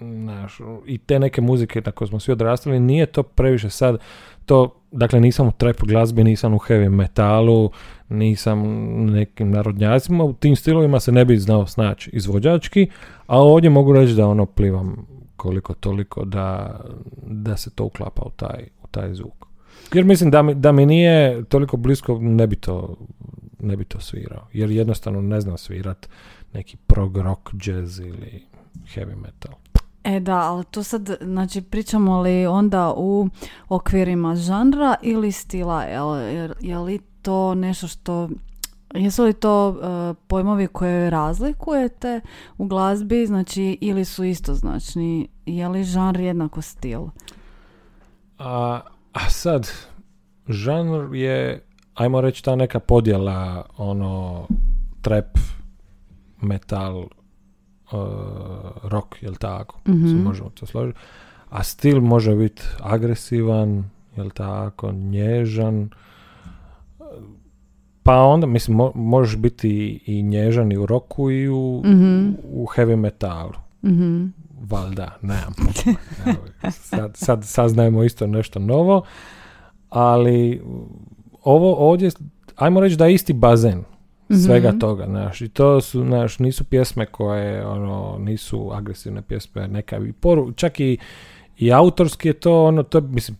znaš, 0.00 0.58
i 0.86 0.98
te 0.98 1.18
neke 1.18 1.40
muzike 1.40 1.82
na 1.86 2.06
smo 2.06 2.20
svi 2.20 2.32
odrastali, 2.32 2.80
nije 2.80 3.06
to 3.06 3.22
previše 3.22 3.70
sad, 3.70 3.98
to, 4.44 4.80
dakle, 4.92 5.20
nisam 5.20 5.48
u 5.48 5.52
trap 5.52 5.76
glazbi, 5.80 6.24
nisam 6.24 6.54
u 6.54 6.58
heavy 6.58 6.88
metalu, 6.88 7.70
nisam 8.08 8.60
nekim 9.06 9.50
narodnjacima, 9.50 10.24
u 10.24 10.32
tim 10.32 10.56
stilovima 10.56 11.00
se 11.00 11.12
ne 11.12 11.24
bi 11.24 11.36
znao 11.36 11.66
snaći 11.66 12.10
izvođački, 12.12 12.88
a 13.26 13.40
ovdje 13.40 13.70
mogu 13.70 13.92
reći 13.92 14.14
da 14.14 14.26
ono 14.26 14.46
plivam 14.46 15.15
koliko 15.46 15.74
toliko 15.74 16.24
da, 16.24 16.80
da 17.26 17.56
se 17.56 17.70
to 17.70 17.84
uklapa 17.84 18.22
u 18.26 18.30
taj, 18.30 18.68
u 18.84 18.86
taj 18.90 19.14
zvuk. 19.14 19.46
Jer 19.94 20.04
mislim 20.04 20.30
da 20.30 20.42
mi, 20.42 20.54
da 20.54 20.72
mi 20.72 20.86
nije 20.86 21.44
toliko 21.44 21.76
blisko 21.76 22.18
ne 22.20 22.46
bi 22.46 22.56
to 22.56 22.96
ne 23.60 23.76
bi 23.76 23.84
to 23.84 24.00
svirao. 24.00 24.46
Jer 24.52 24.70
jednostavno 24.70 25.20
ne 25.20 25.40
znam 25.40 25.58
svirat 25.58 26.08
neki 26.52 26.76
prog 26.76 27.16
rock, 27.16 27.50
jazz 27.66 27.98
ili 27.98 28.42
heavy 28.94 29.16
metal. 29.16 29.54
E 30.04 30.20
da, 30.20 30.36
ali 30.36 30.64
tu 30.64 30.82
sad, 30.82 31.16
znači 31.20 31.62
pričamo 31.62 32.20
li 32.22 32.46
onda 32.46 32.94
u 32.96 33.28
okvirima 33.68 34.36
žanra 34.36 34.94
ili 35.02 35.32
stila, 35.32 35.82
je, 35.82 36.50
je 36.60 36.78
li 36.78 36.98
to 37.22 37.54
nešto 37.54 37.88
što, 37.88 38.28
jesu 38.94 39.24
li 39.24 39.32
to 39.32 39.68
e, 39.68 40.14
pojmovi 40.26 40.66
koje 40.66 41.10
razlikujete 41.10 42.20
u 42.58 42.66
glazbi, 42.66 43.26
znači 43.26 43.78
ili 43.80 44.04
su 44.04 44.24
istoznačni, 44.24 45.28
je 45.46 45.68
li 45.68 45.84
žanr 45.84 46.20
jednako 46.20 46.62
stil? 46.62 47.00
A, 48.38 48.80
a 49.12 49.30
sad, 49.30 49.68
žanr 50.48 51.14
je, 51.14 51.64
ajmo 51.94 52.20
reći, 52.20 52.44
ta 52.44 52.56
neka 52.56 52.80
podjela, 52.80 53.64
ono, 53.76 54.46
trap, 55.00 55.38
metal, 56.38 56.98
uh, 56.98 57.08
rock, 58.82 59.22
jel 59.22 59.34
tako? 59.34 59.80
Mhm. 59.88 60.08
Se 60.08 60.14
možemo 60.14 60.50
to 60.50 60.66
složiti. 60.66 60.98
A 61.50 61.62
stil 61.62 62.00
može 62.00 62.36
biti 62.36 62.62
agresivan, 62.80 63.84
jel 64.16 64.30
tako, 64.30 64.92
nježan. 64.92 65.90
Pa 68.02 68.16
onda, 68.16 68.46
mislim, 68.46 68.76
mo- 68.76 68.92
možeš 68.94 69.36
biti 69.36 69.68
i- 69.70 70.00
i 70.08 70.22
nježan 70.22 70.72
i 70.72 70.78
u 70.78 70.86
roku 70.86 71.30
i 71.30 71.48
u, 71.48 71.82
Mhm. 71.84 72.30
u 72.44 72.66
heavy 72.66 72.96
metalu. 72.96 73.52
Mhm. 73.82 74.26
Valjda, 74.68 75.18
nemam 75.22 75.54
sad, 76.70 77.16
sad 77.16 77.44
saznajemo 77.44 78.04
isto 78.04 78.26
nešto 78.26 78.58
novo, 78.58 79.02
ali 79.88 80.62
ovo 81.42 81.74
ovdje, 81.90 82.10
ajmo 82.56 82.80
reći 82.80 82.96
da 82.96 83.06
je 83.06 83.14
isti 83.14 83.32
bazen 83.32 83.84
svega 84.44 84.68
Mhm. 84.68 84.78
toga, 84.78 85.04
znaš, 85.06 85.40
i 85.40 85.48
to 85.48 85.80
su, 85.80 86.00
znaš, 86.02 86.38
nisu 86.38 86.64
pjesme 86.64 87.06
koje, 87.06 87.66
ono, 87.66 88.18
nisu 88.18 88.70
agresivne 88.72 89.22
pjesme, 89.22 89.68
neka 89.68 89.96
i 89.98 90.12
poru, 90.12 90.52
čak 90.52 90.80
i, 90.80 90.98
i 91.58 91.72
autorski 91.72 92.28
je 92.28 92.32
to, 92.32 92.64
ono, 92.64 92.82
to 92.82 92.98
je, 92.98 93.02
mislim, 93.02 93.36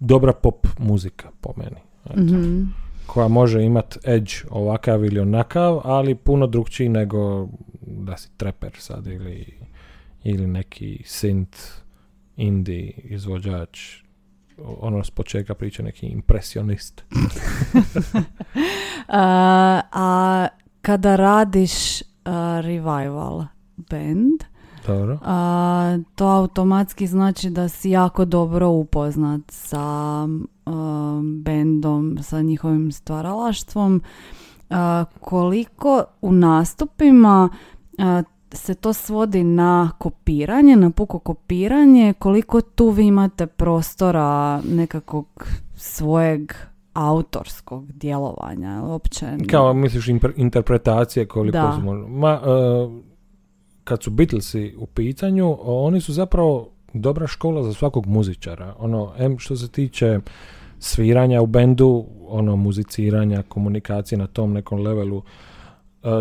dobra 0.00 0.32
pop 0.32 0.66
muzika 0.78 1.28
po 1.40 1.52
meni, 1.56 1.76
eto, 2.04 2.20
Mhm. 2.36 2.62
koja 3.06 3.28
može 3.28 3.62
imat 3.62 3.98
edge 4.04 4.32
ovakav 4.50 5.04
ili 5.04 5.20
onakav, 5.20 5.80
ali 5.84 6.14
puno 6.14 6.46
drugčiji 6.46 6.88
nego 6.88 7.48
da 7.80 8.16
si 8.16 8.30
treper 8.36 8.72
sad 8.78 9.06
ili, 9.06 9.58
ili 10.28 10.46
neki 10.46 11.02
synth, 11.04 11.58
indie 12.36 12.90
izvođač, 13.04 14.02
ono 14.64 15.04
s 15.04 15.10
početka 15.10 15.54
priče 15.54 15.82
neki 15.82 16.06
impresionist. 16.06 17.04
A, 19.08 19.80
a 19.92 20.46
kada 20.82 21.16
radiš 21.16 22.02
a, 22.24 22.60
revival 22.60 23.44
band, 23.76 24.44
Dobro. 24.86 25.18
a, 25.22 25.98
to 26.14 26.26
automatski 26.26 27.06
znači 27.06 27.50
da 27.50 27.68
si 27.68 27.90
jako 27.90 28.24
dobro 28.24 28.68
upoznat 28.68 29.40
sa 29.48 29.78
a, 29.78 30.28
bendom, 31.42 32.18
sa 32.22 32.42
njihovim 32.42 32.92
stvaralaštvom. 32.92 34.02
A, 34.70 35.04
koliko 35.20 36.04
u 36.20 36.32
nastupima 36.32 37.48
a, 37.98 38.22
se 38.52 38.74
to 38.74 38.92
svodi 38.92 39.44
na 39.44 39.90
kopiranje, 39.98 40.76
na 40.76 40.90
puko 40.90 41.18
kopiranje, 41.18 42.14
koliko 42.18 42.60
tu 42.60 42.90
vi 42.90 43.06
imate 43.06 43.46
prostora 43.46 44.60
nekakvog 44.62 45.26
svojeg 45.76 46.52
autorskog 46.94 47.92
djelovanja 47.92 48.82
uopće. 48.84 49.26
Kao 49.50 49.72
misliš 49.74 50.06
interpretacije 50.36 51.26
koliko 51.26 51.58
Da. 51.58 51.72
su 51.76 51.84
možda- 51.84 52.08
Ma, 52.08 52.30
e, 52.30 52.38
kad 53.84 54.02
su 54.02 54.10
Beatlesi 54.10 54.74
u 54.78 54.86
pitanju, 54.86 55.56
oni 55.62 56.00
su 56.00 56.12
zapravo 56.12 56.68
dobra 56.92 57.26
škola 57.26 57.62
za 57.62 57.72
svakog 57.72 58.06
muzičara. 58.06 58.74
Ono, 58.78 59.12
em 59.18 59.38
što 59.38 59.56
se 59.56 59.68
tiče 59.68 60.20
sviranja 60.78 61.42
u 61.42 61.46
bendu, 61.46 62.04
ono, 62.28 62.56
muziciranja, 62.56 63.42
komunikacije 63.42 64.18
na 64.18 64.26
tom 64.26 64.52
nekom 64.52 64.80
levelu, 64.80 65.22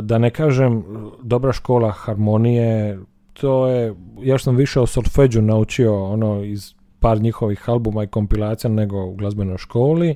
da 0.02 0.18
ne 0.18 0.30
kažem 0.30 0.84
dobra 1.24 1.54
škola 1.54 1.92
harmonije, 1.92 3.00
to 3.34 3.68
je, 3.68 3.94
ja 4.22 4.38
sam 4.38 4.56
više 4.56 4.80
o 4.80 4.88
solfeđu 4.88 5.42
naučio 5.42 6.04
ono 6.06 6.44
iz 6.44 6.74
par 7.00 7.22
njihovih 7.22 7.70
albuma 7.70 8.04
i 8.04 8.08
kompilacija 8.08 8.72
nego 8.72 9.06
u 9.06 9.16
glazbenoj 9.16 9.58
školi. 9.58 10.16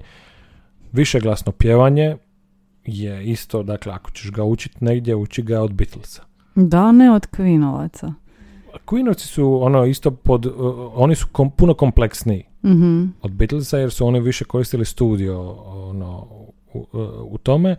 Višeglasno 0.92 1.52
pjevanje 1.52 2.18
je 2.86 3.24
isto, 3.26 3.64
dakle, 3.64 3.94
ako 3.94 4.12
ćeš 4.12 4.32
ga 4.32 4.44
učiti 4.44 4.78
negdje, 4.82 5.16
uči 5.16 5.42
ga 5.42 5.62
od 5.62 5.74
Beatlesa. 5.74 6.24
Da, 6.56 6.92
ne 6.92 7.12
od 7.12 7.28
Queenovaca. 7.30 8.14
Queenovci 8.86 9.26
su 9.26 9.64
ono 9.64 9.86
isto 9.86 10.12
pod, 10.12 10.46
uh, 10.46 10.54
oni 10.96 11.16
su 11.16 11.28
kom- 11.32 11.52
puno 11.52 11.74
kompleksniji 11.74 12.44
Mhm. 12.64 13.06
od 13.22 13.32
Beatlesa 13.32 13.78
jer 13.78 13.92
su 13.92 14.06
oni 14.08 14.20
više 14.20 14.46
koristili 14.46 14.86
studio 14.86 15.52
ono, 15.90 16.28
u, 16.74 16.86
u 17.24 17.38
tome, 17.38 17.76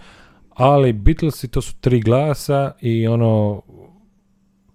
ali 0.55 0.92
Beatlesi 0.92 1.48
to 1.48 1.61
su 1.61 1.74
tri 1.76 2.00
glasa 2.00 2.72
i 2.80 3.07
ono 3.07 3.62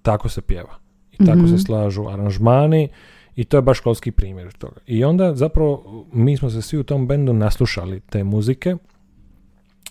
tako 0.01 0.29
se 0.29 0.41
pjeva. 0.41 0.75
I 1.11 1.25
tako 1.25 1.37
Mhm. 1.37 1.47
se 1.47 1.57
slažu 1.57 2.03
aranžmani 2.03 2.89
i 3.35 3.43
to 3.43 3.57
je 3.57 3.61
baš 3.61 3.77
školski 3.77 4.11
primjer 4.11 4.51
toga. 4.51 4.75
I 4.85 5.03
onda 5.03 5.35
zapravo 5.35 5.83
mi 6.11 6.37
smo 6.37 6.49
se 6.49 6.61
svi 6.61 6.77
u 6.77 6.83
tom 6.83 7.07
bendu 7.07 7.33
naslušali 7.33 7.99
te 7.99 8.23
muzike 8.23 8.75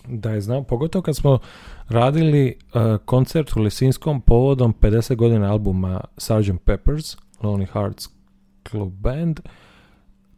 da 0.07 0.31
je 0.31 0.41
znam, 0.41 0.63
pogotovo 0.63 1.01
kad 1.03 1.15
smo 1.15 1.39
radili 1.89 2.55
uh, 2.73 2.81
koncert 2.97 3.55
u 3.55 3.61
Lisinskom 3.61 4.21
povodom 4.21 4.73
50 4.73 5.15
godina 5.15 5.51
albuma 5.51 6.01
Sgt. 6.17 6.33
Pepper's 6.65 7.17
Lonely 7.41 7.67
Hearts 7.67 8.09
Club 8.69 8.91
Band 8.91 9.39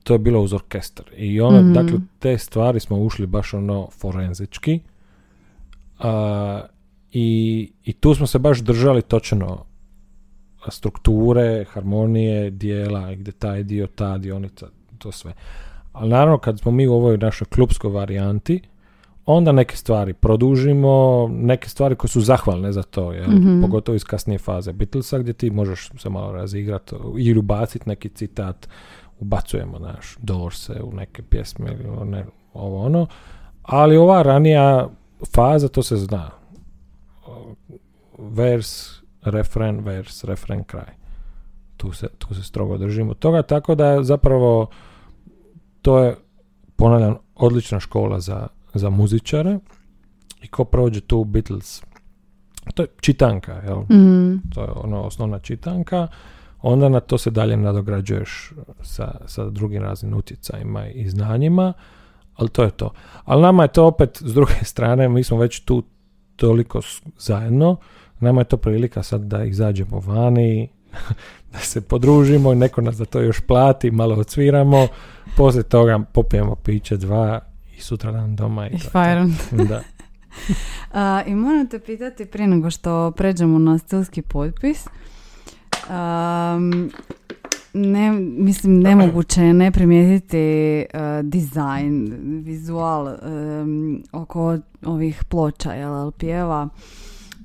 to 0.04 0.14
je 0.14 0.20
bilo 0.20 0.42
uz 0.42 0.54
orkestar 0.54 1.06
i 1.18 1.42
ono, 1.42 1.62
Mhm. 1.62 1.74
dakle 1.74 2.00
te 2.20 2.38
stvari 2.38 2.80
smo 2.80 2.98
ušli 2.98 3.26
baš 3.28 3.54
ono 3.54 3.88
forenzički 3.92 4.80
A, 6.00 6.62
i, 7.12 7.72
i 7.84 7.94
tu 7.94 8.16
smo 8.16 8.28
se 8.28 8.40
baš 8.40 8.60
držali 8.60 9.02
točno 9.02 9.66
strukture, 10.68 11.66
harmonije, 11.74 12.50
dijela, 12.50 13.16
gdje 13.16 13.32
taj 13.32 13.64
dio, 13.64 13.88
ta 13.88 14.18
dionica, 14.18 14.68
to 14.98 15.12
sve. 15.12 15.34
Ali 15.92 16.10
naravno 16.10 16.38
kad 16.38 16.60
smo 16.60 16.72
mi 16.72 16.88
u 16.88 16.94
ovoj 16.94 17.18
našoj 17.18 17.48
klubskoj 17.48 17.92
varijanti, 17.92 18.62
onda 19.26 19.52
neke 19.52 19.76
stvari 19.76 20.14
produžimo, 20.14 21.28
neke 21.32 21.70
stvari 21.70 21.96
koje 21.96 22.10
su 22.10 22.22
zahvalne 22.22 22.72
za 22.72 22.84
to, 22.84 23.12
jel? 23.14 23.30
Mhm. 23.32 23.62
pogotovo 23.62 23.96
iz 23.96 24.04
kasnije 24.04 24.40
faze 24.40 24.74
Beatlesa 24.74 25.20
gdje 25.20 25.34
ti 25.34 25.52
možeš 25.52 25.92
se 25.98 26.10
malo 26.10 26.32
razigrati 26.32 26.96
ili 27.18 27.40
ubaciti 27.40 27.90
neki 27.90 28.10
citat, 28.10 28.70
ubacujemo 29.20 29.80
naš 29.80 30.18
Dorse 30.22 30.82
u 30.84 30.94
neke 30.94 31.22
pjesme 31.22 31.72
ili 31.72 32.10
ne, 32.10 32.26
ovo 32.54 32.86
ono, 32.86 33.08
ali 33.64 33.98
ova 33.98 34.22
ranija 34.22 34.90
faza, 35.36 35.68
to 35.68 35.84
se 35.84 35.98
zna. 35.98 36.30
Vers, 38.18 39.02
refren, 39.22 39.84
vers, 39.84 40.24
refren, 40.24 40.64
kraj. 40.64 40.94
Tu 41.78 41.92
se, 41.92 42.08
tu 42.18 42.36
se 42.36 42.44
strogo 42.44 42.78
držimo 42.78 43.14
toga, 43.14 43.42
tako 43.42 43.76
da 43.76 44.04
zapravo 44.04 44.70
to 45.82 46.00
je, 46.00 46.16
ponavljam, 46.76 47.18
odlična 47.36 47.80
škola 47.80 48.20
za, 48.20 48.48
za 48.74 48.90
muzičare 48.90 49.60
i 50.42 50.48
ko 50.48 50.66
prođe 50.66 51.02
tu 51.02 51.24
Beatles, 51.24 51.84
to 52.74 52.84
je 52.84 52.88
čitanka, 53.02 53.54
jel? 53.54 53.80
Mhm. 53.80 54.36
To 54.54 54.62
je 54.62 54.70
ono 54.76 55.02
osnovna 55.02 55.40
čitanka, 55.40 56.08
onda 56.62 56.90
na 56.90 57.00
to 57.00 57.18
se 57.18 57.32
dalje 57.32 57.58
nadograđuješ 57.58 58.54
sa, 58.82 59.22
sa 59.26 59.50
drugim 59.50 59.84
raznim 59.84 60.14
utjecajima 60.14 60.88
i 60.88 61.10
znanjima, 61.10 61.74
ali 62.40 62.50
to 62.50 62.64
je 62.64 62.72
to. 62.72 62.94
Ali 63.26 63.42
nama 63.42 63.64
je 63.64 63.68
to 63.68 63.86
opet, 63.86 64.18
s 64.26 64.34
druge 64.34 64.54
strane, 64.72 65.10
mi 65.10 65.24
smo 65.24 65.38
već 65.38 65.60
tu 65.60 65.84
toliko 66.36 66.82
zajedno, 67.18 67.76
nama 68.20 68.42
je 68.42 68.46
to 68.46 68.58
prilika 68.58 69.04
sad 69.04 69.22
da 69.22 69.44
izađemo 69.44 70.00
vani, 70.00 70.70
da 71.54 71.60
se 71.60 71.82
podružimo 71.82 72.54
i 72.54 72.56
neko 72.56 72.82
nas 72.82 72.96
za 72.96 73.06
to 73.06 73.22
još 73.22 73.42
plati, 73.42 73.92
malo 73.92 74.16
odsviramo, 74.16 74.88
poslije 75.38 75.64
toga 75.64 76.00
popijemo 76.14 76.56
piće 76.56 76.98
dva 76.98 77.40
i 77.78 77.82
sutra 77.82 78.12
dan 78.12 78.36
doma. 78.36 78.68
I 78.68 78.76
I 78.76 78.80
to 78.80 78.90
to. 78.90 78.96
Da. 79.70 79.82
A, 80.94 81.24
I 81.28 81.36
moram 81.36 81.68
te 81.68 81.80
pitati 81.80 82.26
prije 82.26 82.48
nego 82.48 82.70
što 82.70 83.12
pređemo 83.12 83.60
na 83.60 83.78
stilski 83.78 84.22
potpis. 84.22 84.88
Um, 85.90 86.92
ne, 87.74 88.12
mislim, 88.38 88.80
nemoguće 88.80 89.44
je 89.44 89.54
ne 89.54 89.72
primijetiti 89.72 90.86
uh, 90.94 91.00
dizajn, 91.30 92.14
vizual 92.44 93.08
um, 93.08 94.04
oko 94.12 94.58
ovih 94.86 95.24
ploča, 95.30 95.74
jel, 95.74 96.08
LP-eva 96.08 96.70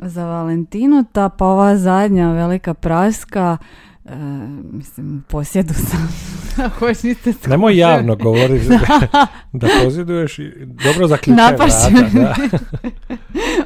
za 0.01 0.27
Valentinu, 0.27 1.05
ta 1.13 1.29
pa 1.29 1.45
ova 1.45 1.77
zadnja 1.77 2.33
velika 2.33 2.75
praska, 2.75 3.57
uh, 4.05 4.13
mislim, 4.73 5.19
u 5.19 5.31
posjedu 5.31 5.75
sam. 5.75 6.09
Ako 6.67 6.89
još 6.89 7.03
niste 7.03 7.33
Nemoj 7.47 7.77
javno 7.77 8.17
govoriti 8.17 8.69
da 9.53 9.69
posjeduješ 9.85 10.39
i 10.39 10.53
dobro 10.85 11.09
zaključaj 11.09 11.57
vrata, 11.57 12.09
da. 12.13 12.35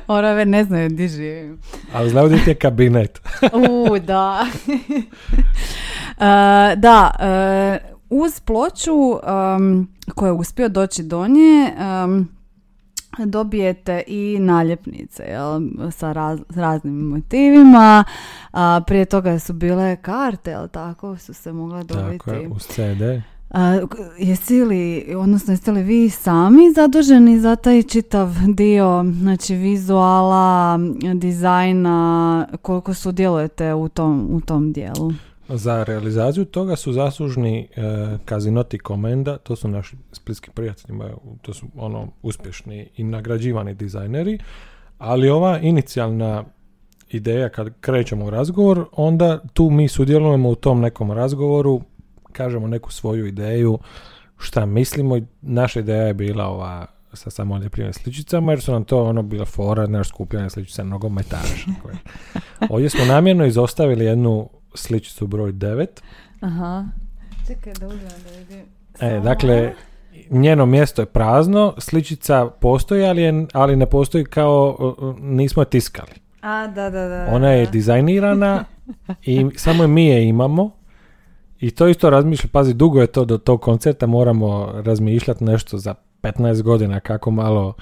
Orave 0.15 0.45
ne 0.45 0.65
znaju 0.65 0.89
di 0.89 1.09
živim. 1.09 1.59
Ali 1.93 2.11
znaju 2.11 2.29
gdje 2.29 2.45
ti 2.45 2.51
je 2.51 2.55
kabinet. 2.55 3.21
U, 3.53 3.99
da. 3.99 4.47
E, 6.21 6.77
da, 6.77 7.11
e, 7.21 7.79
uz 8.11 8.41
ploču 8.41 8.93
um, 8.93 9.89
koja 10.15 10.29
je 10.29 10.33
uspio 10.33 10.69
doći 10.69 11.03
do 11.03 11.29
nje, 11.29 11.71
um, 12.05 12.29
dobijete 13.27 14.03
i 14.07 14.37
naljepnice 14.41 15.23
jel, 15.23 15.61
sa 15.91 16.13
raz- 16.13 16.43
raznim 16.57 16.95
motivima. 16.95 18.05
A, 18.53 18.81
prije 18.87 19.05
toga 19.05 19.39
su 19.39 19.53
bile 19.53 19.97
karte, 19.97 20.51
jel 20.51 20.69
tako, 20.69 21.17
su 21.17 21.35
se 21.35 21.53
mogle 21.53 21.85
dobiti. 21.85 22.19
Tako 22.19 22.31
je, 22.31 22.49
uz 22.49 22.63
CD. 22.63 23.03
A, 23.51 23.81
jesi 24.19 24.65
li, 24.65 25.15
odnosno 25.17 25.53
jeste 25.53 25.73
li 25.73 25.83
vi 25.83 26.11
sami 26.11 26.73
zaduženi 26.75 27.41
za 27.41 27.57
taj 27.57 27.83
čitav 27.83 28.35
dio, 28.47 29.05
znači 29.21 29.55
vizuala, 29.55 30.79
dizajna, 31.15 32.47
koliko 32.63 32.95
sudjelujete 32.95 33.75
u 33.75 33.89
tom, 33.89 34.29
u 34.31 34.41
tom 34.41 34.73
dijelu? 34.73 35.13
Za 35.49 35.85
realizaciju 35.85 36.45
toga 36.45 36.77
su 36.77 36.93
zaslužni 36.93 37.69
e, 37.77 37.83
Kazinoti 38.25 38.79
Komenda, 38.79 39.39
to 39.39 39.57
su 39.57 39.69
naši 39.69 39.97
splitski 40.13 40.51
prijatelji, 40.51 40.99
to 41.43 41.55
su 41.55 41.67
ono 41.77 42.09
uspješni 42.23 42.89
i 42.97 43.05
nagrađivani 43.05 43.75
dizajneri, 43.75 44.39
ali 44.99 45.29
ova 45.29 45.59
inicijalna 45.59 46.45
ideja 47.11 47.49
kad 47.49 47.81
krećemo 47.81 48.25
u 48.25 48.31
razgovor, 48.31 48.85
onda 48.93 49.39
tu 49.53 49.71
mi 49.71 49.89
sudjelujemo 49.89 50.49
u 50.49 50.55
tom 50.55 50.81
nekom 50.81 51.13
razgovoru, 51.13 51.81
kažemo 52.33 52.67
neku 52.67 52.93
svoju 52.93 53.27
ideju, 53.27 53.79
šta 54.39 54.67
mislimo 54.67 55.17
i 55.17 55.25
naša 55.43 55.81
ideja 55.81 56.03
je 56.03 56.15
bila 56.15 56.47
ova 56.47 56.87
sa 57.13 57.31
samo 57.31 57.57
lijepljivim 57.57 57.93
sličicama, 57.93 58.53
jer 58.53 58.61
su 58.61 58.73
nam 58.73 58.85
to 58.85 59.05
ono 59.05 59.23
bila 59.23 59.45
fora, 59.45 59.87
naš 59.87 60.09
skupljanje 60.09 60.51
sličica 60.51 60.85
nogometaša. 60.85 61.71
Ovdje 62.71 62.91
smo 62.91 63.05
namjerno 63.05 63.47
izostavili 63.47 64.05
jednu 64.05 64.49
sličicu 64.79 65.27
broj 65.27 65.53
9. 65.53 65.87
Aha. 66.41 66.85
Čekaj 67.47 67.73
da 67.81 67.87
uzmem 67.87 68.09
da 68.25 68.39
vidim. 68.39 68.65
E, 69.01 69.21
dakle, 69.21 69.73
njeno 70.31 70.67
mjesto 70.67 71.03
je 71.03 71.07
prazno, 71.07 71.75
sličica 71.79 72.47
postoji, 72.61 73.05
ali, 73.05 73.23
je, 73.23 73.47
ali 73.53 73.77
ne 73.77 73.87
postoji 73.87 74.25
kao, 74.25 74.95
nismo 75.21 75.63
je 75.63 75.71
tiskali. 75.71 76.13
A, 76.43 76.67
da, 76.67 76.91
da, 76.91 77.09
da. 77.09 77.29
Ona 77.33 77.51
je 77.51 77.67
dizajnirana 77.67 78.65
i 79.23 79.47
samo 79.57 79.87
mi 79.87 80.07
je 80.07 80.29
imamo. 80.29 80.71
I 81.61 81.71
to 81.71 81.89
isto 81.89 82.11
razmišlja, 82.11 82.51
pazi, 82.53 82.75
dugo 82.75 83.01
je 83.01 83.07
to 83.07 83.25
do 83.25 83.39
tog 83.39 83.61
koncerta, 83.61 84.07
moramo 84.07 84.73
razmišljati 84.85 85.45
nešto 85.45 85.79
za 85.79 85.95
15 86.23 86.63
godina 86.63 87.01
kako 87.01 87.31
malo 87.31 87.75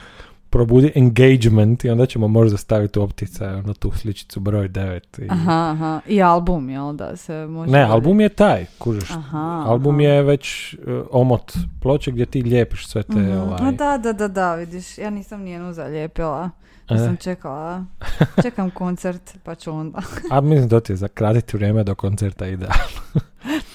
probudi 0.50 0.92
engagement 0.94 1.84
i 1.84 1.90
onda 1.90 2.06
ćemo 2.06 2.28
možda 2.28 2.56
staviti 2.56 2.98
u 2.98 3.02
opticaj 3.02 3.54
ono 3.54 3.74
tu 3.74 3.92
sličicu 3.92 4.40
broj 4.40 4.68
9. 4.68 5.24
I... 5.24 5.28
Aha, 5.30 5.70
aha. 5.70 6.00
I 6.06 6.22
album, 6.22 6.70
jel 6.70 6.92
da 6.92 7.16
se 7.16 7.46
može... 7.46 7.72
Ne, 7.72 7.82
album 7.82 8.20
je 8.20 8.28
taj, 8.28 8.66
kužiš. 8.78 9.10
Aha, 9.10 9.64
Album 9.66 9.94
aha. 9.94 10.02
je 10.04 10.22
već 10.22 10.74
uh, 10.74 11.06
omot 11.10 11.52
ploče 11.80 12.10
gdje 12.10 12.26
ti 12.26 12.42
lijepiš 12.42 12.86
sve 12.86 13.02
te 13.02 13.12
Mhm. 13.18 13.38
ovaj... 13.38 13.58
A 13.60 13.70
da, 13.72 13.98
da, 13.98 14.12
da, 14.12 14.28
da, 14.28 14.54
vidiš, 14.54 14.98
ja 14.98 15.10
nisam 15.10 15.40
nijenu 15.42 15.72
zalijepila. 15.72 16.50
Ja 16.90 16.98
sam 16.98 17.16
čekala, 17.16 17.84
čekam 18.42 18.70
koncert, 18.70 19.36
pa 19.42 19.54
ću 19.54 19.72
onda. 19.72 19.98
A 20.30 20.40
mislim 20.40 20.68
da 20.68 20.80
ti 20.80 20.92
je 20.92 20.96
za 20.96 21.08
kratiti 21.08 21.56
vrijeme 21.56 21.84
do 21.84 21.94
koncerta 21.94 22.46
ide. 22.46 22.66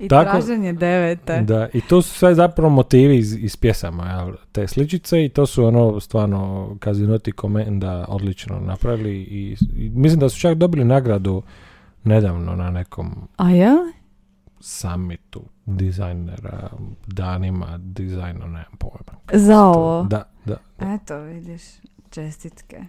I 0.00 0.08
Tako- 0.08 0.30
traženje 0.30 0.72
devete. 0.72 1.40
Da, 1.40 1.68
i 1.72 1.80
to 1.80 2.02
su 2.02 2.14
sve 2.14 2.34
zapravo 2.34 2.70
motivi 2.70 3.16
iz, 3.18 3.34
iz 3.34 3.56
pjesama, 3.56 4.04
jel, 4.10 4.34
te 4.52 4.66
sličice 4.68 5.24
i 5.24 5.28
to 5.28 5.46
su 5.46 5.64
ono 5.64 6.00
stvarno 6.00 6.76
Kazinoti 6.80 7.32
Komenda 7.32 8.04
odlično 8.08 8.60
napravili 8.60 9.16
i, 9.16 9.56
i 9.76 9.90
mislim 9.90 10.20
da 10.20 10.28
su 10.28 10.40
čak 10.40 10.54
dobili 10.54 10.84
nagradu 10.84 11.42
nedavno 12.04 12.56
na 12.56 12.70
nekom 12.70 13.28
A 13.36 13.50
ja? 13.50 13.74
summitu 14.60 15.42
dizajnera, 15.66 16.70
danima 17.06 17.78
dizajna, 17.78 18.46
nemam 18.46 18.76
pojma. 18.78 19.20
Za 19.32 19.64
ovo? 19.64 20.02
Da, 20.02 20.24
da. 20.44 20.56
da. 20.78 20.94
Eto, 20.94 21.20
vidiš, 21.20 21.62
čestitke. 22.10 22.84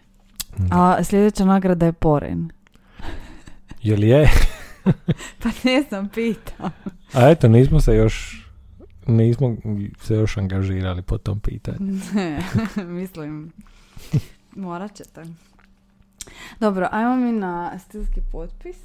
da. 0.57 0.97
A 0.97 1.03
sljedeća 1.03 1.45
nagrada 1.45 1.86
je 1.86 1.93
Poren. 1.93 2.49
Jel 3.82 4.03
je? 4.03 4.30
Pa 5.43 5.49
nisam 5.63 6.09
pitao. 6.09 6.69
A 7.13 7.29
eto, 7.29 7.47
nismo 7.47 7.81
se 7.81 7.95
još 7.95 8.45
nismo 9.09 9.55
se 10.01 10.15
još 10.15 10.37
angažirali 10.37 11.01
po 11.01 11.17
tom 11.17 11.39
pitanju. 11.39 11.99
Ne, 12.13 12.43
mislim, 12.99 13.51
morat 14.55 14.95
ćete. 14.95 15.23
Dobro, 16.59 16.87
ajmo 16.91 17.15
mi 17.15 17.31
na 17.31 17.79
stilski 17.79 18.21
potpis. 18.31 18.77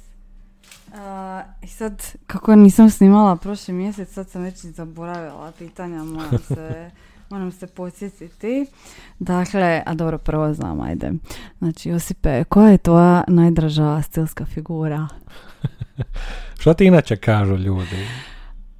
Uh, 0.87 1.63
I 1.63 1.67
sad, 1.67 2.03
kako 2.27 2.55
nisam 2.55 2.89
snimala 2.89 3.35
prošli 3.35 3.73
mjesec, 3.73 4.13
sad 4.13 4.29
sam 4.29 4.41
već 4.41 4.65
zaboravila 4.65 5.51
pitanja, 5.59 6.03
moram 6.03 6.37
se, 6.47 6.91
moram 7.29 7.51
se 7.51 7.67
podsjetiti. 7.67 8.65
Dakle, 9.19 9.83
a 9.85 9.93
dobro, 9.93 10.17
prvo 10.17 10.53
znam, 10.53 10.81
ajde. 10.81 11.11
Znači, 11.57 11.89
Josipe, 11.89 12.43
koja 12.43 12.69
je 12.69 12.77
tvoja 12.77 13.23
najdraža 13.27 14.01
stilska 14.01 14.45
figura? 14.45 15.07
Što 16.59 16.73
ti 16.73 16.85
inače 16.85 17.15
kažu 17.15 17.55
ljudi? 17.55 18.07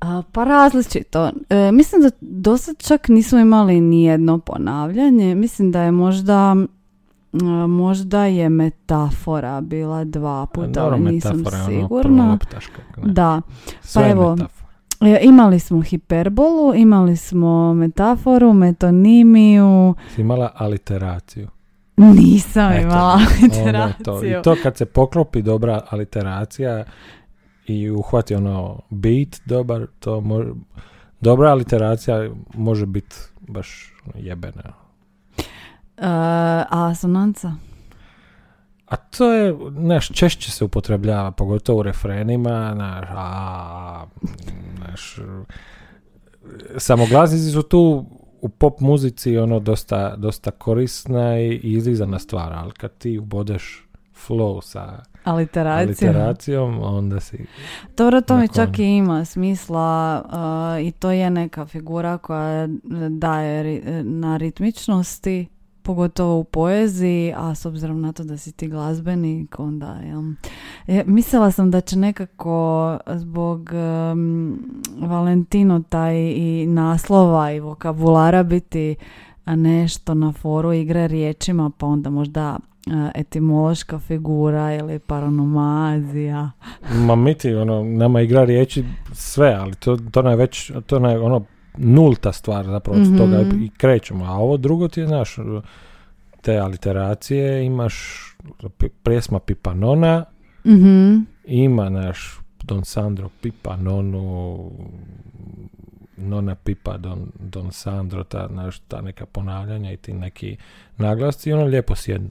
A, 0.02 0.22
pa 0.32 0.44
različito. 0.44 1.32
E, 1.50 1.72
mislim 1.72 2.02
da 2.02 2.10
do 2.22 2.58
sad 2.58 2.76
čak 2.78 3.08
nismo 3.08 3.40
imali 3.40 3.82
ni 3.82 4.04
jedno 4.04 4.40
ponavljanje. 4.40 5.36
Mislim 5.36 5.72
da 5.72 5.82
je 5.82 5.92
možda 5.92 6.56
možda 7.68 8.26
je 8.26 8.50
metafora 8.50 9.62
bila 9.62 10.04
dva 10.04 10.46
puta, 10.46 10.86
ali 10.86 11.00
nisam 11.00 11.44
ono 11.46 11.66
sigurna. 11.66 12.38
Da, 13.04 13.42
Sve 13.82 14.04
pa 14.04 14.10
evo, 14.10 14.36
metafora. 14.36 14.66
E, 15.02 15.20
imali 15.22 15.60
smo 15.60 15.82
hiperbolu, 15.82 16.76
imali 16.76 17.18
smo 17.18 17.74
metaforu, 17.74 18.54
metonimiju, 18.54 19.94
Si 20.16 20.22
imala 20.22 20.52
aliteraciju. 20.56 21.48
Nisam 21.98 22.72
Eto, 22.72 22.82
imala 22.82 23.14
Ono 23.14 23.24
je 23.24 23.44
literaciju. 23.44 24.04
to. 24.06 24.26
I 24.26 24.36
to 24.44 24.56
kad 24.64 24.78
se 24.78 24.86
poklopi 24.86 25.42
dobra 25.42 25.82
aliteracija 25.90 26.84
i 27.68 27.90
uhvati 27.90 28.36
ono 28.36 28.82
beat 28.90 29.42
dobar, 29.46 29.88
to 30.00 30.22
može, 30.22 30.50
dobra 31.22 31.50
aliteracija 31.52 32.30
može 32.54 32.86
biti 32.86 33.16
baš 33.48 33.94
ono, 34.06 34.26
jebena. 34.26 34.74
E, 35.98 36.08
a 36.70 36.88
asonanca? 36.92 37.52
A 38.88 38.96
to 38.96 39.34
je, 39.34 39.56
znaš, 39.80 40.08
češće 40.08 40.52
se 40.52 40.66
upotrebljava, 40.66 41.32
pogotovo 41.32 41.80
u 41.80 41.84
refrenima, 41.84 42.72
znaš, 42.76 43.08
a, 43.12 44.06
znaš, 44.78 45.20
samoglasnici 46.78 47.52
su 47.52 47.64
tu 47.64 48.06
u 48.46 48.50
pop 48.50 48.80
muzici 48.80 49.38
ono 49.38 49.60
dosta, 49.60 50.16
dosta 50.16 50.52
korisna 50.52 51.40
i 51.40 51.60
izlizana 51.64 52.20
stvar, 52.20 52.54
ali 52.54 52.72
kad 52.72 52.98
ti 52.98 53.18
ubodeš 53.20 53.88
flow 54.28 54.62
sa 54.62 55.04
Aliteracija. 55.24 56.10
aliteracijom, 56.10 56.80
onda 56.84 57.20
si... 57.20 57.46
Dobro, 57.98 58.22
to 58.22 58.38
mi 58.38 58.48
čak 58.48 58.80
i 58.80 58.84
ima 58.84 59.26
smisla 59.26 60.22
uh, 60.26 60.88
i 60.88 60.92
to 60.92 61.12
je 61.12 61.30
neka 61.30 61.66
figura 61.66 62.18
koja 62.18 62.68
daje 63.10 63.64
ri- 63.64 64.04
na 64.04 64.38
ritmičnosti, 64.38 65.48
pogotovo 65.86 66.40
u 66.40 66.44
poeziji, 66.44 67.34
a 67.38 67.56
s 67.56 67.66
obzirom 67.66 68.02
na 68.02 68.14
to 68.14 68.24
da 68.24 68.38
si 68.38 68.52
ti 68.52 68.68
glazbenik, 68.68 69.60
onda 69.60 70.00
jel, 70.04 70.22
E, 70.88 71.04
mislila 71.06 71.52
sam 71.52 71.72
da 71.72 71.82
će 71.82 71.98
nekako 71.98 72.98
zbog 73.08 73.70
um, 74.14 74.60
Valentino 75.00 75.84
taj 75.90 76.16
i 76.18 76.66
naslova 76.68 77.52
i 77.52 77.60
vokabulara 77.60 78.44
biti 78.44 78.96
nešto 79.46 80.14
na 80.14 80.32
foru 80.32 80.74
igre 80.74 81.08
riječima, 81.08 81.72
pa 81.78 81.86
onda 81.86 82.10
možda 82.10 82.58
a, 82.92 83.12
etimološka 83.16 84.00
figura 84.00 84.76
ili 84.76 85.00
paronomazija. 85.00 86.52
Ma 86.94 87.16
mi 87.16 87.34
ti, 87.34 87.54
ono, 87.54 87.84
nama 87.84 88.22
igra 88.22 88.44
riječi 88.44 88.84
sve, 89.14 89.54
ali 89.54 89.76
to, 89.76 89.98
to 90.12 90.30
je 90.30 90.36
već, 90.36 90.72
to 90.86 90.98
je 91.08 91.20
ono, 91.20 91.46
nulta 91.78 92.32
stvar 92.32 92.66
zapravo, 92.66 92.98
od 92.98 93.08
Mhm. 93.08 93.18
toga 93.18 93.42
i 93.56 93.70
krećemo. 93.70 94.26
A 94.26 94.32
ovo 94.32 94.58
drugo 94.58 94.88
ti 94.88 95.00
je, 95.00 95.08
znaš, 95.08 95.36
te 96.42 96.58
aliteracije, 96.58 97.66
imaš 97.66 97.96
pjesma 99.04 99.40
Pipanona, 99.40 100.26
Mhm. 100.66 101.16
ima 101.46 101.90
naš 101.90 102.40
Don 102.64 102.86
Sandro 102.86 103.30
Pipa 103.42 103.76
Nonu, 103.76 104.72
Nona 106.18 106.56
Pipa 106.56 106.98
Don, 106.98 107.20
Don 107.42 107.72
Sandro, 107.72 108.24
ta, 108.24 108.48
naš, 108.48 108.80
ta 108.80 109.02
neka 109.02 109.26
ponavljanja 109.26 109.92
i 109.92 109.98
ti 109.98 110.14
neki 110.14 110.58
naglasci 110.98 111.50
i 111.50 111.54
ono 111.54 111.66
lijepo 111.66 111.96
sjednu. 111.96 112.30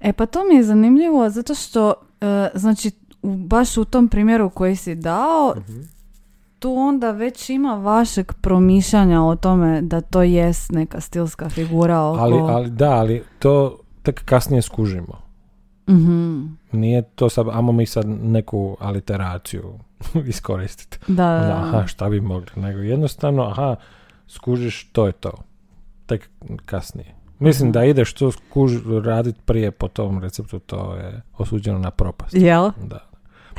E 0.00 0.12
pa 0.12 0.26
to 0.26 0.44
mi 0.44 0.54
je 0.54 0.62
zanimljivo 0.62 1.30
zato 1.30 1.54
što 1.54 1.94
e, 2.20 2.26
znači 2.54 2.90
u, 3.22 3.36
baš 3.36 3.76
u 3.76 3.84
tom 3.84 4.08
primjeru 4.08 4.50
koji 4.50 4.76
si 4.76 4.94
dao 4.94 5.54
tu 6.58 6.74
onda 6.74 7.10
već 7.10 7.50
ima 7.50 7.74
vašeg 7.74 8.32
promišljanja 8.32 9.22
o 9.22 9.36
tome 9.36 9.82
da 9.82 10.00
to 10.00 10.22
jest 10.22 10.72
neka 10.72 11.00
stilska 11.00 11.48
figura 11.48 12.02
oko... 12.02 12.20
Ali, 12.20 12.38
ali 12.38 12.70
da, 12.70 12.90
ali 12.90 13.22
to 13.38 13.78
tek 14.02 14.24
kasnije 14.24 14.62
skužimo. 14.62 15.18
Mhm. 15.90 16.44
Nije 16.72 17.02
to 17.02 17.28
sad, 17.28 17.46
amo 17.52 17.72
mi 17.72 17.86
sad 17.86 18.04
neku 18.08 18.76
aliteraciju 18.80 19.78
iskoristiti. 20.28 20.98
Da, 21.08 21.14
da, 21.30 21.46
da. 21.46 21.56
aha, 21.56 21.86
šta 21.86 22.08
bi 22.08 22.20
mogli? 22.20 22.50
Nego 22.56 22.78
jednostavno, 22.80 23.42
aha, 23.42 23.76
skužiš, 24.28 24.88
to 24.92 25.06
je 25.06 25.12
to. 25.12 25.32
Tek 26.06 26.30
kasnije. 26.64 27.14
Mislim 27.38 27.68
Mhm. 27.68 27.72
da 27.72 27.84
ideš 27.84 28.12
to 28.12 28.32
skuž, 28.32 28.72
raditi 29.04 29.40
prije 29.44 29.70
po 29.70 29.88
tom 29.88 30.18
receptu, 30.18 30.58
to 30.58 30.94
je 30.94 31.22
osuđeno 31.38 31.78
na 31.78 31.90
propast. 31.90 32.34
Jel? 32.34 32.70
Da. 32.84 32.98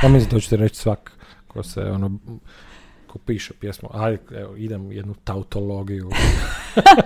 Pa 0.01 0.07
mislim, 0.07 0.29
to 0.31 0.39
ćete 0.39 0.57
reći 0.57 0.75
svak 0.75 1.11
ko 1.47 1.63
se 1.63 1.81
ono, 1.81 2.11
ko 3.17 3.23
piše 3.25 3.53
pjesmu, 3.53 3.89
aj, 3.93 4.17
evo, 4.31 4.55
idem 4.55 4.91
jednu 4.91 5.13
tautologiju. 5.23 6.09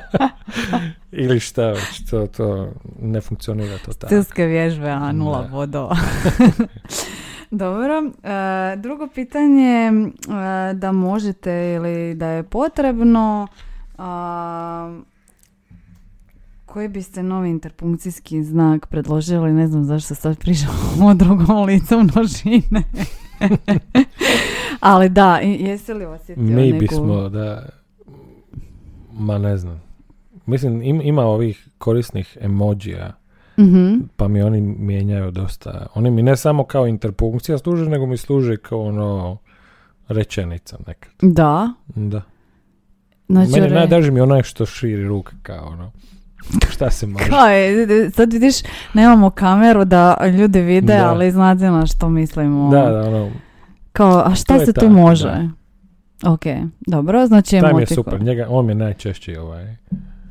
Ili 1.11 1.39
šta 1.39 1.67
već, 1.67 2.09
to, 2.09 2.27
to 2.27 2.73
ne 3.01 3.21
funkcionira 3.21 3.77
to 3.77 3.93
tako. 3.93 4.07
Stilske 4.07 4.45
vježbe, 4.45 4.89
a 4.89 5.11
nula 5.11 5.47
bodova. 5.51 5.97
Dobro. 7.51 8.03
e, 8.23 8.75
drugo 8.77 9.07
pitanje, 9.07 9.91
e, 9.91 10.73
da 10.73 10.91
možete 10.91 11.73
ili 11.75 12.15
da 12.15 12.27
je 12.27 12.43
potrebno, 12.43 13.47
a, 13.97 14.99
koji 16.65 16.87
biste 16.87 17.23
novi 17.23 17.49
interpunkcijski 17.49 18.43
znak 18.43 18.87
predložili? 18.87 19.53
Ne 19.53 19.67
znam 19.67 19.83
zašto 19.83 20.15
sad 20.15 20.37
pričamo 20.37 21.07
o 21.07 21.13
drugom 21.23 21.65
licu 21.65 21.99
množine. 21.99 22.83
Ali 24.81 25.09
da, 25.09 25.37
jesi 25.39 25.93
li 25.93 26.05
osjetio 26.05 26.43
Mi 26.43 26.51
neku... 26.63 26.79
bismo 26.79 27.29
da, 27.29 27.65
ma 29.11 29.37
ne 29.37 29.57
znam. 29.57 29.81
Mislim, 30.45 30.81
im- 30.81 31.01
ima 31.01 31.21
ovih 31.23 31.67
korisnih 31.77 32.37
emojija, 32.41 33.11
Mhm. 33.57 33.95
pa 34.15 34.27
mi 34.27 34.41
oni 34.41 34.61
mijenjaju 34.61 35.31
dosta. 35.31 35.87
Oni 35.95 36.11
mi 36.11 36.23
ne 36.23 36.37
samo 36.37 36.63
kao 36.63 36.87
interpunkcija 36.87 37.57
služe, 37.57 37.85
nego 37.85 38.05
mi 38.05 38.17
služe 38.17 38.57
kao 38.57 38.81
ono 38.81 39.37
rečenica 40.07 40.77
nekad. 40.87 41.11
Da. 41.23 41.69
Da. 41.87 42.21
Znači, 43.27 43.51
Meni 43.51 43.67
re- 43.67 43.73
najdraži 43.73 44.11
mi 44.11 44.21
onaj 44.21 44.43
što 44.43 44.65
širi 44.65 45.05
ruke 45.05 45.31
kao 45.43 45.67
ono. 45.67 45.91
Šta 46.69 46.89
se 46.89 47.07
može? 47.07 47.25
Kao 47.25 47.47
je, 47.47 47.87
sad 48.11 48.33
vidiš, 48.33 48.55
nemamo 48.93 49.29
kameru 49.29 49.85
da 49.85 50.17
ljudi 50.29 50.61
vide, 50.61 50.93
Da. 50.93 51.09
ali 51.09 51.31
znate 51.31 51.63
na 51.63 51.85
što 51.85 52.09
mislimo. 52.09 52.69
Da, 52.71 52.81
da, 52.83 53.01
ono, 53.01 53.29
Kao, 53.91 54.23
a 54.25 54.35
šta 54.35 54.57
To 54.57 54.65
se 54.65 54.73
tu 54.73 54.89
može? 54.89 55.49
Ok, 56.25 56.43
dobro, 56.87 57.27
znači 57.27 57.49
taj 57.49 57.59
mi 57.61 57.65
je 57.67 57.69
emotikon. 57.71 57.95
super. 57.95 58.21
Njega, 58.21 58.47
on 58.49 58.65
mi 58.65 58.71
je 58.71 58.75
najčešći 58.75 59.35
ovaj. 59.35 59.75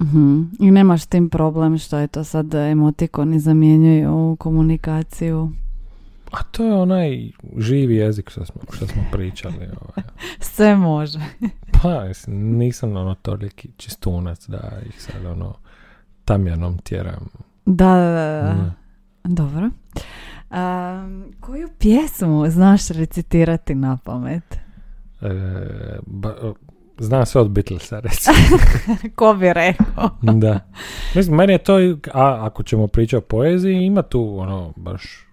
Mhm. 0.03 0.43
I 0.59 0.71
nemaš 0.71 1.07
tim 1.07 1.29
problem 1.31 1.79
što 1.79 1.99
je 1.99 2.07
to 2.07 2.25
sad 2.25 2.55
emotikoni 2.55 3.41
zamjenjuju 3.41 4.37
komunikaciju. 4.39 5.53
A 6.33 6.43
to 6.43 6.65
je 6.65 6.75
onaj 6.75 7.31
živi 7.59 7.97
jezik 7.97 8.31
što 8.31 8.45
smo, 8.47 8.61
što 8.73 8.87
smo 8.87 9.03
pričali. 9.13 9.57
Ovaj. 9.57 10.05
Sve 10.41 10.77
može. 10.77 11.19
Pa, 11.83 12.05
nisam 12.27 12.97
ono 12.97 13.15
toliki 13.15 13.69
čistunac 13.77 14.47
da 14.49 14.73
ih 14.87 15.03
sad 15.03 15.27
ono 15.27 15.55
tamjanom 16.25 16.79
tjeram. 16.79 17.29
Da, 17.67 17.95
da, 17.95 18.11
da. 18.11 18.43
da. 18.43 18.55
Ne. 18.55 18.73
Dobro. 19.25 19.71
Um, 20.51 21.33
koju 21.41 21.69
pjesmu 21.79 22.51
znaš 22.51 22.89
recitirati 22.89 23.75
na 23.75 23.99
pamet? 24.05 24.57
E, 25.21 25.29
ba, 26.07 26.35
znam 26.99 27.27
sve 27.27 27.41
od 27.41 27.51
Beatlesa, 27.51 28.01
recimo. 28.01 28.37
Ko 29.17 29.35
bi 29.35 29.53
rekao? 29.53 30.11
da. 30.43 30.61
Mislim, 31.15 31.37
meni 31.37 31.53
je 31.53 31.59
to, 31.59 31.77
a 32.13 32.47
ako 32.47 32.63
ćemo 32.63 32.87
pričati 32.87 33.17
o 33.17 33.21
poeziji, 33.21 33.85
ima 33.85 34.03
tu 34.03 34.39
ono 34.39 34.73
baš 34.77 35.27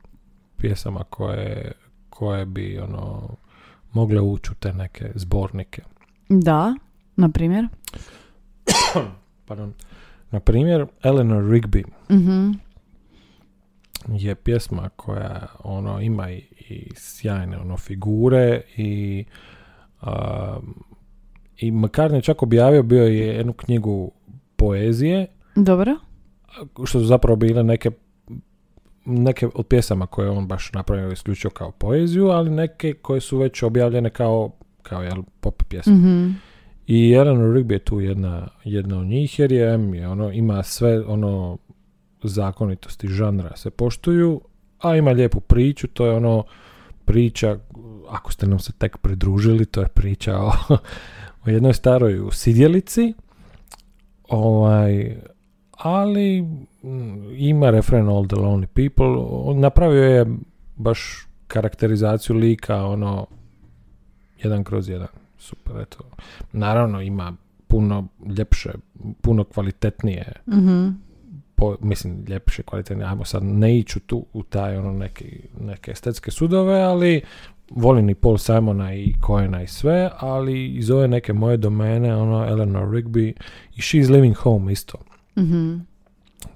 pjesama 0.57 1.03
koje, 1.09 1.71
koje 2.09 2.45
bi 2.45 2.79
ono 2.79 3.29
mogle 3.93 4.21
ući 4.21 4.51
u 4.51 4.55
te 4.55 4.73
neke 4.73 5.11
zbornike. 5.15 5.81
Da, 6.29 6.75
na 7.15 7.29
primjer. 7.29 7.67
Pardon. 9.47 9.73
Na 10.31 10.39
primjer, 10.39 10.85
Eleanor 11.03 11.43
Rigby. 11.43 11.83
Mhm. 12.11 12.51
Je 14.07 14.35
pjesma 14.35 14.89
koja 14.95 15.47
ono 15.63 16.01
ima 16.01 16.31
i, 16.31 16.43
i 16.69 16.89
sjajne 16.95 17.57
ono 17.57 17.77
figure 17.77 18.61
i 18.77 19.25
a, 20.01 20.59
i 21.57 21.71
McCartney 21.71 22.15
je 22.15 22.21
čak 22.21 22.43
objavio 22.43 22.83
bio 22.83 23.03
je 23.03 23.27
jednu 23.27 23.53
knjigu 23.53 24.11
poezije 24.55 25.27
Dobro. 25.55 25.95
što 26.85 26.99
su 26.99 27.05
zapravo 27.05 27.35
bile 27.35 27.63
neke 27.63 27.91
neke 29.07 29.47
od 29.53 29.67
pjesama 29.67 30.07
koje 30.07 30.29
on 30.29 30.47
baš 30.47 30.73
napravio 30.73 31.11
isključio 31.11 31.49
kao 31.49 31.71
poeziju, 31.71 32.27
ali 32.27 32.49
neke 32.49 32.93
koje 32.93 33.21
su 33.21 33.37
već 33.37 33.63
objavljene 33.63 34.09
kao, 34.09 34.51
kao 34.81 35.03
jel, 35.03 35.23
pop 35.39 35.63
pjesme. 35.69 35.93
Mhm. 35.93 36.29
I 36.87 37.11
Eleanor 37.11 37.55
Rigby 37.55 37.71
je 37.71 37.79
tu 37.79 37.99
jedna, 37.99 38.47
jedna 38.63 38.99
od 38.99 39.05
njih, 39.05 39.39
jer 39.39 39.51
je 39.51 39.75
ono, 40.07 40.31
ima 40.31 40.63
sve 40.63 41.05
ono 41.05 41.57
zakonitosti 42.23 43.07
žanra 43.07 43.55
se 43.55 43.69
poštuju, 43.69 44.41
a 44.79 44.95
ima 44.95 45.11
lijepu 45.11 45.39
priču, 45.39 45.87
to 45.87 46.05
je 46.05 46.15
ono 46.15 46.43
priča, 47.05 47.57
ako 48.09 48.31
ste 48.31 48.47
nam 48.47 48.59
se 48.59 48.71
tek 48.71 48.97
pridružili, 48.97 49.65
to 49.65 49.81
je 49.81 49.87
priča 49.87 50.37
o, 50.39 50.51
o 51.45 51.49
jednoj 51.49 51.73
staroj 51.73 52.19
usidjelici, 52.19 53.13
ovaj, 54.29 55.17
ali 55.71 56.41
mm, 56.41 57.35
ima 57.35 57.69
refren 57.69 58.07
All 58.09 58.27
the 58.27 58.35
Lonely 58.35 58.65
People, 58.65 59.15
napravio 59.55 60.03
je 60.03 60.25
baš 60.75 61.27
karakterizaciju 61.47 62.35
lika, 62.35 62.85
ono, 62.85 63.27
jedan 64.43 64.63
kroz 64.63 64.89
jedan, 64.89 65.07
super, 65.37 65.75
eto. 65.81 65.97
Naravno 66.51 67.01
ima 67.01 67.33
puno 67.67 68.07
ljepše, 68.37 68.69
puno 69.21 69.43
kvalitetnije 69.43 70.33
Mhm. 70.47 71.06
Po, 71.57 71.77
mislim, 71.81 72.25
ljepše, 72.27 72.63
kvalitetnije, 72.63 73.07
ajmo 73.07 73.25
sad 73.25 73.43
ne 73.43 73.77
iću 73.77 73.99
tu 73.99 74.25
u 74.33 74.43
taj 74.43 74.77
ono 74.77 74.91
neki, 74.91 75.39
neke 75.59 75.91
estetske 75.91 76.31
sudove, 76.31 76.81
ali 76.81 77.21
volim 77.69 78.09
i 78.09 78.15
Paul 78.15 78.37
Simona 78.37 78.93
i 78.93 79.13
Coena 79.27 79.63
i 79.63 79.67
sve, 79.67 80.09
ali 80.19 80.67
iz 80.67 80.91
ove 80.91 81.07
neke 81.07 81.33
moje 81.33 81.57
domene, 81.57 82.15
ono, 82.15 82.47
Eleanor 82.47 82.89
Rigby 82.89 83.33
i 83.75 83.81
She's 83.81 84.11
Living 84.11 84.35
Home 84.35 84.71
isto. 84.71 84.97
Mhm. 85.37 85.75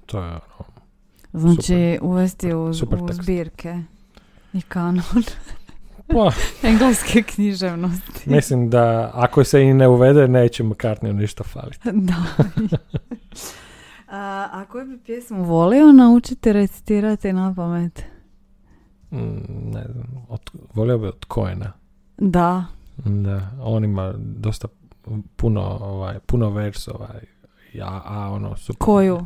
To 0.06 0.20
je 0.20 0.30
ono, 0.30 0.42
Znači, 1.34 2.00
uvesti 2.02 2.54
u, 2.54 2.70
u 2.70 2.74
zbirke 3.12 3.80
i 4.54 4.62
kanon 4.62 5.24
pa, 6.08 6.32
engleske 6.70 7.24
književnosti. 7.24 8.30
mislim 8.30 8.70
da 8.70 9.12
ako 9.14 9.44
se 9.44 9.64
i 9.64 9.74
ne 9.74 9.88
uvede, 9.88 10.28
neće 10.28 10.64
McCartneyu 10.64 11.14
ništa 11.14 11.44
faliti. 11.44 11.90
da. 11.92 12.16
A, 14.12 14.50
a 14.52 14.66
koju 14.66 14.86
bi 14.86 15.00
pjesmu 15.04 15.44
volio 15.44 15.92
naučiti 15.92 16.54
recitirati 16.54 17.34
na 17.34 17.54
pamet? 17.56 18.04
Mm, 19.12 19.72
ne 19.72 19.86
znam, 19.92 20.26
od, 20.30 20.52
volio 20.74 20.98
bi 20.98 21.08
od 21.08 21.26
Coena. 21.34 21.72
Da. 22.18 22.66
Da, 23.06 23.52
on 23.62 23.84
ima 23.84 24.14
dosta 24.18 24.68
puno, 25.36 25.62
ovaj, 25.82 26.20
puno 26.20 26.50
versova. 26.50 27.10
Ja, 27.74 28.02
a 28.06 28.30
ono, 28.32 28.56
super. 28.56 28.86
Koju? 28.86 29.26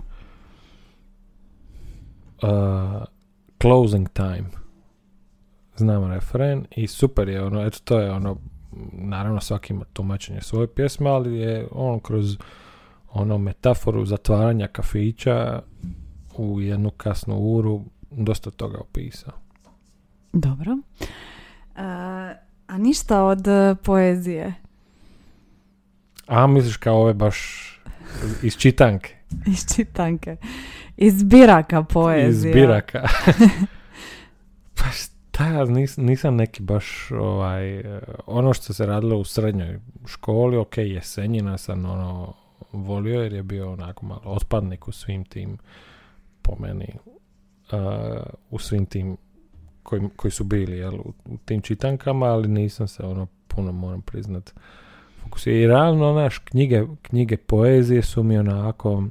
uh, 2.43 3.03
Closing 3.61 4.09
Time. 4.09 4.49
Znam 5.77 6.11
refren 6.11 6.65
i 6.71 6.87
super 6.87 7.29
je 7.29 7.43
ono, 7.43 7.65
eto 7.65 7.79
to 7.83 7.99
je 7.99 8.11
ono, 8.11 8.37
naravno 8.91 9.41
svaki 9.41 9.73
ima 9.73 9.85
tumačenje 9.93 10.41
svoje 10.41 10.67
pjesme, 10.67 11.09
ali 11.09 11.37
je 11.37 11.67
on 11.71 11.99
kroz 11.99 12.37
ono 13.15 13.37
metaforu 13.37 14.05
zatvaranja 14.05 14.67
kafića 14.67 15.61
u 16.37 16.61
jednu 16.61 16.89
kasnu 16.89 17.35
uru 17.37 17.81
dosta 18.11 18.51
toga 18.51 18.77
opisao. 18.77 19.33
Dobro. 20.33 20.77
A, 21.75 22.33
a 22.67 22.77
ništa 22.77 23.23
od 23.23 23.47
e, 23.47 23.75
poezije? 23.83 24.53
A 26.27 26.47
misliš 26.47 26.77
kao 26.77 27.01
ove 27.01 27.13
baš 27.13 27.69
iz 28.43 28.57
čitanke, 28.57 29.15
Iz 29.53 29.75
čitanke. 29.75 30.37
Iz 30.97 31.23
biraka 31.23 31.83
poezije. 31.83 32.51
iz 32.51 32.55
biraka. 32.55 33.07
pa 34.77 34.83
šta, 34.83 35.65
nis, 35.65 35.97
nisam 35.97 36.35
neki 36.35 36.63
baš 36.63 37.11
ovaj, 37.11 37.79
eh, 37.79 38.01
ono 38.25 38.53
što 38.53 38.73
se 38.73 38.85
radilo 38.85 39.17
u 39.17 39.23
srednjoj 39.23 39.79
školi, 40.05 40.57
ok, 40.57 40.77
jesenjina 40.77 41.57
sam 41.57 41.85
ono 41.85 42.33
volio 42.83 43.21
jer 43.21 43.33
je 43.33 43.43
bio 43.43 43.71
onako 43.71 44.05
malo 44.05 44.21
otpadnik 44.25 44.87
u 44.87 44.91
svim 44.91 45.25
tim 45.25 45.57
po 46.41 46.55
meni 46.59 46.93
eh, 47.71 48.23
u 48.49 48.59
svim 48.59 48.85
tim 48.85 49.17
koji, 49.83 50.01
koji 50.15 50.31
su 50.31 50.43
bili 50.43 50.77
jel, 50.77 50.93
u, 50.93 51.13
u 51.25 51.37
tim 51.45 51.61
čitankama, 51.61 52.25
ali 52.25 52.47
nisam 52.47 52.87
se 52.87 53.03
ono 53.03 53.27
puno 53.47 53.71
moram 53.71 54.01
priznat 54.01 54.53
fokusirao. 55.23 55.59
I 55.59 55.67
realno, 55.67 56.13
naš, 56.13 56.37
knjige, 56.37 56.83
knjige 57.01 57.37
poezije 57.37 58.01
su 58.01 58.23
mi 58.23 58.37
onako 58.37 59.03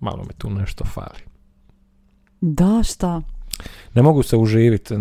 malo 0.00 0.24
mi 0.24 0.34
tu 0.38 0.50
nešto 0.50 0.84
fali. 0.84 1.20
Da, 2.40 2.82
šta? 2.82 3.22
Ne 3.94 4.02
mogu 4.02 4.22
se 4.22 4.36
uživiti. 4.36 4.94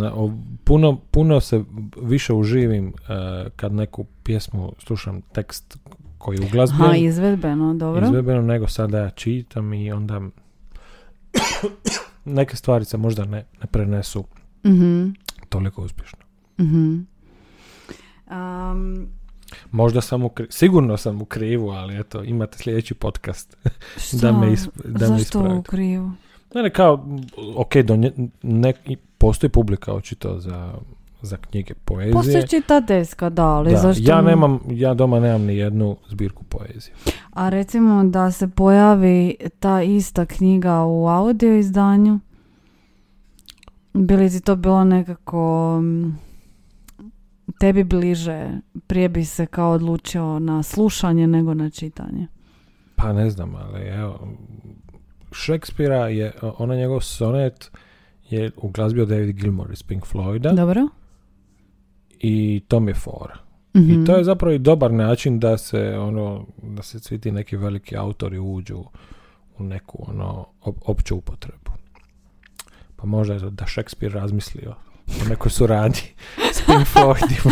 Puno, 0.64 0.98
puno 1.12 1.40
se 1.40 1.64
više 2.02 2.34
uživim 2.34 2.88
eh, 2.88 3.50
kad 3.56 3.74
neku 3.74 4.06
pjesmu 4.24 4.74
slušam 4.80 5.22
tekst 5.22 5.78
koji 6.22 6.38
je 6.38 6.44
uglazbljen, 6.44 6.82
Aha, 6.84 6.96
izvedbeno, 6.96 7.74
dobro. 7.74 8.04
izvedbeno, 8.04 8.44
nego 8.44 8.68
sada 8.68 9.00
ja 9.00 9.10
čitam 9.10 9.74
i 9.74 9.92
onda 9.92 10.22
neke 12.28 12.56
stvari 12.56 12.86
se 12.86 12.98
možda 12.98 13.26
ne, 13.26 13.46
ne 13.62 13.68
prenesu 13.68 14.24
Mhm, 14.66 15.10
toliko 15.50 15.82
uspješno. 15.84 16.20
mhm. 16.60 16.98
Am, 18.28 19.08
Možda 19.72 20.02
sam 20.02 20.24
u 20.24 20.30
kri- 20.30 20.46
sigurno 20.50 20.98
sam 20.98 21.22
u 21.22 21.26
krivu, 21.26 21.70
ali 21.70 22.00
eto, 22.00 22.24
imate 22.24 22.58
sljedeći 22.58 22.94
podcast 22.94 23.58
da 23.64 23.70
šta? 23.98 24.32
me, 24.32 24.48
isp- 24.48 24.70
da 24.86 25.00
me 25.00 25.00
Zašto 25.00 25.14
u 25.14 25.18
ispravite. 25.18 25.70
krivu? 25.70 26.12
Ne, 26.56 26.64
ne, 26.64 26.70
kao, 26.70 27.08
ok, 27.56 27.76
do 27.78 27.96
nje, 27.96 28.12
ne, 28.44 28.74
postoji 29.18 29.50
publika 29.50 29.94
očito 29.94 30.40
za, 30.40 30.74
za 31.22 31.38
knjige 31.38 31.74
poezije. 31.74 32.14
Postoji 32.14 32.48
čitateljska, 32.48 33.30
da, 33.30 33.46
ali 33.46 33.72
Da, 33.72 33.78
zašto... 33.78 34.04
ja 34.06 34.22
nemam, 34.22 34.60
ja 34.70 34.94
doma 34.94 35.20
nemam 35.20 35.42
ni 35.42 35.56
jednu 35.58 35.98
zbirku 36.10 36.44
poezije. 36.44 36.94
A 37.34 37.50
recimo 37.50 38.04
da 38.04 38.32
se 38.32 38.48
pojavi 38.48 39.36
ta 39.60 39.82
ista 39.82 40.26
knjiga 40.26 40.84
u 40.84 41.08
audio 41.08 41.58
izdanju, 41.58 42.20
bi 43.94 44.16
li 44.16 44.30
ti 44.30 44.42
to 44.42 44.56
bilo 44.56 44.84
nekako 44.84 45.80
mm, 45.82 46.18
tebi 47.60 47.84
bliže, 47.84 48.50
prije 48.88 49.10
bi 49.10 49.26
se 49.26 49.46
kao 49.46 49.72
odlučio 49.72 50.40
na 50.40 50.64
slušanje 50.64 51.28
nego 51.28 51.54
na 51.54 51.70
čitanje? 51.70 52.28
Pa 52.96 53.14
ne 53.14 53.30
znam, 53.30 53.56
ali 53.56 53.88
evo, 53.88 54.28
Šekspira 55.32 56.08
je, 56.08 56.32
ona 56.58 56.76
njegov 56.76 57.00
sonet 57.00 57.72
je 58.30 58.52
uglazbio 58.58 59.06
David 59.06 59.36
Gilmour 59.36 59.72
iz 59.72 59.84
Pink 59.84 60.04
Floyda 60.04 60.56
Dobro? 60.56 60.88
I 62.24 62.62
to 62.68 62.80
mi 62.80 62.92
je 62.92 62.96
fora. 62.96 63.36
Mhm. 63.78 63.92
I 63.92 64.06
to 64.06 64.16
je 64.16 64.24
zapravo 64.24 64.54
i 64.54 64.60
dobar 64.60 64.92
način 64.92 65.40
da 65.40 65.58
se 65.58 65.98
ono, 66.00 66.46
da 66.58 66.82
se 66.84 67.00
svi 67.00 67.20
ti 67.20 67.32
neki 67.32 67.58
veliki 67.58 67.98
autori 67.98 68.40
uđu 68.40 68.84
u 69.58 69.64
neku 69.64 70.06
ono 70.08 70.48
op- 70.62 70.82
opću 70.86 71.16
upotrebu. 71.16 71.72
Pa 72.96 73.06
možda 73.06 73.34
je 73.34 73.40
to 73.40 73.50
da 73.50 73.66
Šekspir 73.66 74.12
razmislio 74.12 74.76
o 75.26 75.30
nekoj 75.30 75.52
suradnji 75.52 76.02
s 76.54 76.62
Pink 76.62 76.88
Floydima. 76.94 77.52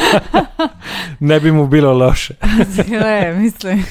ne 1.20 1.40
bi 1.40 1.52
mu 1.52 1.68
bilo 1.68 1.94
loše. 1.94 2.34
Gle, 2.90 3.36
mislim. 3.36 3.84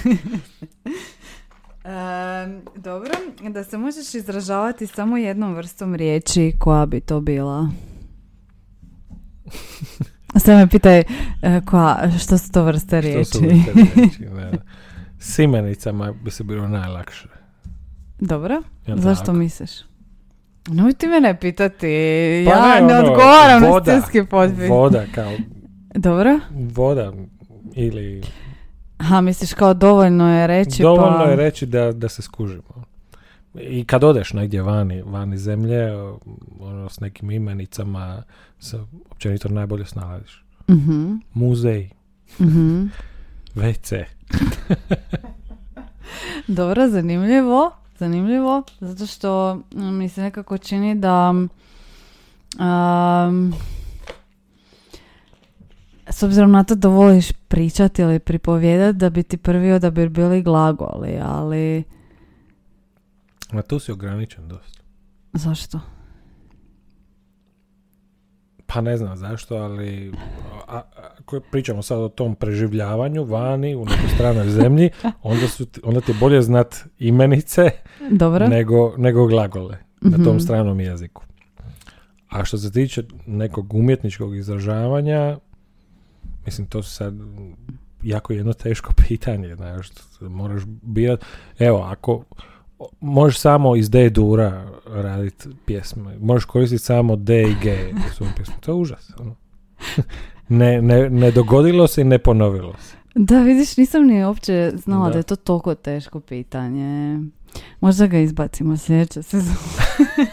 Em, 1.84 2.62
dobro, 2.76 3.10
da 3.42 3.64
se 3.64 3.78
možeš 3.78 4.14
izražavati 4.14 4.86
samo 4.86 5.16
jednom 5.16 5.54
vrstom 5.54 5.94
riječi, 5.94 6.52
koja 6.58 6.86
bi 6.86 7.00
to 7.00 7.20
bila? 7.20 7.68
Sve 10.36 10.56
me 10.56 10.66
pitaj 10.68 10.98
e, 10.98 11.04
koja, 11.64 12.10
što 12.18 12.38
su 12.38 12.52
to 12.52 12.62
vrste 12.62 13.02
Što 13.02 13.24
su 13.24 13.40
riječi. 13.40 13.70
vrste 13.74 13.94
riječi, 13.94 14.22
ne, 14.36 14.50
ne. 14.50 14.58
S 15.18 15.38
imenicama 15.38 16.12
bi 16.24 16.30
se 16.30 16.44
bilo 16.44 16.68
najlakše. 16.68 17.28
Dobro, 18.20 18.62
Jel 18.86 18.98
zašto 18.98 19.24
tako? 19.24 19.38
misliš? 19.38 19.70
Nemoj 20.68 20.92
ti 20.92 21.06
mene 21.06 21.40
pitati, 21.40 21.86
Pa 22.46 22.52
ja 22.52 22.80
ne, 22.80 22.86
ne, 22.86 22.98
ono, 22.98 23.08
odgovaram 23.08 23.62
na 23.62 23.68
voda, 23.68 23.84
stilski 24.00 24.28
potpis. 24.30 24.68
Voda 24.68 25.04
kao 25.14 25.32
Dobro? 25.94 26.40
voda 26.74 27.12
ili 27.74 28.22
Aha, 28.98 29.20
misliš 29.20 29.54
kao 29.54 29.74
dovoljno 29.74 30.38
je 30.38 30.46
reći 30.46 30.82
dovoljno 30.82 31.18
pa... 31.24 31.30
je 31.30 31.36
reći 31.36 31.66
da, 31.66 31.92
da 31.92 32.08
se 32.08 32.22
skužimo. 32.22 32.77
I 33.60 33.84
kad 33.84 34.04
odeš 34.04 34.32
negdje 34.32 34.62
vani, 34.62 35.02
vani 35.02 35.38
zemlje, 35.38 35.92
ono, 36.60 36.88
s 36.88 37.00
nekim 37.00 37.30
imenicama 37.30 38.22
se 38.58 38.80
općenito 39.10 39.48
najbolje 39.48 39.84
snalaziš. 39.84 40.44
Mhm, 40.70 41.14
Muzej, 41.34 41.90
mhm. 42.40 42.84
WC. 43.54 44.04
Dobro, 46.46 46.88
zanimljivo. 46.88 47.70
zanimljivo, 47.98 48.62
zato 48.80 49.06
što 49.06 49.60
mi 49.70 50.08
se 50.08 50.22
nekako 50.22 50.58
čini 50.58 50.94
da 50.94 51.34
um, 52.58 53.54
s 56.10 56.22
obzirom 56.22 56.50
na 56.50 56.64
to 56.64 56.74
da 56.74 56.88
voliš 56.88 57.32
pričati 57.32 58.02
ili 58.02 58.18
pripovjedati, 58.18 58.98
da 58.98 59.10
bi 59.10 59.22
ti 59.22 59.36
prvi 59.36 59.72
odabir 59.72 60.08
bili 60.08 60.42
glagoli, 60.42 61.18
ali 61.22 61.84
Ma 63.52 63.62
tu 63.62 63.78
si 63.78 63.92
ograničen 63.92 64.48
dosta. 64.48 64.82
zašto? 65.32 65.80
Pa 68.66 68.80
ne 68.80 68.96
znam 68.96 69.16
zašto, 69.16 69.56
ali 69.56 70.12
a, 70.66 70.76
a, 70.76 70.82
ako 71.18 71.40
pričamo 71.42 71.82
sad 71.82 71.98
o 71.98 72.08
tom 72.08 72.34
preživljavanju 72.34 73.24
vani 73.24 73.74
u 73.74 73.80
nekoj 73.80 74.08
stranoj 74.14 74.48
zemlji, 74.50 74.90
onda, 75.22 75.48
su, 75.48 75.66
ti- 75.66 75.80
onda 75.84 76.00
ti 76.00 76.10
je 76.10 76.16
bolje 76.16 76.42
znat 76.42 76.74
imenice 76.98 77.70
Dobro. 78.10 78.48
nego, 78.48 78.94
nego 78.96 79.26
glagole 79.26 79.78
na 80.00 80.16
tom 80.16 80.26
Mhm. 80.26 80.38
stranom 80.38 80.80
jeziku. 80.80 81.22
A 82.28 82.44
što 82.44 82.58
se 82.58 82.72
tiče 82.72 83.02
nekog 83.26 83.74
umjetničkog 83.74 84.36
izražavanja, 84.36 85.38
mislim 86.44 86.66
to 86.66 86.82
su 86.82 86.90
sad 86.90 87.14
jako 88.02 88.32
jedno 88.32 88.52
teško 88.52 88.92
pitanje, 89.08 89.54
znaš, 89.56 89.88
moraš 90.20 90.62
birat, 90.66 91.24
evo, 91.58 91.78
ako 91.78 92.24
možeš 93.00 93.38
samo 93.38 93.76
iz 93.76 93.90
D 93.90 94.10
dura 94.10 94.64
raditi 94.86 95.48
pjesme, 95.66 96.18
možeš 96.20 96.44
koristiti 96.44 96.82
samo 96.84 97.16
D 97.16 97.42
i 97.42 97.54
G 97.62 97.76
u 98.10 98.14
svom 98.14 98.28
pjesmu, 98.36 98.54
to 98.60 98.70
je 98.70 98.74
užas. 98.74 99.10
ono. 99.18 99.34
ne, 100.48 100.82
ne, 100.82 101.10
ne 101.10 101.30
dogodilo 101.30 101.86
se 101.86 102.00
i 102.00 102.04
ne 102.04 102.18
ponovilo 102.18 102.74
se. 102.80 102.96
Da, 103.14 103.42
vidiš, 103.42 103.76
nisam 103.76 104.06
ni 104.06 104.24
uopće 104.24 104.72
znala 104.76 105.06
da, 105.06 105.12
Da. 105.12 105.18
je 105.18 105.22
to 105.22 105.36
toliko 105.36 105.74
teško 105.74 106.20
pitanje. 106.20 107.18
Možda 107.80 108.06
ga 108.06 108.18
izbacimo 108.18 108.76
sljedeće 108.76 109.22
sezone. 109.22 109.56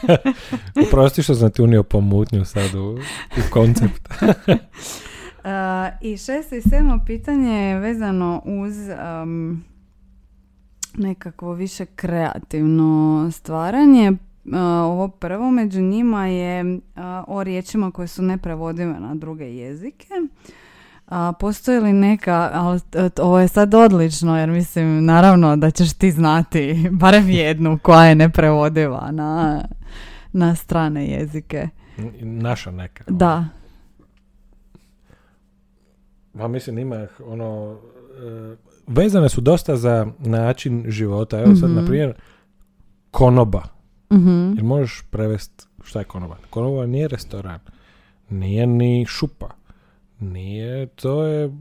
Oprosti 0.88 1.24
što 1.24 1.36
sam 1.36 1.52
ti 1.52 1.62
unio 1.62 1.84
pomutnju 1.84 2.46
sad 2.46 2.76
u, 2.76 2.98
u 3.38 3.52
koncept. 3.52 4.10
Uh, 5.38 5.52
I 6.02 6.18
šesto 6.18 6.56
i 6.56 6.62
sedmo 6.62 7.00
pitanje 7.06 7.52
je 7.52 7.80
vezano 7.80 8.42
uz 8.46 8.74
um, 9.24 9.64
nekakvo 10.98 11.54
više 11.54 11.86
kreativno 11.86 13.32
stvaranje. 13.32 14.12
Uh, 14.12 14.54
ovo 14.62 15.08
prvo 15.08 15.52
među 15.52 15.82
njima 15.82 16.28
je 16.28 16.64
uh, 16.64 16.80
o 17.28 17.44
riječima 17.44 17.92
koje 17.92 18.08
su 18.08 18.22
neprevodive 18.22 19.00
na 19.00 19.16
druge 19.16 19.46
jezike. 19.46 20.08
A 21.08 21.34
postoji 21.40 21.80
li 21.80 21.94
neka, 21.94 22.50
ali 22.54 22.80
ovo 23.22 23.40
je 23.40 23.48
sad 23.48 23.74
odlično 23.74 24.40
jer 24.40 24.50
mislim 24.50 25.06
naravno 25.06 25.56
da 25.56 25.72
ćeš 25.72 25.94
ti 25.94 26.12
znati 26.12 26.76
barem 27.02 27.30
jednu 27.30 27.80
koja 27.82 28.06
je 28.06 28.16
neprevodiva 28.16 29.12
na, 29.12 29.62
na 30.34 30.56
strane 30.56 31.08
jezike. 31.08 31.70
Naša 32.22 32.72
neka. 32.72 33.04
Da. 33.08 33.46
Pa 36.38 36.48
mislim 36.48 36.78
ima 36.78 37.08
ono 37.26 37.78
e, 38.18 38.56
vezane 38.88 39.30
su 39.30 39.42
dosta 39.42 39.76
za 39.78 40.08
način 40.20 40.86
života. 40.88 41.40
Evo 41.40 41.56
sad 41.56 41.70
Mhm. 41.70 41.80
na 41.80 41.86
primjer 41.86 42.14
konoba. 43.12 43.64
Mhm. 44.14 44.54
Jer 44.56 44.64
možeš 44.64 45.04
prevesti 45.10 45.66
šta 45.84 46.00
je 46.00 46.06
konoba? 46.06 46.38
Konoba 46.50 46.86
nije 46.86 47.08
restoran. 47.08 47.60
Nije 48.30 48.68
ni 48.68 49.06
šupa. 49.08 49.50
Nije, 50.20 50.86
to 50.86 51.24
je 51.24 51.52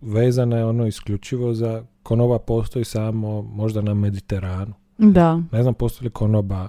vezano 0.00 0.56
je 0.56 0.64
ono 0.64 0.86
isključivo 0.86 1.54
za 1.54 1.84
konoba 2.02 2.38
postoji 2.38 2.84
samo 2.84 3.42
možda 3.42 3.80
na 3.80 3.94
Mediteranu. 3.94 4.74
Da. 4.98 5.42
Ne 5.52 5.62
znam 5.62 5.74
postoji 5.74 6.06
li 6.06 6.12
konoba 6.12 6.68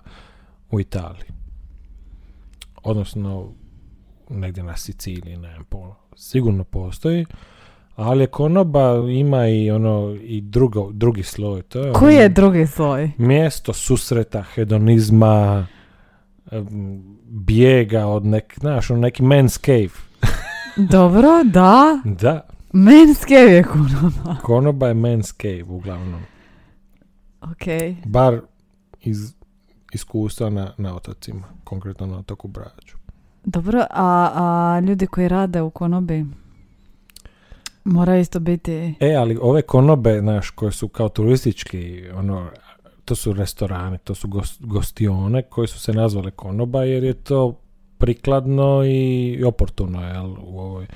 u 0.71 0.79
Italiji. 0.79 1.29
Odnosno 2.83 3.51
negdje 4.29 4.63
na 4.63 4.77
Siciliji, 4.77 5.37
ne 5.37 5.53
znam, 5.53 5.65
sigurno 6.15 6.63
postoji. 6.63 7.25
Ali 7.95 8.27
konoba 8.27 8.95
ima 9.09 9.47
i 9.47 9.71
ono 9.71 10.17
i 10.21 10.41
drugo, 10.41 10.91
drugi 10.91 11.23
sloj. 11.23 11.61
To 11.61 11.79
je 11.79 11.93
Koji 11.93 12.13
ono 12.15 12.23
je 12.23 12.29
drugi 12.29 12.67
sloj? 12.67 13.11
mjesto 13.17 13.73
susreta, 13.73 14.43
hedonizma, 14.43 15.67
bijega 17.25 18.05
od 18.05 18.25
nek, 18.25 18.53
znaš, 18.59 18.91
ono 18.91 18.99
neki 18.99 19.23
man's 19.23 19.65
cave. 19.65 20.03
Dobro, 20.91 21.43
da. 21.43 21.99
Da, 22.05 22.47
Menske 22.73 23.33
je 23.33 23.63
konoba. 23.63 24.35
konoba 24.43 24.87
je 24.87 24.93
man's 24.93 25.33
cave 25.41 25.63
uglavnom. 25.63 26.21
Ok. 27.41 27.65
Bar 28.05 28.39
iz 29.01 29.33
iskustva 29.93 30.49
na, 30.49 30.73
na 30.77 30.95
otocima, 30.95 31.43
konkretno 31.63 32.07
na 32.07 32.17
otoku 32.17 32.47
Braču. 32.47 32.97
Dobro, 33.45 33.79
a, 33.89 34.29
a 34.35 34.79
ljudi 34.79 35.07
koji 35.07 35.27
rade 35.27 35.61
u 35.61 35.69
konobi 35.69 36.25
moraju 37.83 38.21
isto 38.21 38.39
biti... 38.39 38.95
E, 38.99 39.13
ali 39.15 39.37
ove 39.41 39.61
konobe, 39.61 40.19
znaš, 40.19 40.49
koje 40.49 40.71
su 40.71 40.87
kao 40.87 41.09
turistički, 41.09 42.09
ono, 42.15 42.49
to 43.05 43.15
su 43.15 43.33
restorani, 43.33 43.97
to 43.97 44.15
su 44.15 44.27
gos- 44.27 44.59
gostione 44.59 45.41
koje 45.41 45.67
su 45.67 45.79
se 45.79 45.93
nazvale 45.93 46.31
konoba 46.31 46.83
jer 46.83 47.03
je 47.03 47.13
to 47.13 47.59
prikladno 47.97 48.83
i 48.85 49.43
oportuno, 49.43 50.07
jel, 50.07 50.35
u 50.39 50.59
ovoj. 50.59 50.87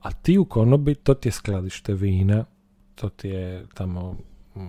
A 0.00 0.12
ti 0.12 0.38
u 0.38 0.44
konobi, 0.44 0.94
to 0.94 1.14
ti 1.14 1.28
je 1.28 1.32
skladište 1.32 1.94
vina, 1.94 2.44
to 2.94 3.08
ti 3.08 3.28
je 3.28 3.66
tamo 3.74 4.16
mm, 4.56 4.60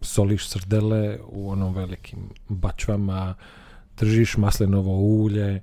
soliš 0.00 0.48
srdele 0.48 1.18
u 1.28 1.50
onom 1.50 1.74
velikim 1.74 2.18
bačvama, 2.48 3.34
držiš 3.96 4.36
maslinovo 4.36 4.92
ulje, 4.92 5.60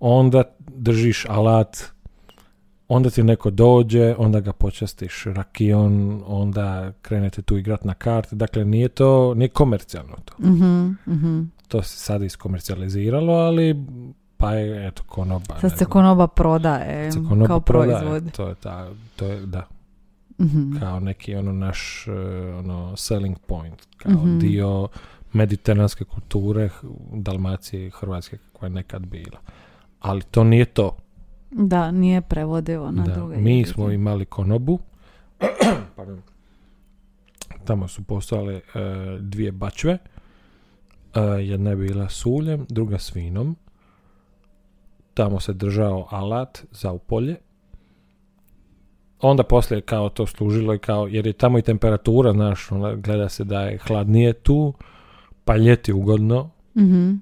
onda 0.00 0.42
držiš 0.58 1.26
alat, 1.28 1.95
onda 2.88 3.10
ti 3.10 3.22
neko 3.22 3.50
dođe, 3.50 4.14
onda 4.18 4.40
ga 4.40 4.52
počastiš 4.52 5.24
rakijom, 5.26 6.22
onda 6.26 6.92
krenete 7.02 7.42
tu 7.42 7.56
igrat 7.56 7.84
na 7.84 7.94
karte. 7.94 8.36
Dakle, 8.36 8.64
nije 8.64 8.88
to, 8.88 9.34
nije 9.34 9.48
komercijalno 9.48 10.16
to. 10.24 10.34
Mhm, 10.40 10.90
mhm. 11.08 11.42
To 11.68 11.82
se 11.82 11.98
sad 11.98 12.22
iskomercijaliziralo, 12.22 13.32
ali 13.32 13.84
pa 14.36 14.52
je, 14.52 14.86
eto, 14.88 15.02
konoba. 15.02 15.60
Sad 15.60 15.78
se 15.78 15.84
konoba 15.84 16.26
prodaje 16.26 17.12
se 17.12 17.18
konoba 17.18 17.46
kao 17.46 17.60
prodaje. 17.60 17.98
proizvod. 18.00 18.32
To 18.32 18.48
je, 18.48 18.54
ta, 18.54 18.88
to 19.16 19.26
je, 19.26 19.46
da, 19.46 19.66
Mhm. 20.38 20.78
kao 20.78 21.00
neki 21.00 21.34
ono 21.34 21.52
naš 21.52 22.04
eh, 22.08 22.12
ono 22.54 22.96
selling 22.96 23.38
point, 23.38 23.82
kao 23.96 24.12
Mhm. 24.12 24.38
dio 24.38 24.88
mediteranske 25.32 26.04
kulture 26.04 26.68
Dalmacije 27.12 27.86
i 27.86 27.90
Hrvatske 27.90 28.38
koja 28.52 28.66
je 28.66 28.70
nekad 28.70 29.06
bila. 29.06 29.38
Ali 30.00 30.22
to 30.22 30.44
nije 30.44 30.64
to. 30.64 30.96
Da, 31.58 31.90
nije 31.90 32.20
prevodivo 32.20 32.90
na 32.90 33.04
Da, 33.04 33.14
druge 33.14 33.36
mi 33.36 33.58
jezike. 33.58 33.70
smo 33.70 33.90
imali 33.90 34.24
konobu. 34.24 34.78
Pardon. 35.96 36.22
Tamo 37.64 37.88
su 37.88 38.04
postojale 38.04 38.54
e, 38.54 38.60
dvije 39.20 39.52
bačve. 39.52 39.98
E, 41.14 41.20
jedna 41.20 41.70
je 41.70 41.76
bila 41.76 42.08
s 42.08 42.26
uljem, 42.26 42.66
druga 42.68 42.98
s 42.98 43.16
vinom. 43.16 43.56
Tamo 45.14 45.40
se 45.40 45.52
držao 45.52 46.08
alat 46.10 46.64
za 46.70 46.92
upolje. 46.92 47.36
Onda 49.20 49.42
poslije 49.42 49.80
kao 49.80 50.08
to 50.08 50.26
služilo 50.26 50.74
i 50.74 50.78
kao, 50.78 51.06
jer 51.06 51.26
je 51.26 51.32
tamo 51.32 51.58
i 51.58 51.62
temperatura, 51.62 52.32
znaš, 52.32 52.72
onda 52.72 52.94
gleda 52.94 53.28
se 53.28 53.44
da 53.44 53.60
je 53.60 53.78
hladnije 53.78 54.32
tu, 54.32 54.74
pa 55.44 55.56
ljeti 55.56 55.92
ugodno, 55.92 56.50
Mhm. 56.74 57.12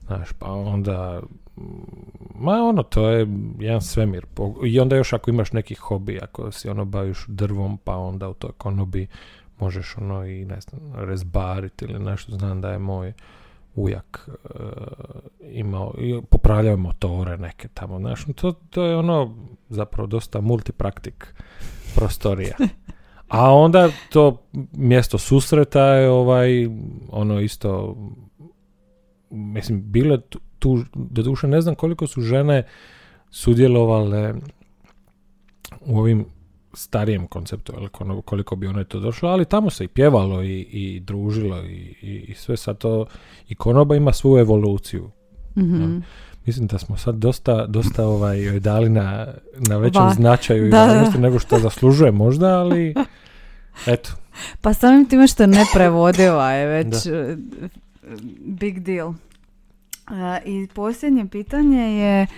Znaš, 0.00 0.32
pa 0.32 0.46
onda, 0.46 1.22
ma 2.34 2.52
ono, 2.52 2.82
to 2.82 3.08
je 3.08 3.26
jedan 3.58 3.80
svemir. 3.80 4.26
I 4.66 4.80
onda 4.80 4.96
još 4.96 5.12
ako 5.12 5.30
imaš 5.30 5.52
neki 5.52 5.74
hobi, 5.74 6.18
ako 6.22 6.52
si 6.52 6.68
ono 6.68 6.84
baviš 6.84 7.24
drvom, 7.28 7.78
pa 7.78 7.96
onda 7.96 8.28
u 8.28 8.34
toj 8.34 8.50
konobi 8.58 9.06
možeš 9.60 9.96
ono 9.98 10.26
i 10.26 10.44
ne 10.44 10.60
znam, 10.60 10.80
rezbariti 10.94 11.84
ili 11.84 11.98
nešto. 11.98 12.32
Znam 12.32 12.60
da 12.60 12.70
je 12.70 12.78
moj 12.78 13.12
ujak 13.74 14.28
e, 14.28 14.58
imao, 15.50 15.94
i 15.98 16.20
popravljao 16.30 16.76
motore 16.76 17.38
neke 17.38 17.68
tamo, 17.68 17.98
znaš, 17.98 18.24
to, 18.34 18.52
to 18.52 18.84
je 18.84 18.96
ono 18.96 19.34
zapravo 19.68 20.06
dosta 20.06 20.40
multipraktik 20.40 21.34
prostorija. 21.94 22.56
A 23.28 23.54
onda 23.54 23.88
to 24.10 24.42
mjesto 24.72 25.18
susreta 25.18 25.84
je 25.84 26.10
ovaj, 26.10 26.68
ono 27.10 27.40
isto 27.40 27.96
mislim, 29.30 29.82
bile 29.92 30.20
tu, 30.20 30.40
tu 30.64 30.84
doduše 30.94 31.48
ne 31.48 31.60
znam 31.60 31.74
koliko 31.74 32.06
su 32.06 32.20
žene 32.20 32.62
sudjelovale 33.30 34.34
u 35.80 35.98
ovim 35.98 36.24
starijem 36.74 37.26
konceptu, 37.26 37.72
koliko 38.24 38.56
bi 38.56 38.66
ono 38.66 38.84
to 38.84 39.00
došlo, 39.00 39.28
ali 39.28 39.44
tamo 39.44 39.70
se 39.70 39.84
i 39.84 39.88
pjevalo 39.88 40.42
i, 40.42 40.60
i 40.60 41.00
družilo 41.00 41.62
i, 41.62 41.94
i, 42.02 42.24
i 42.28 42.34
sve 42.34 42.56
sad 42.56 42.78
to, 42.78 43.06
i 43.48 43.54
konoba 43.54 43.96
ima 43.96 44.12
svoju 44.12 44.40
evoluciju. 44.40 45.10
Mhm. 45.56 45.98
Mislim 46.46 46.66
da 46.66 46.78
smo 46.78 46.96
sad 46.96 47.14
dosta, 47.14 47.66
dosta 47.66 48.06
ovaj, 48.06 48.60
dali 48.60 48.90
na, 48.90 49.26
na 49.68 49.76
većem 49.76 50.02
Va- 50.02 50.14
značaju 50.14 50.66
i 50.66 50.70
da, 50.70 50.76
da. 50.76 50.86
važnosti 50.86 51.18
nego 51.18 51.38
što 51.38 51.58
zaslužuje 51.58 52.12
možda, 52.12 52.46
ali 52.46 52.94
eto, 53.86 54.10
Pa 54.60 54.74
samim 54.74 55.06
time 55.08 55.26
što 55.26 55.42
je 55.42 55.46
neprevodiva 55.46 56.50
je 56.50 56.66
već 56.66 57.06
eh, 57.06 57.36
big 58.44 58.78
deal. 58.80 59.14
I 60.44 60.68
posljednje 60.74 61.26
pitanje 61.28 61.80
je 61.80 62.22
eh, 62.22 62.28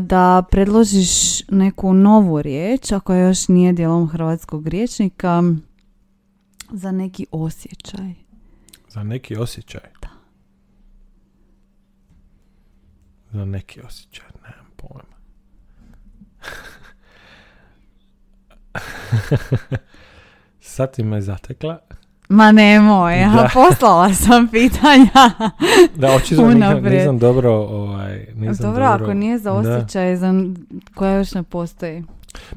da 0.00 0.44
predložiš 0.50 1.42
neku 1.48 1.92
novu 1.92 2.42
riječ, 2.42 2.92
ako 2.92 3.14
još 3.14 3.48
nije 3.48 3.72
dijelom 3.72 4.08
hrvatskog 4.08 4.68
riječnika, 4.68 5.42
za 6.72 6.92
neki 6.92 7.26
osjećaj. 7.30 8.14
Za 8.88 9.02
neki 9.02 9.36
osjećaj? 9.36 9.90
Da. 10.02 10.08
Za 13.32 13.44
neki 13.44 13.80
osjećaj, 13.80 14.26
nemam 14.42 14.70
pojma. 14.76 15.16
Sad 20.60 20.94
ti 20.94 21.02
me 21.02 21.20
zatekla. 21.20 21.78
Ma 22.32 22.52
nemoj, 22.52 23.20
ja 23.20 23.48
poslala 23.54 24.14
sam 24.14 24.48
pitanja. 24.48 25.30
da, 26.00 26.14
očito 26.14 26.48
nisam, 26.48 26.84
nisam 26.84 27.18
dobro, 27.18 27.52
ovaj, 27.52 28.26
nisam 28.34 28.66
dobro, 28.66 28.84
dobro, 28.86 29.04
ako 29.04 29.14
nije 29.14 29.38
za 29.38 29.52
osjećaj 29.52 30.16
za 30.16 30.32
koja 30.94 31.16
još 31.16 31.34
ne 31.34 31.42
postoji. 31.42 32.04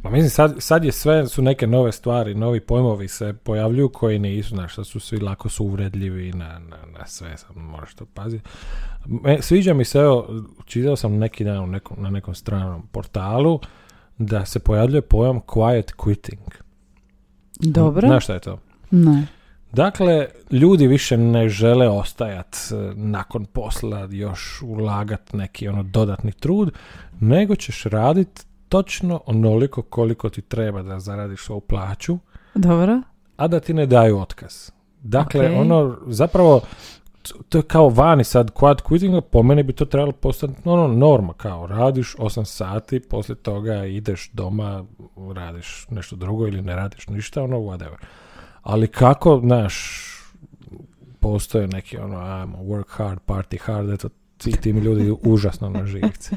Ma 0.04 0.10
mislim, 0.10 0.30
sad, 0.30 0.56
sad 0.60 0.84
je 0.84 0.92
sve, 0.92 1.28
su 1.28 1.42
neke 1.42 1.68
nove 1.68 1.92
stvari, 1.92 2.36
novi 2.36 2.60
pojmovi 2.60 3.08
se 3.08 3.34
pojavljuju 3.34 3.90
koji 3.90 4.20
nisu, 4.20 4.50
znaš, 4.50 4.72
što 4.72 4.84
su 4.84 5.00
svi 5.00 5.18
lako 5.18 5.50
su 5.50 5.66
uvredljivi 5.66 6.34
na, 6.34 6.60
na, 6.60 6.78
na 7.00 7.06
sve, 7.06 7.38
sam 7.38 7.56
moraš 7.56 7.96
to 7.96 8.06
paziti. 8.06 8.50
sviđa 9.42 9.74
mi 9.74 9.86
se, 9.86 10.00
evo, 10.00 10.28
čitao 10.66 10.96
sam 10.96 11.18
neki 11.18 11.44
dan 11.44 11.64
u 11.64 11.68
nekom, 11.68 11.98
na 12.00 12.10
nekom 12.10 12.36
stranom 12.36 12.88
portalu, 12.92 13.60
da 14.18 14.46
se 14.46 14.60
pojavljuje 14.60 15.02
pojam 15.02 15.42
quiet 15.42 15.96
quitting. 15.98 16.56
Dobro. 17.60 18.08
Znaš 18.08 18.24
šta 18.24 18.34
je 18.34 18.40
to? 18.40 18.60
Ne. 18.92 19.28
Dakle, 19.76 20.28
ljudi 20.52 20.88
više 20.88 21.18
ne 21.18 21.50
žele 21.50 21.90
ostajati 21.90 22.58
e, 22.72 22.76
nakon 22.96 23.46
posla 23.46 24.08
još 24.12 24.62
ulagat 24.62 25.34
neki 25.34 25.68
ono 25.68 25.84
dodatni 25.84 26.32
trud, 26.32 26.72
nego 27.20 27.56
ćeš 27.56 27.84
raditi 27.84 28.42
točno 28.70 29.22
onoliko 29.26 29.82
koliko 29.82 30.30
ti 30.30 30.42
treba 30.42 30.82
da 30.82 31.00
zaradiš 31.00 31.46
svoju 31.46 31.60
plaću. 31.60 32.18
Dobro. 32.56 33.02
A 33.38 33.48
da 33.48 33.60
ti 33.60 33.74
ne 33.74 33.86
daju 33.86 34.20
otkaz. 34.20 34.72
Dakle, 35.02 35.60
ono, 35.60 35.98
zapravo, 36.08 36.62
to 37.50 37.58
je 37.58 37.62
kao 37.62 37.90
vani 37.90 38.24
sad 38.24 38.52
quad 38.52 38.82
quitting, 38.82 39.22
po 39.22 39.44
meni 39.44 39.64
bi 39.64 39.74
to 39.74 39.86
trebalo 39.86 40.12
postati 40.12 40.54
ono, 40.66 40.88
norma, 40.88 41.34
kao 41.34 41.68
radiš 41.68 42.16
8 42.16 42.46
sati, 42.46 43.00
poslije 43.00 43.36
toga 43.36 43.86
ideš 43.86 44.30
doma, 44.34 44.86
radiš 45.36 45.88
nešto 45.90 46.16
drugo 46.16 46.48
ili 46.48 46.62
ne 46.62 46.76
radiš 46.76 47.08
ništa, 47.08 47.44
ono, 47.44 47.58
whatever. 47.58 47.98
Ali 48.66 48.88
kako, 48.88 49.40
znaš, 49.44 50.06
postoje 51.20 51.68
neki 51.68 51.98
ono, 51.98 52.18
ajmo, 52.18 52.58
work 52.58 52.88
hard, 52.88 53.20
party 53.28 53.60
hard, 53.62 53.90
eto, 53.90 54.10
ti 54.62 54.74
mi 54.74 54.82
ljudi 54.82 55.16
užasno 55.24 55.70
na 55.70 55.86
živce. 55.86 56.36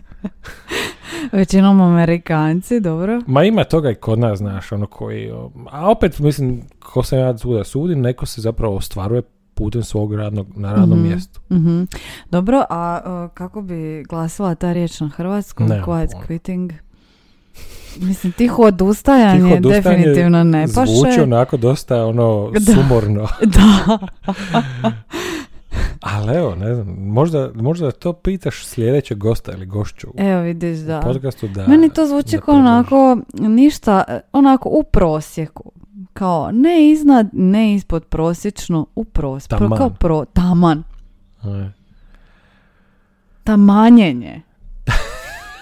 Većinom 1.33 1.81
Amerikanci, 1.81 2.81
dobro. 2.81 3.21
Ma 3.27 3.45
ima 3.45 3.65
toga 3.65 3.91
i 3.91 3.95
kod 3.95 4.19
nas, 4.19 4.39
znaš, 4.39 4.73
ono 4.73 4.87
koji... 4.87 5.31
A 5.71 5.91
opet, 5.91 6.19
mislim, 6.19 6.63
ko 6.81 7.03
se 7.03 7.17
ja 7.17 7.33
da 7.33 7.65
sudi, 7.65 7.95
neko 7.95 8.27
se 8.27 8.41
zapravo 8.41 8.77
ostvaruje 8.77 9.23
putem 9.55 9.83
svog 9.83 10.15
radnog, 10.15 10.47
na 10.57 10.73
radnom 10.73 10.99
mm 10.99 11.03
mjestu. 11.03 11.41
mm 11.51 11.85
Dobro, 12.31 12.65
a 12.71 13.29
kako 13.35 13.63
bi 13.63 14.05
glasila 14.09 14.55
ta 14.55 14.73
riječ 14.73 15.01
na 15.01 15.09
hrvatskom? 15.09 15.69
Quiet 15.69 16.13
quitting? 16.29 16.73
Mislim, 18.01 18.33
tiho 18.33 18.63
odustajanje, 18.63 19.41
tiho 19.41 19.55
odustajanje 19.55 19.99
definitivno 19.99 20.45
ne 20.45 20.67
paše. 20.75 20.93
Zvuči 20.93 21.21
onako 21.21 21.57
dosta 21.57 22.05
ono 22.05 22.51
da. 22.51 22.73
sumorno. 22.73 23.29
da. 23.57 23.99
Ali 26.01 26.37
evo, 26.37 26.55
ne 26.55 26.75
znam, 26.75 26.97
možda, 26.99 27.51
možda 27.55 27.91
to 27.91 28.13
pitaš 28.13 28.67
sljedećeg 28.67 29.19
gosta 29.19 29.53
ili 29.53 29.67
gošću 29.67 30.09
evo 30.17 30.43
vidiš, 30.43 30.79
da. 30.79 31.01
podcastu 31.01 31.49
da... 31.49 31.67
Meni 31.67 31.91
to 31.91 32.07
zvuči 32.07 32.39
kao 32.45 32.55
onako, 32.55 33.19
ništa, 33.39 34.21
onako 34.33 34.69
u 34.69 34.83
prosjeku. 34.83 35.73
Kao 36.13 36.51
ne 36.53 36.91
iznad, 36.91 37.29
ne 37.33 37.75
ispod 37.75 38.05
prosječno, 38.05 38.87
u 38.95 39.05
pros. 39.05 39.49
Taman. 39.49 39.79
Kao 39.79 39.91
pro, 39.91 40.25
taman. 40.25 40.83
Tamanjenje. 43.45 44.43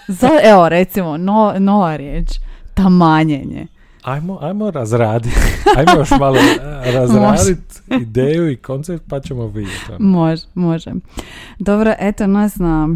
Za, 0.09 0.31
evo, 0.43 0.69
recimo, 0.69 1.16
no, 1.16 1.55
nova 1.59 1.97
riječ. 1.97 2.31
Tamanjenje. 2.74 3.66
Ajmo, 4.03 4.39
ajmo 4.41 4.70
razraditi. 4.70 5.37
Ajmo 5.77 6.01
još 6.01 6.11
malo 6.11 6.37
eh, 6.37 6.93
razraditi 6.93 7.81
ideju 8.01 8.51
i 8.51 8.57
koncept 8.57 9.05
pa 9.09 9.20
ćemo 9.20 9.47
vidjeti. 9.47 9.93
Ono. 9.99 10.09
Može, 10.09 10.47
može. 10.55 10.93
Dobro, 11.59 11.95
eto 11.99 12.27
nas 12.27 12.57
na, 12.57 12.89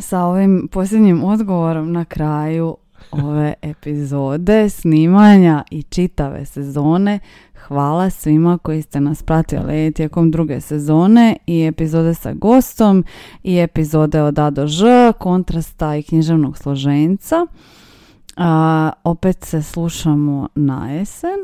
sa 0.00 0.20
ovim 0.20 0.68
posljednjim 0.72 1.24
odgovorom 1.24 1.92
na 1.92 2.04
kraju 2.04 2.76
ove 3.10 3.54
epizode 3.62 4.70
snimanja 4.70 5.64
i 5.70 5.82
čitave 5.82 6.46
sezone. 6.46 7.18
Hvala 7.68 8.10
svima 8.10 8.58
koji 8.58 8.82
ste 8.82 9.00
nas 9.00 9.22
pratili 9.22 9.92
tijekom 9.92 10.30
druge 10.30 10.60
sezone 10.60 11.36
i 11.46 11.64
epizode 11.64 12.14
sa 12.14 12.32
gostom 12.32 13.04
i 13.42 13.58
epizode 13.58 14.22
od 14.22 14.38
A 14.38 14.50
do 14.50 14.66
Ž, 14.66 15.12
kontrasta 15.18 15.96
i 15.96 16.02
književnog 16.02 16.58
složenca. 16.58 17.46
A, 18.36 18.90
opet 19.04 19.44
se 19.44 19.62
slušamo 19.62 20.48
na 20.54 20.90
jesen, 20.90 21.38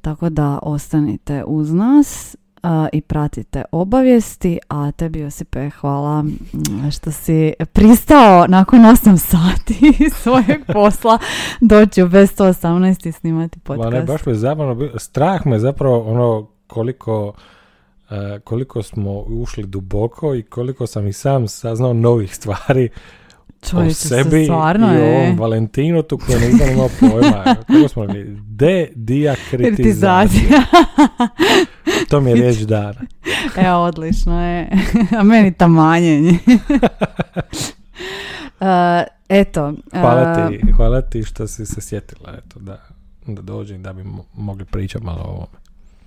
tako 0.00 0.30
da 0.30 0.58
ostanite 0.62 1.44
uz 1.44 1.72
nas 1.72 2.36
i 2.92 3.00
pratite 3.00 3.64
obavijesti, 3.72 4.58
a 4.68 4.90
tebi 4.90 5.20
Josipe 5.20 5.70
hvala 5.70 6.24
što 6.90 7.12
si 7.12 7.52
pristao 7.72 8.46
nakon 8.46 8.80
8 8.80 9.16
sati 9.16 9.92
svojeg 10.22 10.64
posla 10.72 11.18
doći 11.60 12.02
u 12.02 12.08
bez 12.08 12.30
118 12.36 13.08
i 13.08 13.12
snimati 13.12 13.60
podcast. 13.60 13.92
ne, 13.92 14.02
baš 14.02 14.26
me 14.26 14.34
zabavno, 14.34 14.88
strah 14.98 15.46
me 15.46 15.58
zapravo 15.58 16.00
ono 16.00 16.48
koliko 16.66 17.32
e, 18.10 18.40
koliko 18.44 18.82
smo 18.82 19.18
ušli 19.20 19.66
duboko 19.66 20.34
i 20.34 20.42
koliko 20.42 20.86
sam 20.86 21.06
i 21.06 21.12
sam 21.12 21.48
saznao 21.48 21.92
novih 21.92 22.34
stvari 22.34 22.88
o 23.74 23.90
sebi 23.90 24.44
stvarno 24.44 24.94
i 24.94 24.98
o 24.98 25.16
ovom 25.16 25.38
Valentinu 25.38 26.02
tu 26.02 26.18
koje 26.18 26.40
nisam 26.40 26.70
imao 26.70 26.88
pojma. 27.00 27.44
Kako 27.66 27.88
smo 27.88 28.06
rekli? 28.06 28.36
De-diakritizacija. 28.46 30.62
to 32.08 32.20
mi 32.20 32.30
je 32.30 32.34
riječ 32.42 32.56
dana. 32.56 33.00
Evo, 33.56 33.84
odlično 33.84 34.46
je. 34.46 34.68
A 35.18 35.22
meni 35.22 35.52
tamanjenje. 35.52 36.38
uh, 38.60 38.66
eto. 39.28 39.74
Hvala 39.92 40.48
ti, 40.48 40.60
hvala 40.76 41.00
ti 41.00 41.22
što 41.22 41.46
si 41.46 41.66
se 41.66 41.80
sjetila 41.80 42.34
eto, 42.38 42.60
da, 42.60 42.78
da 43.26 43.42
dođem 43.42 43.82
da 43.82 43.92
bi 43.92 44.04
mogli 44.34 44.64
pričati 44.64 45.04
malo 45.04 45.22
o 45.22 45.30
ovome. 45.30 45.57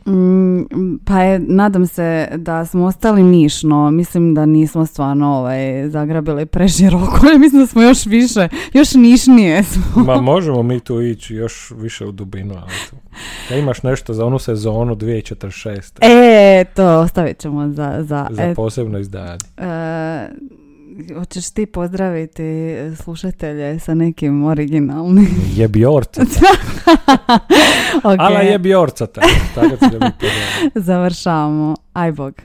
Mm, 0.08 0.98
pa 1.06 1.22
je, 1.22 1.40
nadam 1.40 1.88
se 1.88 2.28
da 2.38 2.66
smo 2.66 2.86
ostali 2.86 3.24
nišno. 3.24 3.92
Mislim 3.92 4.34
da 4.34 4.46
nismo 4.46 4.86
stvarno 4.86 5.38
ovaj, 5.38 5.90
zagrabili 5.90 6.46
preširoko. 6.46 7.20
Mislim 7.40 7.62
da 7.62 7.68
smo 7.68 7.82
još 7.82 8.06
više, 8.06 8.48
još 8.74 8.94
nišnije 8.94 9.64
smo. 9.64 10.04
Ma 10.04 10.22
možemo 10.22 10.64
mi 10.64 10.80
tu 10.80 11.02
ići 11.02 11.36
još 11.36 11.72
više 11.78 12.06
u 12.06 12.12
dubinu. 12.12 12.54
Ali 12.54 13.02
da 13.50 13.56
imaš 13.56 13.84
nešto 13.84 14.14
za 14.14 14.26
onu 14.26 14.40
sezonu 14.40 14.96
2046. 14.96 15.92
E, 16.02 16.66
to 16.76 17.00
ostavit 17.00 17.40
ćemo 17.40 17.70
za... 17.70 17.98
Za, 18.00 18.28
za 18.32 18.54
posebno 18.56 19.00
izdanje. 19.00 19.38
E, 19.58 20.30
hoćeš 21.18 21.52
ti 21.52 21.66
pozdraviti 21.66 22.44
slušatelje 23.04 23.80
sa 23.80 23.94
nekim 23.94 24.46
originalnim? 24.46 25.28
Jebi 25.58 25.86
orca. 25.86 26.22
okay. 28.04 28.16
Ala 28.20 28.40
jebi 28.40 28.76
orca. 28.76 29.08
Tako, 29.08 29.28
tako 29.56 29.76
Završavamo. 30.76 31.76
Aj 31.94 32.12
bog. 32.12 32.42